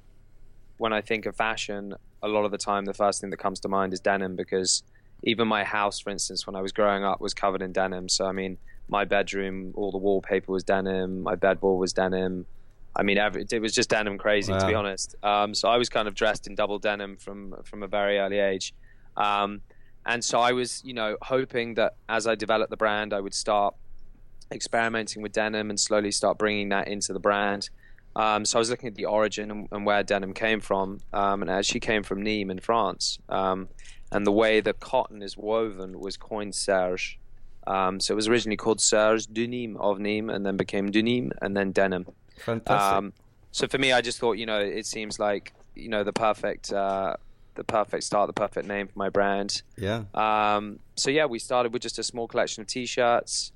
when 0.81 0.93
I 0.93 1.01
think 1.01 1.27
of 1.27 1.35
fashion, 1.35 1.93
a 2.23 2.27
lot 2.27 2.43
of 2.43 2.49
the 2.49 2.57
time, 2.57 2.85
the 2.85 2.93
first 2.95 3.21
thing 3.21 3.29
that 3.29 3.37
comes 3.37 3.59
to 3.59 3.69
mind 3.69 3.93
is 3.93 3.99
denim 3.99 4.35
because 4.35 4.81
even 5.21 5.47
my 5.47 5.63
house, 5.63 5.99
for 5.99 6.09
instance, 6.09 6.47
when 6.47 6.55
I 6.55 6.61
was 6.61 6.71
growing 6.71 7.03
up, 7.03 7.21
was 7.21 7.35
covered 7.35 7.61
in 7.61 7.71
denim. 7.71 8.09
So 8.09 8.25
I 8.25 8.31
mean, 8.31 8.57
my 8.89 9.05
bedroom, 9.05 9.73
all 9.75 9.91
the 9.91 9.99
wallpaper 9.99 10.51
was 10.51 10.63
denim, 10.63 11.21
my 11.21 11.35
bed 11.35 11.61
wall 11.61 11.77
was 11.77 11.93
denim. 11.93 12.47
I 12.95 13.03
mean, 13.03 13.19
every, 13.19 13.45
it 13.49 13.61
was 13.61 13.73
just 13.73 13.91
denim 13.91 14.17
crazy, 14.17 14.51
to 14.53 14.67
be 14.67 14.73
honest. 14.73 15.15
Um, 15.21 15.53
so 15.53 15.69
I 15.69 15.77
was 15.77 15.87
kind 15.87 16.07
of 16.07 16.15
dressed 16.15 16.47
in 16.47 16.55
double 16.55 16.79
denim 16.79 17.15
from 17.15 17.53
from 17.63 17.83
a 17.83 17.87
very 17.87 18.17
early 18.17 18.39
age, 18.39 18.73
um, 19.15 19.61
and 20.07 20.25
so 20.25 20.39
I 20.39 20.51
was, 20.51 20.81
you 20.83 20.95
know, 20.95 21.15
hoping 21.21 21.75
that 21.75 21.93
as 22.09 22.25
I 22.25 22.33
developed 22.33 22.71
the 22.71 22.81
brand, 22.85 23.13
I 23.13 23.21
would 23.21 23.35
start 23.35 23.75
experimenting 24.51 25.21
with 25.21 25.31
denim 25.31 25.69
and 25.69 25.79
slowly 25.79 26.09
start 26.09 26.39
bringing 26.39 26.69
that 26.69 26.87
into 26.87 27.13
the 27.13 27.19
brand. 27.19 27.69
Um, 28.15 28.45
so 28.45 28.57
I 28.57 28.59
was 28.59 28.69
looking 28.69 28.87
at 28.87 28.95
the 28.95 29.05
origin 29.05 29.51
and, 29.51 29.67
and 29.71 29.85
where 29.85 30.03
denim 30.03 30.33
came 30.33 30.59
from, 30.59 30.99
um, 31.13 31.41
and 31.41 31.49
it 31.49 31.53
actually 31.53 31.79
came 31.79 32.03
from 32.03 32.23
Nîmes 32.23 32.51
in 32.51 32.59
France. 32.59 33.19
Um, 33.29 33.69
and 34.11 34.27
the 34.27 34.31
way 34.31 34.59
the 34.59 34.73
cotton 34.73 35.21
is 35.21 35.37
woven 35.37 35.99
was 35.99 36.17
coined 36.17 36.53
serge. 36.53 37.17
Um, 37.67 37.99
so 37.99 38.13
it 38.13 38.15
was 38.15 38.27
originally 38.27 38.57
called 38.57 38.81
serge 38.81 39.27
du 39.27 39.47
Nîmes 39.47 39.77
of 39.77 39.97
Nîmes, 39.97 40.33
and 40.33 40.45
then 40.45 40.57
became 40.57 40.91
du 40.91 41.01
Nîmes, 41.01 41.31
and 41.41 41.55
then 41.55 41.71
denim. 41.71 42.05
Fantastic. 42.37 42.97
Um, 42.97 43.13
so 43.51 43.67
for 43.67 43.77
me, 43.77 43.91
I 43.91 44.01
just 44.01 44.19
thought, 44.19 44.33
you 44.33 44.45
know, 44.45 44.59
it 44.59 44.85
seems 44.85 45.19
like 45.19 45.53
you 45.75 45.87
know 45.87 46.03
the 46.03 46.13
perfect, 46.13 46.73
uh, 46.73 47.15
the 47.55 47.63
perfect 47.63 48.03
start, 48.03 48.27
the 48.27 48.33
perfect 48.33 48.67
name 48.67 48.87
for 48.87 48.97
my 48.97 49.09
brand. 49.09 49.61
yeah. 49.77 50.03
Um, 50.13 50.79
so 50.95 51.09
yeah, 51.09 51.25
we 51.25 51.39
started 51.39 51.71
with 51.71 51.81
just 51.81 51.99
a 51.99 52.03
small 52.03 52.27
collection 52.27 52.61
of 52.61 52.67
t-shirts, 52.67 53.51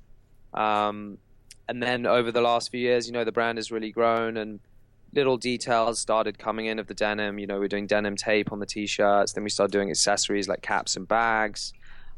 um, 0.54 1.18
and 1.68 1.82
then 1.82 2.06
over 2.06 2.30
the 2.30 2.40
last 2.40 2.70
few 2.70 2.80
years, 2.80 3.06
you 3.06 3.12
know, 3.12 3.24
the 3.24 3.32
brand 3.32 3.58
has 3.58 3.70
really 3.70 3.90
grown 3.90 4.36
and 4.36 4.60
little 5.12 5.36
details 5.36 5.98
started 5.98 6.38
coming 6.38 6.66
in 6.66 6.78
of 6.78 6.86
the 6.86 6.94
denim. 6.94 7.38
You 7.38 7.46
know, 7.46 7.58
we're 7.58 7.68
doing 7.68 7.86
denim 7.86 8.16
tape 8.16 8.52
on 8.52 8.60
the 8.60 8.66
t-shirts. 8.66 9.32
Then 9.32 9.44
we 9.44 9.50
started 9.50 9.72
doing 9.72 9.90
accessories 9.90 10.48
like 10.48 10.62
caps 10.62 10.96
and 10.96 11.08
bags. 11.08 11.72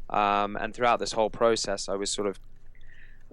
Um, 0.09 0.55
and 0.57 0.73
throughout 0.73 0.99
this 0.99 1.11
whole 1.11 1.29
process, 1.29 1.89
I 1.89 1.95
was 1.95 2.11
sort 2.11 2.27
of 2.27 2.39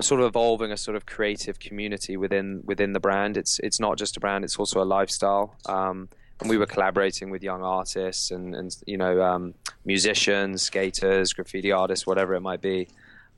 sort 0.01 0.21
of 0.21 0.27
evolving 0.27 0.73
a 0.73 0.77
sort 0.77 0.95
of 0.95 1.07
creative 1.07 1.59
community 1.59 2.17
within 2.17 2.63
within 2.65 2.93
the 2.93 3.01
brand. 3.01 3.37
It's 3.37 3.59
it's 3.61 3.81
not 3.81 3.97
just 3.97 4.17
a 4.17 4.21
brand; 4.21 4.45
it's 4.45 4.57
also 4.57 4.83
a 4.83 4.85
lifestyle. 4.85 5.57
Um, 5.67 6.09
and 6.41 6.51
we 6.51 6.59
were 6.59 6.67
collaborating 6.67 7.31
with 7.31 7.43
young 7.43 7.63
artists 7.63 8.31
and 8.31 8.55
and 8.55 8.77
you 8.87 8.99
know 8.99 9.23
um, 9.23 9.55
musicians, 9.85 10.63
skaters, 10.63 11.33
graffiti 11.33 11.73
artists, 11.73 12.07
whatever 12.07 12.35
it 12.35 12.41
might 12.41 12.61
be. 12.61 12.89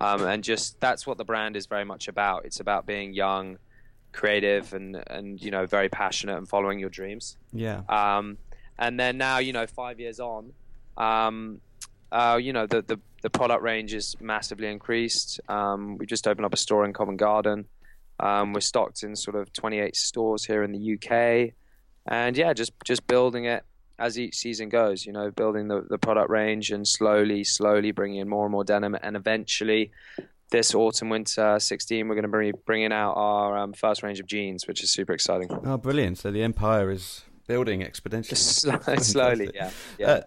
Um, 0.01 0.25
and 0.25 0.45
just 0.45 0.79
that's 0.81 1.07
what 1.07 1.19
the 1.19 1.25
brand 1.25 1.57
is 1.57 1.67
very 1.67 1.85
much 1.85 2.09
about. 2.09 2.45
It's 2.45 2.61
about 2.61 2.87
being 2.87 3.13
young, 3.13 3.59
creative, 4.13 4.73
and 4.73 5.03
and 5.09 5.43
you 5.43 5.51
know 5.51 5.67
very 5.67 5.89
passionate 5.89 6.37
and 6.39 6.49
following 6.49 6.79
your 6.79 6.91
dreams. 6.91 7.37
Yeah. 7.53 7.83
Um, 7.89 8.39
and 8.79 8.99
then 8.99 9.19
now, 9.19 9.39
you 9.39 9.53
know, 9.53 9.67
five 9.67 9.99
years 9.99 10.21
on, 10.21 10.53
um, 10.97 11.61
uh, 12.13 12.39
you 12.41 12.53
know, 12.53 12.67
the, 12.67 12.83
the, 12.83 13.01
the 13.23 13.31
product 13.31 13.63
range 13.63 13.93
is 13.93 14.17
massively 14.21 14.69
increased. 14.69 15.41
Um, 15.49 15.99
we 15.99 16.07
just 16.07 16.29
opened 16.29 16.47
up 16.47 16.55
a 16.55 16.57
store 16.57 16.85
in 16.85 16.93
Covent 16.93 17.19
Garden. 17.19 17.67
Um, 18.21 18.53
we're 18.53 18.61
stocked 18.61 19.03
in 19.03 19.17
sort 19.17 19.37
of 19.37 19.53
28 19.53 19.97
stores 19.97 20.45
here 20.45 20.63
in 20.63 20.73
the 20.73 20.95
UK. 20.95 21.55
And 22.07 22.37
yeah, 22.37 22.53
just, 22.53 22.73
just 22.85 23.07
building 23.07 23.47
it 23.47 23.65
as 23.99 24.19
each 24.19 24.37
season 24.37 24.69
goes, 24.69 25.05
you 25.07 25.13
know, 25.13 25.31
building 25.31 25.69
the, 25.69 25.81
the 25.89 25.99
product 25.99 26.31
range 26.31 26.71
and 26.71 26.87
slowly, 26.87 27.45
slowly 27.45 27.91
bringing 27.91 28.21
in 28.21 28.29
more 28.29 28.45
and 28.45 28.53
more 28.53 28.65
denim. 28.65 28.97
And 29.03 29.17
eventually, 29.17 29.91
this 30.51 30.75
autumn, 30.75 31.09
winter 31.11 31.59
16, 31.59 32.09
we're 32.09 32.15
going 32.15 32.31
to 32.31 32.39
be 32.53 32.53
bringing 32.65 32.93
out 32.93 33.15
our 33.15 33.59
um, 33.59 33.73
first 33.73 34.03
range 34.03 34.21
of 34.21 34.27
jeans, 34.27 34.67
which 34.67 34.83
is 34.83 34.91
super 34.91 35.13
exciting. 35.13 35.49
Oh, 35.65 35.77
brilliant. 35.77 36.19
So 36.19 36.31
the 36.31 36.43
empire 36.43 36.91
is 36.91 37.25
building 37.47 37.81
exponentially. 37.83 38.37
Slowly, 38.37 38.99
slowly, 38.99 39.51
yeah. 39.55 39.71
yeah. 39.99 40.07
Uh, 40.07 40.23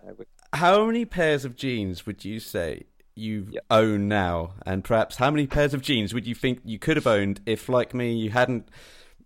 How 0.53 0.85
many 0.85 1.05
pairs 1.05 1.45
of 1.45 1.55
jeans 1.55 2.05
would 2.05 2.25
you 2.25 2.39
say 2.39 2.83
you 3.15 3.47
Yep. 3.51 3.65
own 3.71 4.07
now? 4.07 4.53
And 4.65 4.83
perhaps 4.83 5.15
how 5.17 5.31
many 5.31 5.47
pairs 5.47 5.73
of 5.73 5.81
jeans 5.81 6.13
would 6.13 6.27
you 6.27 6.35
think 6.35 6.59
you 6.65 6.77
could 6.79 6.97
have 6.97 7.07
owned 7.07 7.39
if, 7.45 7.69
like 7.69 7.93
me, 7.93 8.13
you 8.13 8.31
hadn't 8.31 8.67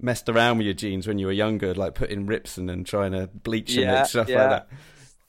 messed 0.01 0.29
around 0.29 0.57
with 0.57 0.65
your 0.65 0.73
jeans 0.73 1.07
when 1.07 1.17
you 1.19 1.25
were 1.27 1.31
younger, 1.31 1.73
like 1.73 1.95
putting 1.95 2.25
rips 2.25 2.57
in 2.57 2.69
and 2.69 2.85
trying 2.85 3.11
to 3.13 3.27
bleach 3.27 3.75
them 3.75 3.83
Yeah, 3.83 3.97
and 3.99 4.07
stuff 4.07 4.29
yeah. 4.29 4.41
like 4.41 4.49
that? 4.49 4.67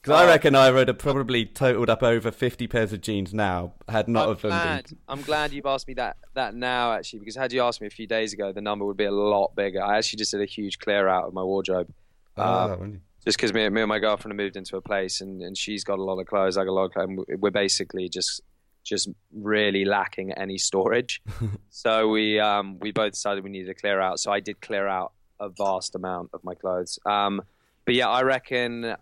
Because 0.01 0.21
I 0.21 0.23
Oh. 0.25 0.27
reckon 0.27 0.55
I 0.55 0.71
would 0.71 0.87
have 0.87 0.99
probably 0.99 1.45
totaled 1.45 1.89
up 1.89 2.03
over 2.03 2.31
50 2.31 2.67
pairs 2.67 2.93
of 2.93 3.01
jeans 3.01 3.33
now, 3.33 3.73
had 3.89 4.07
not 4.07 4.25
I'm 4.25 4.29
of 4.31 4.41
them 4.41 4.49
glad. 4.51 4.85
been. 4.87 4.97
I'm 5.09 5.21
glad 5.21 5.51
you've 5.53 5.65
asked 5.65 5.87
me 5.87 5.95
that 5.95 6.17
that 6.33 6.53
now 6.55 6.93
actually 6.93 7.19
because 7.19 7.35
had 7.35 7.51
you 7.51 7.61
asked 7.61 7.81
me 7.81 7.87
a 7.87 7.91
few 7.91 8.07
days 8.07 8.31
ago, 8.33 8.51
the 8.51 8.61
number 8.61 8.85
would 8.85 8.97
be 8.97 9.05
a 9.05 9.11
lot 9.11 9.55
bigger. 9.55 9.81
I 9.83 9.97
actually 9.97 10.17
just 10.17 10.31
did 10.31 10.41
a 10.41 10.45
huge 10.45 10.79
clear 10.79 11.07
out 11.07 11.25
of 11.25 11.33
my 11.33 11.43
wardrobe. 11.43 11.89
Oh, 12.37 12.73
Um, 12.73 13.01
just 13.25 13.37
because 13.37 13.53
me, 13.53 13.67
me 13.69 13.81
and 13.81 13.89
my 13.89 13.99
girlfriend 13.99 14.31
have 14.31 14.37
moved 14.45 14.55
into 14.55 14.77
a 14.77 14.81
place 14.81 15.19
and, 15.19 15.41
and 15.41 15.57
she's 15.57 15.83
got 15.83 15.99
a 15.99 16.03
lot 16.03 16.19
of 16.19 16.27
clothes, 16.27 16.57
I 16.57 16.63
got 16.63 16.69
a 16.69 16.73
lot 16.73 16.85
of 16.85 16.93
clothes. 16.93 17.09
And 17.27 17.41
we're 17.41 17.49
basically 17.51 18.07
just 18.07 18.41
just 18.87 19.09
really 19.33 19.85
lacking 19.85 20.31
any 20.33 20.57
storage. 20.57 21.21
so 21.69 22.07
we 22.09 22.39
um, 22.39 22.79
we 22.79 22.91
both 22.91 23.11
decided 23.13 23.43
we 23.43 23.49
needed 23.49 23.67
to 23.67 23.73
clear 23.73 23.99
out. 23.99 24.19
So 24.19 24.31
I 24.31 24.39
did 24.39 24.61
clear 24.61 24.87
out 24.87 25.11
a 25.39 25.49
vast 25.49 25.93
amount 25.95 26.29
of 26.33 26.43
my 26.43 26.55
clothes. 26.55 26.97
Um, 27.05 27.41
but 27.85 27.93
yeah, 27.95 28.09
I 28.09 28.23
reckon 28.23 28.95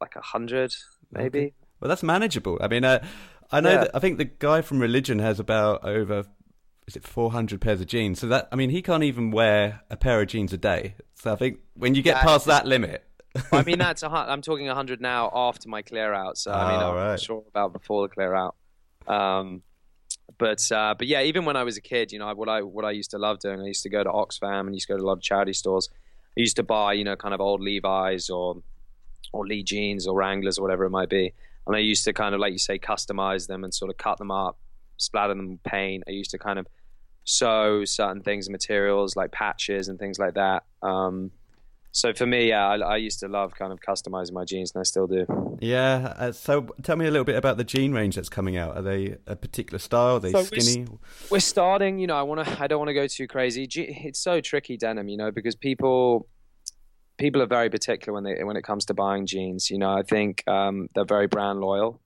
like 0.00 0.16
a 0.16 0.20
hundred 0.20 0.74
maybe. 1.12 1.54
Well, 1.80 1.88
that's 1.88 2.02
manageable. 2.02 2.58
I 2.60 2.68
mean, 2.68 2.84
uh, 2.84 3.04
I 3.50 3.60
know 3.60 3.70
Yeah. 3.72 3.78
that 3.84 3.90
I 3.94 3.98
think 3.98 4.18
the 4.18 4.24
guy 4.26 4.62
from 4.62 4.80
Religion 4.80 5.18
has 5.18 5.40
about 5.40 5.84
over 5.84 6.24
is 6.86 6.96
it 6.96 7.04
400 7.04 7.60
pairs 7.60 7.80
of 7.80 7.86
jeans. 7.86 8.18
So 8.20 8.26
that 8.28 8.48
I 8.52 8.56
mean, 8.56 8.70
he 8.70 8.82
can't 8.82 9.02
even 9.04 9.30
wear 9.30 9.82
a 9.90 9.96
pair 9.96 10.20
of 10.20 10.28
jeans 10.28 10.52
a 10.52 10.56
day. 10.58 10.94
So 11.14 11.32
I 11.32 11.36
think 11.36 11.58
when 11.74 11.94
you 11.94 12.02
get 12.02 12.14
That 12.14 12.24
past 12.24 12.46
that 12.46 12.66
limit, 12.66 13.04
I 13.52 13.62
mean, 13.62 13.78
that's 13.78 14.02
a 14.02 14.10
I'm 14.10 14.42
talking 14.42 14.66
100 14.66 15.00
now 15.00 15.30
after 15.34 15.68
my 15.68 15.82
clear 15.82 16.12
out. 16.12 16.36
So 16.38 16.52
I 16.52 16.72
mean, 16.72 16.80
Oh, 16.82 16.90
I'm 16.90 16.94
right. 16.96 17.10
not 17.10 17.20
sure 17.20 17.44
about 17.48 17.72
before 17.72 18.08
the 18.08 18.14
clear 18.14 18.34
out. 18.34 18.56
Um, 19.06 19.62
but 20.38 20.70
uh, 20.72 20.94
but 20.98 21.06
yeah, 21.06 21.22
even 21.22 21.44
when 21.44 21.56
I 21.56 21.64
was 21.64 21.76
a 21.76 21.80
kid, 21.80 22.12
you 22.12 22.18
know, 22.18 22.32
what 22.34 22.48
I 22.48 22.62
what 22.62 22.84
I 22.84 22.90
used 22.92 23.10
to 23.12 23.18
love 23.18 23.38
doing, 23.40 23.60
I 23.60 23.66
used 23.66 23.82
to 23.82 23.88
go 23.90 24.02
to 24.02 24.10
Oxfam 24.10 24.60
and 24.66 24.74
used 24.74 24.86
to 24.88 24.92
go 24.94 24.96
to 24.98 25.02
a 25.02 25.06
lot 25.06 25.14
of 25.14 25.22
charity 25.22 25.52
stores. 25.52 25.88
I 26.36 26.40
used 26.40 26.56
to 26.56 26.62
buy, 26.62 26.92
you 26.94 27.04
know, 27.04 27.16
kind 27.16 27.34
of 27.34 27.40
old 27.40 27.60
Levi's 27.60 28.30
or 28.30 28.62
or 29.32 29.46
Lee 29.46 29.62
jeans 29.62 30.06
or 30.06 30.16
Wranglers 30.16 30.58
or 30.58 30.62
whatever 30.62 30.84
it 30.84 30.90
might 30.90 31.08
be, 31.08 31.32
and 31.66 31.76
I 31.76 31.80
used 31.80 32.04
to 32.04 32.12
kind 32.12 32.34
of 32.34 32.40
like 32.40 32.52
you 32.52 32.58
say, 32.58 32.78
customize 32.78 33.46
them 33.46 33.64
and 33.64 33.72
sort 33.74 33.90
of 33.90 33.96
cut 33.96 34.18
them 34.18 34.30
up, 34.30 34.58
splatter 34.96 35.34
them 35.34 35.50
with 35.50 35.62
paint. 35.62 36.04
I 36.08 36.10
used 36.12 36.30
to 36.32 36.38
kind 36.38 36.58
of 36.58 36.66
sew 37.24 37.84
certain 37.84 38.22
things, 38.22 38.46
and 38.46 38.52
materials 38.52 39.14
like 39.16 39.30
patches 39.32 39.88
and 39.88 39.98
things 39.98 40.18
like 40.18 40.34
that. 40.34 40.64
Um, 40.82 41.30
so 41.92 42.12
for 42.12 42.26
me, 42.26 42.48
yeah, 42.48 42.68
I, 42.68 42.76
I 42.76 42.96
used 42.96 43.20
to 43.20 43.28
love 43.28 43.54
kind 43.54 43.72
of 43.72 43.80
customizing 43.80 44.32
my 44.32 44.44
jeans, 44.44 44.72
and 44.74 44.80
I 44.80 44.84
still 44.84 45.06
do. 45.06 45.26
yeah. 45.60 46.14
Uh, 46.16 46.32
so 46.32 46.68
tell 46.82 46.96
me 46.96 47.06
a 47.06 47.10
little 47.10 47.24
bit 47.24 47.36
about 47.36 47.56
the 47.56 47.64
jean 47.64 47.92
range 47.92 48.14
that's 48.14 48.28
coming 48.28 48.56
out. 48.56 48.76
Are 48.76 48.82
they 48.82 49.16
a 49.26 49.36
particular 49.36 49.78
style? 49.78 50.16
Are 50.16 50.20
they 50.20 50.32
So 50.32 50.42
skinny? 50.44 50.86
We're 51.30 51.40
starting, 51.40 51.98
you 51.98 52.06
know. 52.06 52.16
I 52.16 52.22
want 52.22 52.46
to. 52.46 52.62
I 52.62 52.66
don't 52.66 52.78
want 52.78 52.90
to 52.90 52.94
go 52.94 53.06
too 53.06 53.26
crazy. 53.26 53.68
It's 53.74 54.20
so 54.20 54.40
tricky 54.40 54.76
denim, 54.76 55.08
you 55.08 55.16
know, 55.16 55.30
because 55.30 55.56
people 55.56 56.28
people 57.18 57.42
are 57.42 57.46
very 57.46 57.70
particular 57.70 58.14
when 58.14 58.24
they 58.24 58.42
when 58.42 58.56
it 58.56 58.62
comes 58.62 58.84
to 58.86 58.94
buying 58.94 59.26
jeans. 59.26 59.70
You 59.70 59.78
know, 59.78 59.90
I 59.90 60.02
think 60.02 60.46
um, 60.48 60.88
they're 60.94 61.04
very 61.04 61.26
brand 61.26 61.60
loyal, 61.60 62.00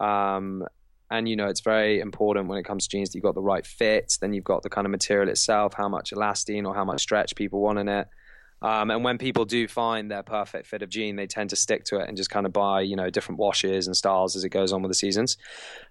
um, 0.00 0.64
and 1.10 1.28
you 1.28 1.36
know, 1.36 1.46
it's 1.46 1.60
very 1.60 2.00
important 2.00 2.48
when 2.48 2.58
it 2.58 2.64
comes 2.64 2.86
to 2.86 2.96
jeans 2.96 3.10
that 3.10 3.16
you've 3.16 3.24
got 3.24 3.34
the 3.34 3.42
right 3.42 3.66
fit. 3.66 4.16
Then 4.20 4.32
you've 4.32 4.44
got 4.44 4.62
the 4.62 4.70
kind 4.70 4.86
of 4.86 4.90
material 4.90 5.28
itself, 5.28 5.74
how 5.74 5.88
much 5.88 6.12
elastane 6.12 6.66
or 6.66 6.74
how 6.74 6.84
much 6.84 7.02
stretch 7.02 7.34
people 7.34 7.60
want 7.60 7.78
in 7.78 7.88
it. 7.88 8.08
Um, 8.64 8.90
and 8.90 9.04
when 9.04 9.18
people 9.18 9.44
do 9.44 9.68
find 9.68 10.10
their 10.10 10.22
perfect 10.22 10.66
fit 10.66 10.80
of 10.80 10.88
jean, 10.88 11.16
they 11.16 11.26
tend 11.26 11.50
to 11.50 11.56
stick 11.56 11.84
to 11.84 11.98
it 11.98 12.08
and 12.08 12.16
just 12.16 12.30
kind 12.30 12.46
of 12.46 12.52
buy, 12.54 12.80
you 12.80 12.96
know, 12.96 13.10
different 13.10 13.38
washes 13.38 13.86
and 13.86 13.94
styles 13.94 14.36
as 14.36 14.44
it 14.44 14.48
goes 14.48 14.72
on 14.72 14.80
with 14.80 14.90
the 14.90 14.94
seasons. 14.94 15.36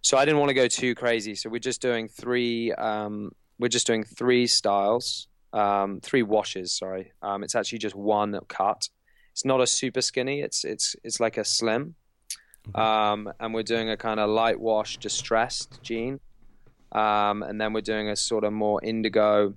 So 0.02 0.18
I 0.18 0.26
didn't 0.26 0.40
want 0.40 0.50
to 0.50 0.56
go 0.56 0.68
too 0.68 0.96
crazy. 0.96 1.36
So 1.36 1.52
we're 1.52 1.60
just 1.60 1.84
doing 1.84 2.08
three. 2.08 2.74
Um, 2.74 3.32
we're 3.60 3.68
just 3.68 3.86
doing 3.86 4.04
three 4.04 4.48
styles, 4.48 5.28
um, 5.54 6.00
three 6.02 6.24
washes. 6.24 6.74
Sorry, 6.74 7.12
um, 7.22 7.44
it's 7.44 7.54
actually 7.54 7.78
just 7.78 7.96
one 7.96 8.40
cut. 8.48 8.90
It's 9.34 9.46
not 9.46 9.62
a 9.62 9.68
super 9.68 10.02
skinny. 10.02 10.42
It's 10.42 10.66
it's 10.66 10.96
it's 11.04 11.20
like 11.20 11.38
a 11.38 11.46
slim. 11.46 11.94
Um, 12.74 13.32
and 13.40 13.54
we're 13.54 13.62
doing 13.62 13.92
a 13.92 13.98
kind 13.98 14.20
of 14.20 14.32
light 14.32 14.60
wash 14.60 14.98
distressed 14.98 15.80
jean. 15.84 16.20
Um, 16.92 17.44
and 17.44 17.62
then 17.62 17.72
we're 17.72 17.82
doing 17.82 18.10
a 18.10 18.16
sort 18.16 18.44
of 18.44 18.54
more 18.54 18.84
indigo, 18.84 19.54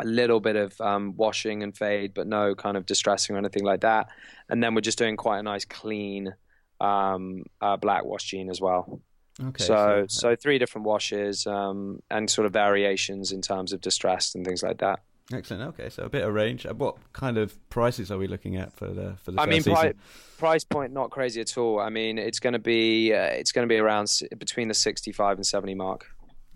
a 0.00 0.04
little 0.04 0.40
bit 0.40 0.56
of 0.56 0.80
um, 0.80 1.14
washing 1.16 1.62
and 1.62 1.76
fade, 1.76 2.14
but 2.14 2.26
no 2.26 2.54
kind 2.54 2.76
of 2.76 2.86
distressing 2.86 3.34
or 3.34 3.38
anything 3.38 3.64
like 3.64 3.80
that. 3.80 4.08
And 4.48 4.62
then 4.62 4.74
we're 4.74 4.80
just 4.80 4.98
doing 4.98 5.16
quite 5.16 5.38
a 5.38 5.42
nice 5.42 5.64
clean 5.64 6.34
um, 6.80 7.42
uh, 7.60 7.76
black 7.76 8.04
wash 8.04 8.24
jean 8.24 8.50
as 8.50 8.60
well. 8.60 9.00
Okay. 9.40 9.62
so, 9.64 10.04
so 10.08 10.34
three 10.36 10.58
different 10.58 10.86
washes 10.86 11.46
um, 11.46 12.00
and 12.10 12.28
sort 12.28 12.46
of 12.46 12.52
variations 12.52 13.30
in 13.32 13.40
terms 13.40 13.72
of 13.72 13.80
distressed 13.80 14.34
and 14.34 14.44
things 14.44 14.62
like 14.64 14.78
that. 14.78 15.00
excellent. 15.32 15.62
Okay, 15.78 15.88
so 15.90 16.02
a 16.04 16.08
bit 16.08 16.24
of 16.24 16.34
range. 16.34 16.66
Uh, 16.66 16.74
What 16.74 16.96
kind 17.12 17.38
of 17.38 17.56
prices 17.70 18.10
are 18.10 18.18
we 18.18 18.26
looking 18.26 18.56
at 18.56 18.72
for 18.72 18.88
the 18.88 19.16
for 19.22 19.30
the 19.32 19.40
I 19.40 19.46
mean, 19.46 19.62
pri- 19.62 19.94
price 20.38 20.64
point 20.64 20.92
not 20.92 21.10
crazy 21.10 21.40
at 21.40 21.56
all. 21.56 21.78
I 21.80 21.88
mean, 21.90 22.18
it's 22.18 22.40
going 22.40 22.54
to 22.54 22.58
be 22.58 23.12
uh, 23.12 23.26
it's 23.40 23.52
going 23.52 23.68
to 23.68 23.72
be 23.72 23.78
around 23.78 24.04
s- 24.04 24.22
between 24.38 24.66
the 24.68 24.74
sixty-five 24.74 25.36
and 25.36 25.46
seventy 25.46 25.74
mark. 25.74 26.06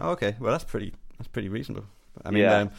Oh, 0.00 0.10
okay, 0.12 0.34
well 0.40 0.50
that's 0.52 0.64
pretty 0.64 0.92
that's 1.18 1.28
pretty 1.28 1.48
reasonable. 1.50 1.86
I 2.24 2.30
mean, 2.30 2.42
Yeah. 2.42 2.56
um, 2.62 2.70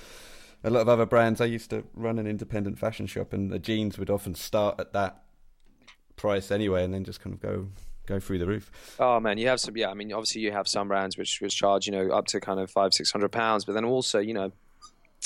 a 0.64 0.70
lot 0.70 0.82
of 0.82 0.90
other 0.90 1.06
brands. 1.06 1.42
I 1.42 1.46
used 1.46 1.70
to 1.72 1.84
run 1.94 2.20
an 2.20 2.28
independent 2.28 2.80
fashion 2.80 3.06
shop, 3.08 3.34
and 3.34 3.52
the 3.52 3.60
jeans 3.60 3.98
would 3.98 4.10
often 4.10 4.36
start 4.36 4.80
at 4.80 4.94
that 4.94 5.24
price 6.16 6.52
anyway, 6.52 6.84
and 6.84 6.94
then 6.94 7.04
just 7.04 7.20
kind 7.22 7.34
of 7.34 7.42
go 7.42 7.68
go 8.06 8.20
through 8.20 8.40
the 8.40 8.48
roof. 8.48 8.72
Oh 9.00 9.20
man, 9.20 9.38
you 9.38 9.48
have 9.48 9.60
some. 9.60 9.76
Yeah, 9.76 9.90
I 9.90 9.94
mean, 9.94 10.12
obviously 10.14 10.42
you 10.42 10.52
have 10.52 10.68
some 10.68 10.88
brands 10.88 11.18
which 11.18 11.42
which 11.42 11.56
charge 11.56 11.86
you 11.86 11.92
know 11.92 12.12
up 12.12 12.28
to 12.28 12.40
kind 12.40 12.60
of 12.60 12.72
five 12.72 12.94
six 12.94 13.12
hundred 13.12 13.32
pounds, 13.32 13.66
but 13.66 13.74
then 13.74 13.86
also 13.86 14.20
you 14.20 14.34
know 14.34 14.52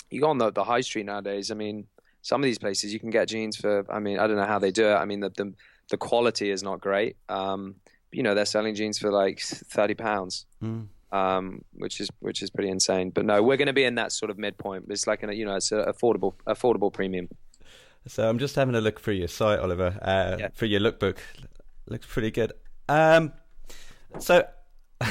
you 0.10 0.22
go 0.22 0.30
on 0.30 0.38
the 0.38 0.52
the 0.52 0.64
high 0.64 0.82
street 0.82 1.06
nowadays. 1.06 1.52
I 1.52 1.56
mean, 1.56 1.88
some 2.22 2.42
of 2.42 2.46
these 2.46 2.60
places 2.60 2.94
you 2.94 3.00
can 3.00 3.10
get 3.10 3.28
jeans 3.28 3.58
for. 3.58 3.86
I 3.92 4.00
mean, 4.00 4.20
I 4.20 4.28
don't 4.28 4.38
know 4.38 4.46
how 4.46 4.60
they 4.60 4.72
do 4.72 4.88
it. 4.88 4.96
I 4.96 5.06
mean, 5.06 5.20
the 5.20 5.30
the, 5.30 5.54
the 5.90 5.98
quality 5.98 6.50
is 6.50 6.64
not 6.64 6.82
great. 6.82 7.18
Um, 7.30 7.76
you 8.12 8.24
know, 8.24 8.34
they're 8.34 8.46
selling 8.46 8.76
jeans 8.76 8.98
for 8.98 9.12
like 9.12 9.40
thirty 9.40 9.94
pounds. 9.94 10.46
Mm. 10.64 10.88
Um, 11.12 11.64
which 11.74 12.02
is 12.02 12.10
which 12.20 12.42
is 12.42 12.50
pretty 12.50 12.70
insane, 12.70 13.12
but 13.12 13.24
no, 13.26 13.42
we're 13.42 13.56
going 13.58 13.68
to 13.68 13.74
be 13.74 13.86
in 13.86 13.96
that 13.96 14.12
sort 14.12 14.30
of 14.30 14.38
midpoint. 14.38 14.86
It's 14.90 15.08
like 15.08 15.24
a, 15.24 15.34
you 15.34 15.46
know, 15.46 15.56
it's 15.56 15.72
an 15.72 15.86
affordable 15.86 16.34
affordable 16.46 16.92
premium. 16.92 17.30
So 18.08 18.28
I'm 18.30 18.40
just 18.40 18.56
having 18.56 18.76
a 18.76 18.82
look 18.82 19.00
through 19.00 19.14
your 19.16 19.28
site, 19.30 19.60
Oliver, 19.60 19.98
uh, 20.02 20.36
Yeah. 20.40 20.48
for 20.54 20.66
your 20.66 20.82
lookbook. 20.82 21.18
Looks 21.88 22.06
pretty 22.08 22.32
good. 22.32 22.52
Um, 22.90 23.32
so 24.20 24.46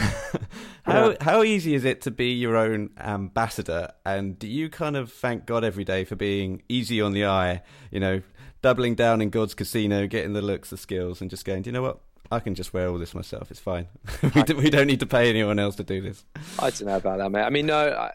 how 0.85 1.15
how 1.21 1.43
easy 1.43 1.75
is 1.75 1.85
it 1.85 2.01
to 2.03 2.11
be 2.11 2.33
your 2.33 2.57
own 2.57 2.91
ambassador? 2.99 3.93
And 4.05 4.39
do 4.39 4.47
you 4.47 4.69
kind 4.69 4.97
of 4.97 5.13
thank 5.13 5.47
God 5.47 5.65
every 5.65 5.85
day 5.85 6.05
for 6.05 6.17
being 6.17 6.63
easy 6.69 7.01
on 7.01 7.13
the 7.13 7.25
eye? 7.27 7.63
You 7.91 8.01
know, 8.01 8.23
doubling 8.63 8.95
down 8.95 9.21
in 9.21 9.31
God's 9.31 9.55
casino, 9.55 10.07
getting 10.07 10.33
the 10.33 10.43
looks, 10.43 10.71
the 10.71 10.77
skills, 10.77 11.21
and 11.21 11.31
just 11.31 11.45
going. 11.45 11.63
Do 11.63 11.69
you 11.69 11.73
know 11.73 11.83
what? 11.83 12.01
I 12.31 12.41
can 12.41 12.55
just 12.55 12.73
wear 12.73 12.89
all 12.89 12.99
this 12.99 13.15
myself. 13.15 13.51
It's 13.51 13.61
fine. 13.61 13.87
we, 14.35 14.43
do, 14.43 14.57
we 14.57 14.71
don't 14.71 14.87
need 14.87 15.01
to 15.01 15.07
pay 15.07 15.29
anyone 15.31 15.59
else 15.59 15.77
to 15.77 15.85
do 15.85 16.01
this. 16.01 16.25
I 16.59 16.71
don't 16.71 16.87
know 16.87 16.97
about 16.97 17.19
that, 17.19 17.31
mate. 17.31 17.43
I 17.43 17.51
mean, 17.51 17.67
no, 17.67 17.89
I, 17.91 18.13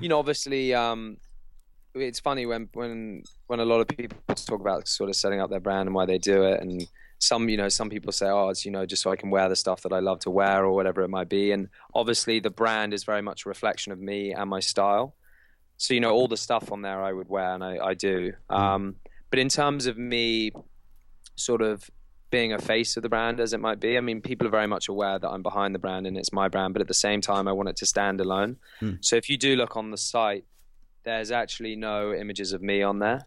you 0.00 0.08
know, 0.08 0.18
obviously, 0.18 0.74
um, 0.74 1.18
it's 1.94 2.20
funny 2.20 2.46
when 2.46 2.68
when 2.74 3.24
when 3.46 3.60
a 3.60 3.64
lot 3.64 3.80
of 3.80 3.88
people 3.88 4.18
talk 4.34 4.60
about 4.60 4.86
sort 4.86 5.10
of 5.10 5.16
setting 5.16 5.40
up 5.40 5.50
their 5.50 5.60
brand 5.60 5.88
and 5.88 5.94
why 5.94 6.06
they 6.06 6.18
do 6.18 6.44
it, 6.44 6.60
and 6.60 6.86
some, 7.18 7.48
you 7.48 7.56
know, 7.56 7.68
some 7.68 7.90
people 7.90 8.12
say, 8.12 8.26
oh, 8.26 8.50
it's 8.50 8.64
you 8.64 8.70
know, 8.70 8.86
just 8.86 9.02
so 9.02 9.10
I 9.10 9.16
can 9.16 9.30
wear 9.30 9.48
the 9.48 9.56
stuff 9.56 9.82
that 9.82 9.92
I 9.92 9.98
love 9.98 10.20
to 10.20 10.30
wear 10.30 10.64
or 10.64 10.72
whatever 10.72 11.02
it 11.02 11.08
might 11.08 11.28
be, 11.28 11.52
and 11.52 11.68
obviously, 11.94 12.40
the 12.40 12.50
brand 12.50 12.94
is 12.94 13.04
very 13.04 13.22
much 13.22 13.44
a 13.44 13.48
reflection 13.48 13.92
of 13.92 13.98
me 13.98 14.32
and 14.32 14.48
my 14.48 14.60
style. 14.60 15.14
So 15.76 15.94
you 15.94 16.00
know, 16.00 16.10
all 16.10 16.28
the 16.28 16.36
stuff 16.36 16.70
on 16.72 16.82
there 16.82 17.02
I 17.02 17.12
would 17.12 17.28
wear, 17.28 17.54
and 17.54 17.64
I, 17.64 17.78
I 17.78 17.94
do. 17.94 18.32
Um, 18.50 18.96
but 19.30 19.38
in 19.38 19.48
terms 19.48 19.86
of 19.86 19.98
me, 19.98 20.52
sort 21.36 21.62
of 21.62 21.88
being 22.30 22.52
a 22.52 22.58
face 22.58 22.96
of 22.96 23.02
the 23.02 23.08
brand 23.08 23.40
as 23.40 23.52
it 23.52 23.60
might 23.60 23.80
be. 23.80 23.96
I 23.96 24.00
mean, 24.00 24.20
people 24.20 24.46
are 24.46 24.50
very 24.50 24.66
much 24.66 24.88
aware 24.88 25.18
that 25.18 25.28
I'm 25.28 25.42
behind 25.42 25.74
the 25.74 25.78
brand 25.78 26.06
and 26.06 26.16
it's 26.16 26.32
my 26.32 26.48
brand, 26.48 26.74
but 26.74 26.82
at 26.82 26.88
the 26.88 26.94
same 26.94 27.20
time, 27.20 27.48
I 27.48 27.52
want 27.52 27.68
it 27.70 27.76
to 27.76 27.86
stand 27.86 28.20
alone. 28.20 28.56
So 29.00 29.16
if 29.16 29.30
you 29.30 29.38
do 29.38 29.56
look 29.56 29.76
on 29.76 29.90
the 29.90 29.96
site, 29.96 30.44
there's 31.04 31.30
actually 31.30 31.74
no 31.76 32.12
images 32.12 32.52
of 32.52 32.60
me 32.60 32.82
on 32.82 32.98
there. 32.98 33.24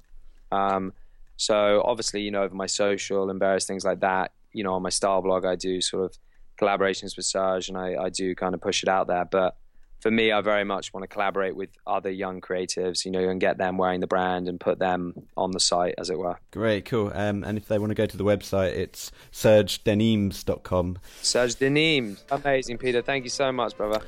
Um, 0.52 0.94
so 1.38 1.82
obviously, 1.84 2.22
you 2.22 2.30
know, 2.30 2.44
over 2.44 2.54
my 2.54 2.68
social 2.68 3.32
and 3.32 3.40
various 3.40 3.66
things 3.66 3.84
like 3.84 4.02
that, 4.02 4.34
you 4.54 4.64
know, 4.64 4.74
on 4.74 4.84
my 4.84 4.90
style 4.90 5.22
blog, 5.22 5.46
I 5.46 5.56
do 5.56 5.82
sort 5.82 6.06
of 6.06 6.18
collaborations 6.60 7.18
with 7.18 7.26
Serge 7.26 7.70
and 7.70 7.78
I, 7.78 7.96
I 7.96 8.10
do 8.10 8.36
kind 8.36 8.54
of 8.54 8.62
push 8.62 8.84
it 8.84 8.90
out 8.90 9.08
there. 9.08 9.26
But 9.26 9.56
for 10.02 10.10
me, 10.10 10.32
I 10.32 10.42
very 10.42 10.64
much 10.64 10.94
want 10.94 11.04
to 11.04 11.08
collaborate 11.08 11.56
with 11.56 11.70
other 11.86 12.10
young 12.10 12.42
creatives, 12.42 13.06
you 13.06 13.12
know, 13.12 13.30
and 13.30 13.40
get 13.40 13.60
them 13.60 13.78
wearing 13.78 14.00
the 14.00 14.08
brand 14.08 14.48
and 14.48 14.60
put 14.60 14.80
them 14.80 15.14
on 15.38 15.52
the 15.52 15.60
site, 15.60 15.94
as 16.00 16.10
it 16.10 16.18
were. 16.18 16.38
Great, 16.50 16.86
cool. 16.86 17.12
Um, 17.14 17.44
and 17.44 17.56
if 17.56 17.68
they 17.68 17.78
want 17.78 17.92
to 17.92 17.96
go 17.96 18.08
to 18.08 18.18
the 18.18 18.24
website, 18.24 18.76
it's 18.76 19.12
sergedenimes.com. 19.32 20.98
Serge 21.22 21.56
DeNimes. 21.56 22.24
Amazing, 22.32 22.80
Peter. 22.80 23.04
Thank 23.04 23.26
you 23.26 23.30
so 23.30 23.52
much, 23.52 23.78
brother. 23.78 24.02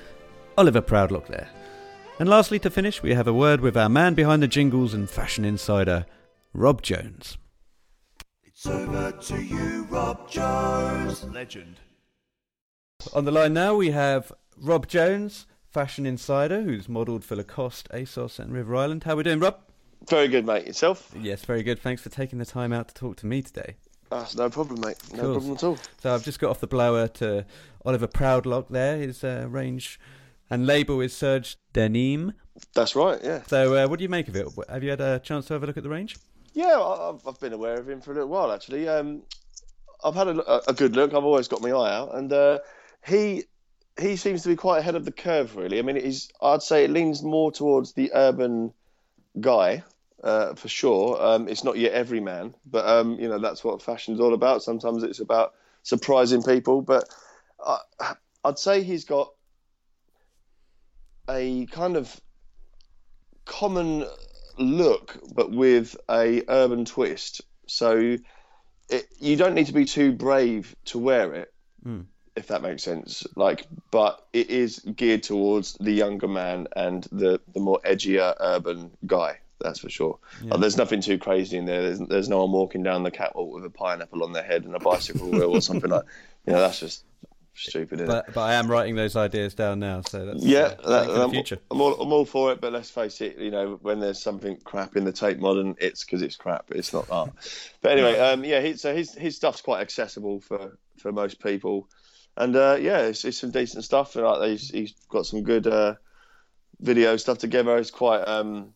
Oliver 0.57 0.81
Proudlock 0.81 1.27
there. 1.27 1.47
And 2.17 2.27
lastly, 2.27 2.57
to 2.59 2.71
finish, 2.71 3.03
we 3.03 3.13
have 3.13 3.27
a 3.27 3.33
word 3.33 3.61
with 3.61 3.77
our 3.77 3.89
man 3.89 4.15
behind 4.15 4.41
the 4.41 4.47
jingles 4.47 4.95
and 4.95 5.07
fashion 5.07 5.45
insider, 5.45 6.07
Rob 6.53 6.81
Jones. 6.81 7.37
It's 8.43 8.65
over 8.65 9.11
to 9.11 9.43
you, 9.43 9.83
Rob 9.91 10.27
Jones. 10.27 11.23
Legend. 11.25 11.79
On 13.13 13.25
the 13.25 13.31
line 13.31 13.53
now, 13.53 13.75
we 13.75 13.91
have 13.91 14.31
Rob 14.57 14.87
Jones, 14.87 15.45
fashion 15.73 16.05
insider 16.05 16.61
who's 16.61 16.87
modelled 16.87 17.25
for 17.25 17.35
Lacoste, 17.35 17.89
ASOS, 17.91 18.37
and 18.39 18.53
River 18.53 18.75
Island. 18.75 19.03
How 19.05 19.15
we 19.15 19.23
doing, 19.23 19.39
Rob? 19.39 19.57
Very 20.07 20.27
good, 20.27 20.45
mate. 20.45 20.67
Yourself? 20.67 21.11
Yes, 21.19 21.43
very 21.45 21.63
good. 21.63 21.79
Thanks 21.79 22.01
for 22.01 22.09
taking 22.09 22.37
the 22.37 22.45
time 22.45 22.71
out 22.71 22.87
to 22.89 22.93
talk 22.93 23.17
to 23.17 23.25
me 23.25 23.41
today. 23.41 23.75
That's 24.11 24.35
no 24.35 24.49
problem, 24.49 24.81
mate. 24.81 24.97
No 25.13 25.21
Cool. 25.21 25.31
problem 25.33 25.53
at 25.53 25.63
all. 25.63 25.77
So 26.01 26.13
I've 26.13 26.23
just 26.23 26.39
got 26.39 26.51
off 26.51 26.59
the 26.59 26.67
blower 26.67 27.07
to 27.07 27.45
Oliver 27.83 28.07
Proudlock 28.07 28.67
there. 28.69 28.97
His 28.97 29.23
uh, 29.23 29.47
range 29.49 29.99
and 30.49 30.67
label 30.67 31.01
is 31.01 31.15
Serge 31.15 31.57
DeNimes. 31.73 32.33
That's 32.75 32.95
right. 32.95 33.19
Yeah. 33.23 33.41
So 33.47 33.75
uh, 33.75 33.87
what 33.87 33.97
do 33.97 34.03
you 34.03 34.09
make 34.09 34.27
of 34.27 34.35
it? 34.35 34.47
Have 34.69 34.83
you 34.83 34.91
had 34.91 35.01
a 35.01 35.17
chance 35.19 35.47
to 35.47 35.53
have 35.53 35.63
a 35.63 35.65
look 35.65 35.77
at 35.77 35.83
the 35.83 35.89
range? 35.89 36.17
Yeah, 36.53 36.79
I've, 36.79 37.25
I've 37.27 37.39
been 37.39 37.53
aware 37.53 37.79
of 37.79 37.89
him 37.89 37.99
for 37.99 38.11
a 38.11 38.13
little 38.13 38.29
while 38.29 38.51
actually. 38.51 38.87
Um, 38.87 39.23
I've 40.03 40.13
had 40.13 40.27
a, 40.27 40.69
a 40.69 40.73
good 40.73 40.95
look. 40.95 41.13
I've 41.15 41.23
always 41.23 41.47
got 41.47 41.61
my 41.61 41.71
eye 41.71 41.95
out, 41.95 42.13
and 42.13 42.31
uh, 42.31 42.59
he 43.07 43.45
he 43.99 44.15
seems 44.15 44.43
to 44.43 44.49
be 44.49 44.55
quite 44.55 44.79
ahead 44.79 44.95
of 44.95 45.05
the 45.05 45.11
curve. 45.11 45.55
Really, 45.55 45.79
I 45.79 45.81
mean, 45.81 45.95
he's 45.95 46.29
I'd 46.41 46.63
say 46.63 46.83
it 46.83 46.91
leans 46.91 47.21
more 47.23 47.51
towards 47.51 47.93
the 47.93 48.11
urban 48.13 48.73
guy 49.39 49.83
uh, 50.23 50.55
for 50.55 50.67
sure. 50.67 51.21
Um, 51.21 51.47
it's 51.47 51.63
not 51.63 51.77
yet 51.77 51.93
every 51.93 52.19
man, 52.19 52.55
but 52.65 52.87
um, 52.87 53.19
you 53.19 53.27
know 53.27 53.39
that's 53.39 53.63
what 53.63 53.81
fashion's 53.81 54.19
all 54.19 54.33
about. 54.33 54.63
Sometimes 54.63 55.03
it's 55.03 55.19
about 55.19 55.53
surprising 55.83 56.43
people, 56.43 56.81
but 56.81 57.07
I, 57.65 58.15
I'd 58.43 58.59
say 58.59 58.83
he's 58.83 59.05
got 59.05 59.31
a 61.29 61.65
kind 61.67 61.95
of 61.95 62.19
common 63.45 64.05
look, 64.57 65.19
but 65.33 65.51
with 65.51 65.95
a 66.09 66.43
urban 66.47 66.85
twist. 66.85 67.41
So 67.67 68.17
it, 68.89 69.07
you 69.19 69.35
don't 69.35 69.55
need 69.55 69.67
to 69.67 69.73
be 69.73 69.85
too 69.85 70.11
brave 70.11 70.75
to 70.85 70.99
wear 70.99 71.33
it, 71.33 71.53
Mm. 71.85 72.05
If 72.35 72.47
that 72.47 72.61
makes 72.61 72.83
sense. 72.83 73.25
Like, 73.35 73.67
but 73.91 74.25
it 74.33 74.49
is 74.49 74.79
geared 74.79 75.23
towards 75.23 75.73
the 75.79 75.91
younger 75.91 76.27
man 76.27 76.67
and 76.75 77.03
the 77.11 77.39
the 77.53 77.59
more 77.59 77.79
edgier 77.85 78.35
urban 78.39 78.91
guy. 79.05 79.39
That's 79.59 79.79
for 79.79 79.89
sure. 79.89 80.19
Like, 80.43 80.59
there's 80.59 80.77
nothing 80.77 80.99
too 80.99 81.17
crazy 81.17 81.57
in 81.57 81.65
there. 81.65 81.83
There's, 81.83 81.99
there's 81.99 82.29
no 82.29 82.39
one 82.39 82.51
walking 82.51 82.83
down 82.83 83.03
the 83.03 83.11
catwalk 83.11 83.53
with 83.53 83.63
a 83.63 83.69
pineapple 83.69 84.23
on 84.23 84.33
their 84.33 84.43
head 84.43 84.65
and 84.65 84.75
a 84.75 84.79
bicycle 84.79 85.31
wheel 85.31 85.55
or 85.55 85.61
something 85.61 85.89
like. 85.89 86.03
You 86.45 86.51
know, 86.51 86.59
that's 86.59 86.81
just 86.81 87.05
stupid. 87.53 88.01
Isn't 88.01 88.05
it? 88.05 88.07
But 88.07 88.33
but 88.33 88.41
I 88.41 88.55
am 88.55 88.69
writing 88.69 88.95
those 88.95 89.15
ideas 89.15 89.53
down 89.53 89.79
now, 89.79 90.01
so 90.01 90.25
that's 90.25 90.43
Yeah, 90.43 90.59
uh, 90.59 90.67
that, 90.67 90.75
something 90.75 91.07
for 91.07 91.13
the 91.13 91.23
I'm, 91.23 91.29
future. 91.31 91.57
I'm 91.71 91.81
all, 91.81 92.01
I'm 92.01 92.11
all 92.11 92.25
for 92.25 92.51
it, 92.51 92.59
but 92.59 92.73
let's 92.73 92.89
face 92.89 93.21
it, 93.21 93.37
you 93.37 93.51
know, 93.51 93.79
when 93.81 93.99
there's 93.99 94.21
something 94.21 94.57
crap 94.63 94.97
in 94.97 95.05
the 95.05 95.13
Tate 95.13 95.39
Modern, 95.39 95.75
it's 95.79 96.03
because 96.03 96.21
it's 96.21 96.35
crap. 96.35 96.65
It's 96.71 96.91
not 96.91 97.09
art. 97.09 97.31
but 97.81 97.93
anyway, 97.93 98.19
um, 98.19 98.43
yeah, 98.43 98.59
he, 98.59 98.75
so 98.75 98.93
his 98.93 99.13
his 99.13 99.35
stuff's 99.35 99.61
quite 99.61 99.81
accessible 99.81 100.41
for, 100.41 100.77
for 100.97 101.11
most 101.11 101.41
people, 101.41 101.87
and 102.37 102.55
uh, 102.55 102.77
yeah, 102.79 102.99
it's, 103.01 103.25
it's 103.25 103.39
some 103.39 103.51
decent 103.51 103.83
stuff. 103.83 104.15
And 104.15 104.25
like, 104.25 104.49
he's 104.51 104.69
he's 104.69 104.93
got 105.09 105.25
some 105.25 105.43
good 105.43 105.67
uh, 105.67 105.95
video 106.79 107.17
stuff 107.17 107.37
together. 107.37 107.77
It's 107.77 107.91
quite 107.91 108.21
um, 108.23 108.73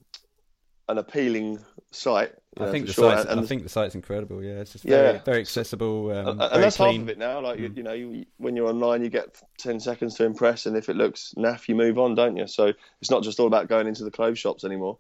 an 0.89 0.97
appealing 0.97 1.59
site. 1.91 2.33
I 2.59 2.65
know, 2.65 2.71
think 2.71 2.87
the 2.87 2.93
sure. 2.93 3.11
site's, 3.11 3.29
and, 3.29 3.39
I 3.39 3.43
think 3.43 3.61
the 3.61 3.69
site's 3.69 3.93
incredible. 3.93 4.43
Yeah, 4.43 4.53
it's 4.61 4.71
just 4.71 4.83
very 4.83 5.13
Yeah. 5.17 5.23
very 5.23 5.41
accessible, 5.41 6.09
um, 6.09 6.27
and, 6.27 6.41
and 6.41 6.49
very 6.51 6.61
that's 6.63 6.77
clean. 6.77 6.93
half 6.93 7.01
of 7.03 7.09
it 7.09 7.17
now. 7.19 7.39
Like 7.39 7.59
Mm. 7.59 7.61
you, 7.61 7.73
you 7.75 7.83
know, 7.83 7.93
you, 7.93 8.25
when 8.37 8.55
you're 8.55 8.67
online, 8.67 9.03
you 9.03 9.09
get 9.09 9.39
ten 9.59 9.79
seconds 9.79 10.15
to 10.15 10.25
impress, 10.25 10.65
and 10.65 10.75
if 10.75 10.89
it 10.89 10.95
looks 10.95 11.35
naff, 11.37 11.67
you 11.67 11.75
move 11.75 11.99
on, 11.99 12.15
don't 12.15 12.35
you? 12.35 12.47
So 12.47 12.73
it's 12.99 13.11
not 13.11 13.21
just 13.21 13.39
all 13.39 13.45
about 13.45 13.67
going 13.67 13.85
into 13.85 14.03
the 14.03 14.09
clothes 14.11 14.39
shops 14.39 14.63
anymore. 14.63 14.97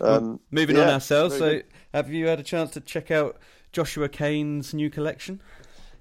Um, 0.00 0.40
Moving 0.50 0.76
on 0.76 0.88
ourselves. 0.88 1.38
So, 1.38 1.60
have 1.92 2.10
you 2.10 2.26
had 2.26 2.40
a 2.40 2.42
chance 2.42 2.72
to 2.72 2.80
check 2.80 3.12
out 3.12 3.36
Joshua 3.70 4.08
Kane's 4.08 4.74
new 4.74 4.90
collection? 4.90 5.40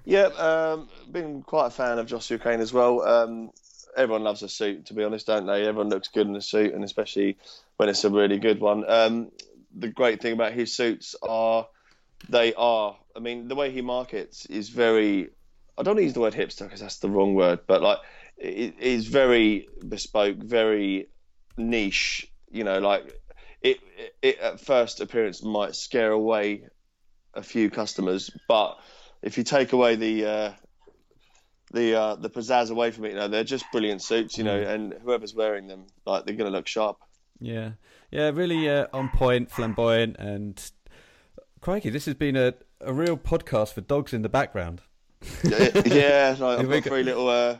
Yeah, 0.06 0.26
um, 0.26 0.90
been 1.12 1.42
quite 1.42 1.68
a 1.68 1.72
fan 1.72 2.00
of 2.00 2.08
Joshua 2.08 2.40
Kane 2.40 2.60
as 2.60 2.74
well. 2.74 3.02
Um, 3.02 3.52
everyone 3.96 4.24
loves 4.24 4.44
a 4.44 4.50
suit, 4.50 4.88
to 4.88 4.94
be 4.94 5.04
honest, 5.04 5.28
don't 5.28 5.46
they? 5.46 5.66
Everyone 5.66 5.90
looks 5.90 6.10
good 6.10 6.28
in 6.28 6.36
a 6.36 6.42
suit, 6.42 6.74
and 6.74 6.84
especially 6.84 7.38
when 7.78 7.90
it's 7.90 8.04
a 8.04 8.10
really 8.10 8.40
good 8.40 8.60
one. 8.60 8.90
Um, 8.90 9.32
the 9.76 9.88
great 9.88 10.22
thing 10.22 10.34
about 10.34 10.54
his 10.54 10.76
suits 10.76 11.16
are 11.22 11.68
they 12.30 12.54
are. 12.54 12.98
I 13.16 13.20
mean, 13.20 13.48
the 13.48 13.56
way 13.56 13.72
he 13.72 13.82
markets 13.82 14.46
is 14.46 14.70
very. 14.70 15.30
I 15.78 15.84
don't 15.84 16.02
use 16.02 16.14
the 16.14 16.20
word 16.20 16.34
hipster 16.34 16.64
because 16.64 16.82
that's 16.82 17.00
the 17.00 17.10
wrong 17.10 17.34
word, 17.34 17.62
but 17.66 17.82
like 17.82 18.00
it 18.38 18.80
is 18.80 19.08
very 19.08 19.68
bespoke, 19.88 20.38
very 20.38 21.08
niche. 21.58 22.32
You 22.52 22.64
know, 22.64 22.80
like 22.80 23.12
it, 23.62 23.80
it 24.22 24.40
at 24.40 24.60
first 24.60 25.02
appearance 25.02 25.44
might 25.44 25.76
scare 25.76 26.12
away 26.12 26.68
a 27.34 27.42
few 27.42 27.72
customers, 27.72 28.30
but 28.48 28.78
if 29.24 29.38
you 29.38 29.44
take 29.44 29.74
away 29.74 29.96
the 29.96 30.26
uh, 30.26 30.52
the 31.72 32.00
uh, 32.00 32.16
the 32.16 32.30
pizzazz 32.30 32.70
away 32.70 32.92
from 32.92 33.06
it, 33.06 33.10
you 33.10 33.16
know, 33.16 33.28
they're 33.28 33.44
just 33.44 33.66
brilliant 33.72 34.02
suits. 34.02 34.38
You 34.38 34.44
know, 34.44 34.60
and 34.60 34.94
whoever's 35.04 35.34
wearing 35.34 35.68
them, 35.68 35.88
like 36.06 36.26
they're 36.26 36.36
going 36.36 36.52
to 36.52 36.56
look 36.56 36.68
sharp. 36.68 36.98
Yeah, 37.40 37.72
yeah, 38.12 38.30
really 38.34 38.70
uh, 38.70 38.88
on 38.94 39.10
point, 39.10 39.50
flamboyant, 39.50 40.18
and 40.20 40.72
crikey, 41.62 41.90
this 41.90 42.06
has 42.06 42.16
been 42.16 42.36
a, 42.36 42.54
a 42.82 42.94
real 42.94 43.18
podcast 43.18 43.74
for 43.74 43.82
dogs 43.82 44.14
in 44.14 44.22
the 44.22 44.30
background. 44.30 44.82
yeah, 45.44 45.70
yeah, 45.86 46.36
like, 46.40 46.60
I've 46.60 46.70
got 46.70 46.84
three 46.84 47.04
little 47.04 47.30
uh, 47.30 47.58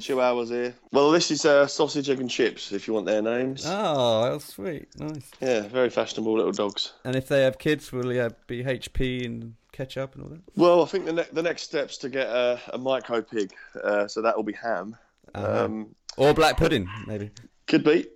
chihuahuas 0.00 0.48
here. 0.48 0.74
Well, 0.92 1.10
this 1.10 1.30
is 1.30 1.44
uh, 1.44 1.66
sausage, 1.66 2.08
egg, 2.10 2.20
and 2.20 2.30
chips. 2.30 2.72
If 2.72 2.86
you 2.88 2.94
want 2.94 3.06
their 3.06 3.22
names, 3.22 3.64
Oh, 3.66 4.30
that's 4.32 4.54
sweet, 4.54 4.88
nice. 4.98 5.30
yeah, 5.40 5.62
very 5.68 5.90
fashionable 5.90 6.34
little 6.36 6.52
dogs. 6.52 6.92
And 7.04 7.16
if 7.16 7.28
they 7.28 7.42
have 7.42 7.58
kids, 7.58 7.92
will 7.92 8.08
they 8.08 8.16
have 8.16 8.34
be 8.46 8.62
HP 8.64 9.24
and 9.26 9.54
ketchup 9.72 10.14
and 10.14 10.24
all 10.24 10.30
that? 10.30 10.40
Well, 10.56 10.82
I 10.82 10.86
think 10.86 11.06
the, 11.06 11.12
ne- 11.12 11.26
the 11.32 11.42
next 11.42 11.62
step's 11.62 11.96
to 11.98 12.08
get 12.08 12.26
a, 12.28 12.60
a 12.72 12.78
micro 12.78 13.22
pig, 13.22 13.52
uh, 13.82 14.06
so 14.08 14.22
that 14.22 14.36
will 14.36 14.42
be 14.44 14.54
ham. 14.54 14.96
Uh-huh. 15.34 15.64
Um, 15.64 15.94
Or 16.16 16.34
black 16.34 16.56
pudding, 16.56 16.88
maybe. 17.06 17.30
could 17.68 17.84
be, 17.84 18.06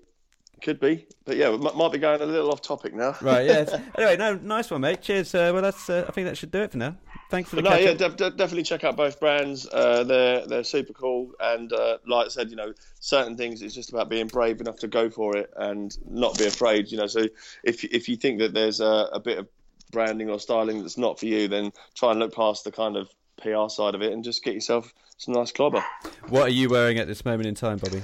could 0.62 0.80
be, 0.80 1.06
but 1.24 1.36
yeah, 1.36 1.50
we 1.50 1.58
might, 1.58 1.76
might 1.76 1.92
be 1.92 1.98
going 1.98 2.20
a 2.20 2.26
little 2.26 2.50
off 2.50 2.60
topic 2.62 2.94
now. 2.94 3.14
Right, 3.20 3.46
yeah. 3.46 3.80
anyway, 3.98 4.16
no, 4.16 4.34
nice 4.34 4.70
one, 4.70 4.80
mate. 4.80 5.02
Cheers. 5.02 5.34
Uh, 5.34 5.50
well, 5.52 5.62
that's. 5.62 5.88
Uh, 5.88 6.04
I 6.08 6.12
think 6.12 6.26
that 6.26 6.36
should 6.36 6.50
do 6.50 6.62
it 6.62 6.72
for 6.72 6.78
now. 6.78 6.96
Thanks 7.34 7.50
for 7.50 7.56
the 7.56 7.62
no, 7.62 7.70
catch 7.70 7.82
yeah, 7.82 7.90
up. 7.90 7.98
def- 7.98 8.16
def- 8.16 8.36
definitely 8.36 8.62
check 8.62 8.84
out 8.84 8.96
both 8.96 9.18
brands. 9.18 9.66
Uh, 9.72 10.04
they're 10.04 10.46
they're 10.46 10.62
super 10.62 10.92
cool, 10.92 11.32
and 11.40 11.72
uh, 11.72 11.98
like 12.06 12.26
I 12.26 12.28
said, 12.28 12.48
you 12.48 12.54
know, 12.54 12.72
certain 13.00 13.36
things 13.36 13.60
it's 13.60 13.74
just 13.74 13.90
about 13.90 14.08
being 14.08 14.28
brave 14.28 14.60
enough 14.60 14.78
to 14.78 14.88
go 14.88 15.10
for 15.10 15.36
it 15.36 15.52
and 15.56 15.96
not 16.08 16.38
be 16.38 16.46
afraid. 16.46 16.92
You 16.92 16.98
know, 16.98 17.08
so 17.08 17.26
if 17.64 17.82
if 17.82 18.08
you 18.08 18.14
think 18.14 18.38
that 18.38 18.54
there's 18.54 18.78
a, 18.78 19.08
a 19.12 19.18
bit 19.18 19.38
of 19.38 19.48
branding 19.90 20.30
or 20.30 20.38
styling 20.38 20.82
that's 20.82 20.96
not 20.96 21.18
for 21.18 21.26
you, 21.26 21.48
then 21.48 21.72
try 21.94 22.12
and 22.12 22.20
look 22.20 22.32
past 22.32 22.62
the 22.62 22.70
kind 22.70 22.96
of 22.96 23.10
PR 23.42 23.68
side 23.68 23.96
of 23.96 24.02
it 24.02 24.12
and 24.12 24.22
just 24.22 24.44
get 24.44 24.54
yourself 24.54 24.94
some 25.18 25.34
nice 25.34 25.50
clobber. 25.50 25.84
What 26.28 26.42
are 26.42 26.52
you 26.52 26.68
wearing 26.70 26.98
at 26.98 27.08
this 27.08 27.24
moment 27.24 27.48
in 27.48 27.56
time, 27.56 27.78
Bobby? 27.78 28.02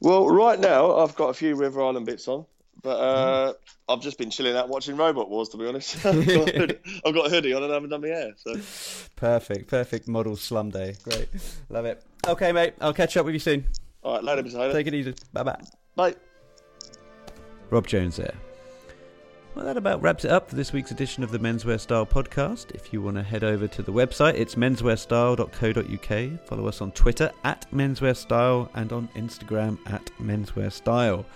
Well, 0.00 0.26
right 0.26 0.58
now 0.58 0.96
I've 0.96 1.14
got 1.16 1.28
a 1.28 1.34
few 1.34 1.54
River 1.54 1.82
Island 1.82 2.06
bits 2.06 2.26
on, 2.28 2.46
but 2.82 2.96
uh, 2.96 3.52
I've 3.88 4.00
just 4.00 4.18
been 4.18 4.30
chilling 4.30 4.56
out 4.56 4.68
watching 4.68 4.96
Robot 4.96 5.28
Wars. 5.28 5.48
To 5.50 5.56
be 5.56 5.66
honest, 5.66 5.96
I've, 6.06 6.26
got 6.26 6.54
a 6.54 6.58
hoodie, 6.58 6.78
I've 7.04 7.14
got 7.14 7.26
a 7.26 7.30
hoodie 7.30 7.52
on 7.52 7.62
and 7.62 7.72
I 7.72 7.74
haven't 7.74 7.90
done 7.90 8.00
my 8.00 8.08
hair. 8.08 8.32
So 8.36 8.54
Perfect, 9.16 9.68
perfect 9.68 10.08
model 10.08 10.36
slum 10.36 10.70
day. 10.70 10.96
Great, 11.02 11.28
love 11.68 11.84
it. 11.84 12.02
Okay, 12.26 12.52
mate. 12.52 12.74
I'll 12.80 12.94
catch 12.94 13.16
up 13.16 13.24
with 13.24 13.34
you 13.34 13.40
soon. 13.40 13.66
all 14.02 14.14
right, 14.14 14.24
later, 14.24 14.42
potato. 14.42 14.72
Take 14.72 14.86
it 14.86 14.94
easy. 14.94 15.14
Bye 15.32 15.42
bye. 15.42 15.60
Bye. 15.96 16.14
Rob 17.70 17.86
Jones 17.86 18.16
there. 18.16 18.34
Well, 19.54 19.64
that 19.64 19.76
about 19.76 20.00
wraps 20.00 20.24
it 20.24 20.30
up 20.30 20.48
for 20.48 20.54
this 20.54 20.72
week's 20.72 20.92
edition 20.92 21.24
of 21.24 21.32
the 21.32 21.38
Menswear 21.38 21.80
Style 21.80 22.06
podcast. 22.06 22.70
If 22.72 22.92
you 22.92 23.02
want 23.02 23.16
to 23.16 23.22
head 23.22 23.42
over 23.42 23.66
to 23.66 23.82
the 23.82 23.92
website, 23.92 24.34
it's 24.34 24.54
menswearstyle.co.uk. 24.54 26.46
Follow 26.46 26.68
us 26.68 26.80
on 26.80 26.92
Twitter 26.92 27.32
at 27.42 27.66
menswearstyle 27.72 28.68
and 28.74 28.92
on 28.92 29.08
Instagram 29.16 29.76
at 29.86 30.06
Menswear 30.20 30.70
Style. 30.70 31.26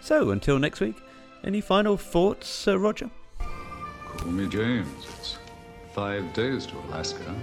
So, 0.00 0.30
until 0.30 0.58
next 0.58 0.80
week, 0.80 0.96
any 1.44 1.60
final 1.60 1.96
thoughts, 1.96 2.48
Sir 2.48 2.78
Roger? 2.78 3.10
Call 4.06 4.32
me 4.32 4.48
James. 4.48 5.06
It's 5.18 5.38
five 5.94 6.32
days 6.32 6.66
to 6.66 6.76
Alaska. 6.88 7.34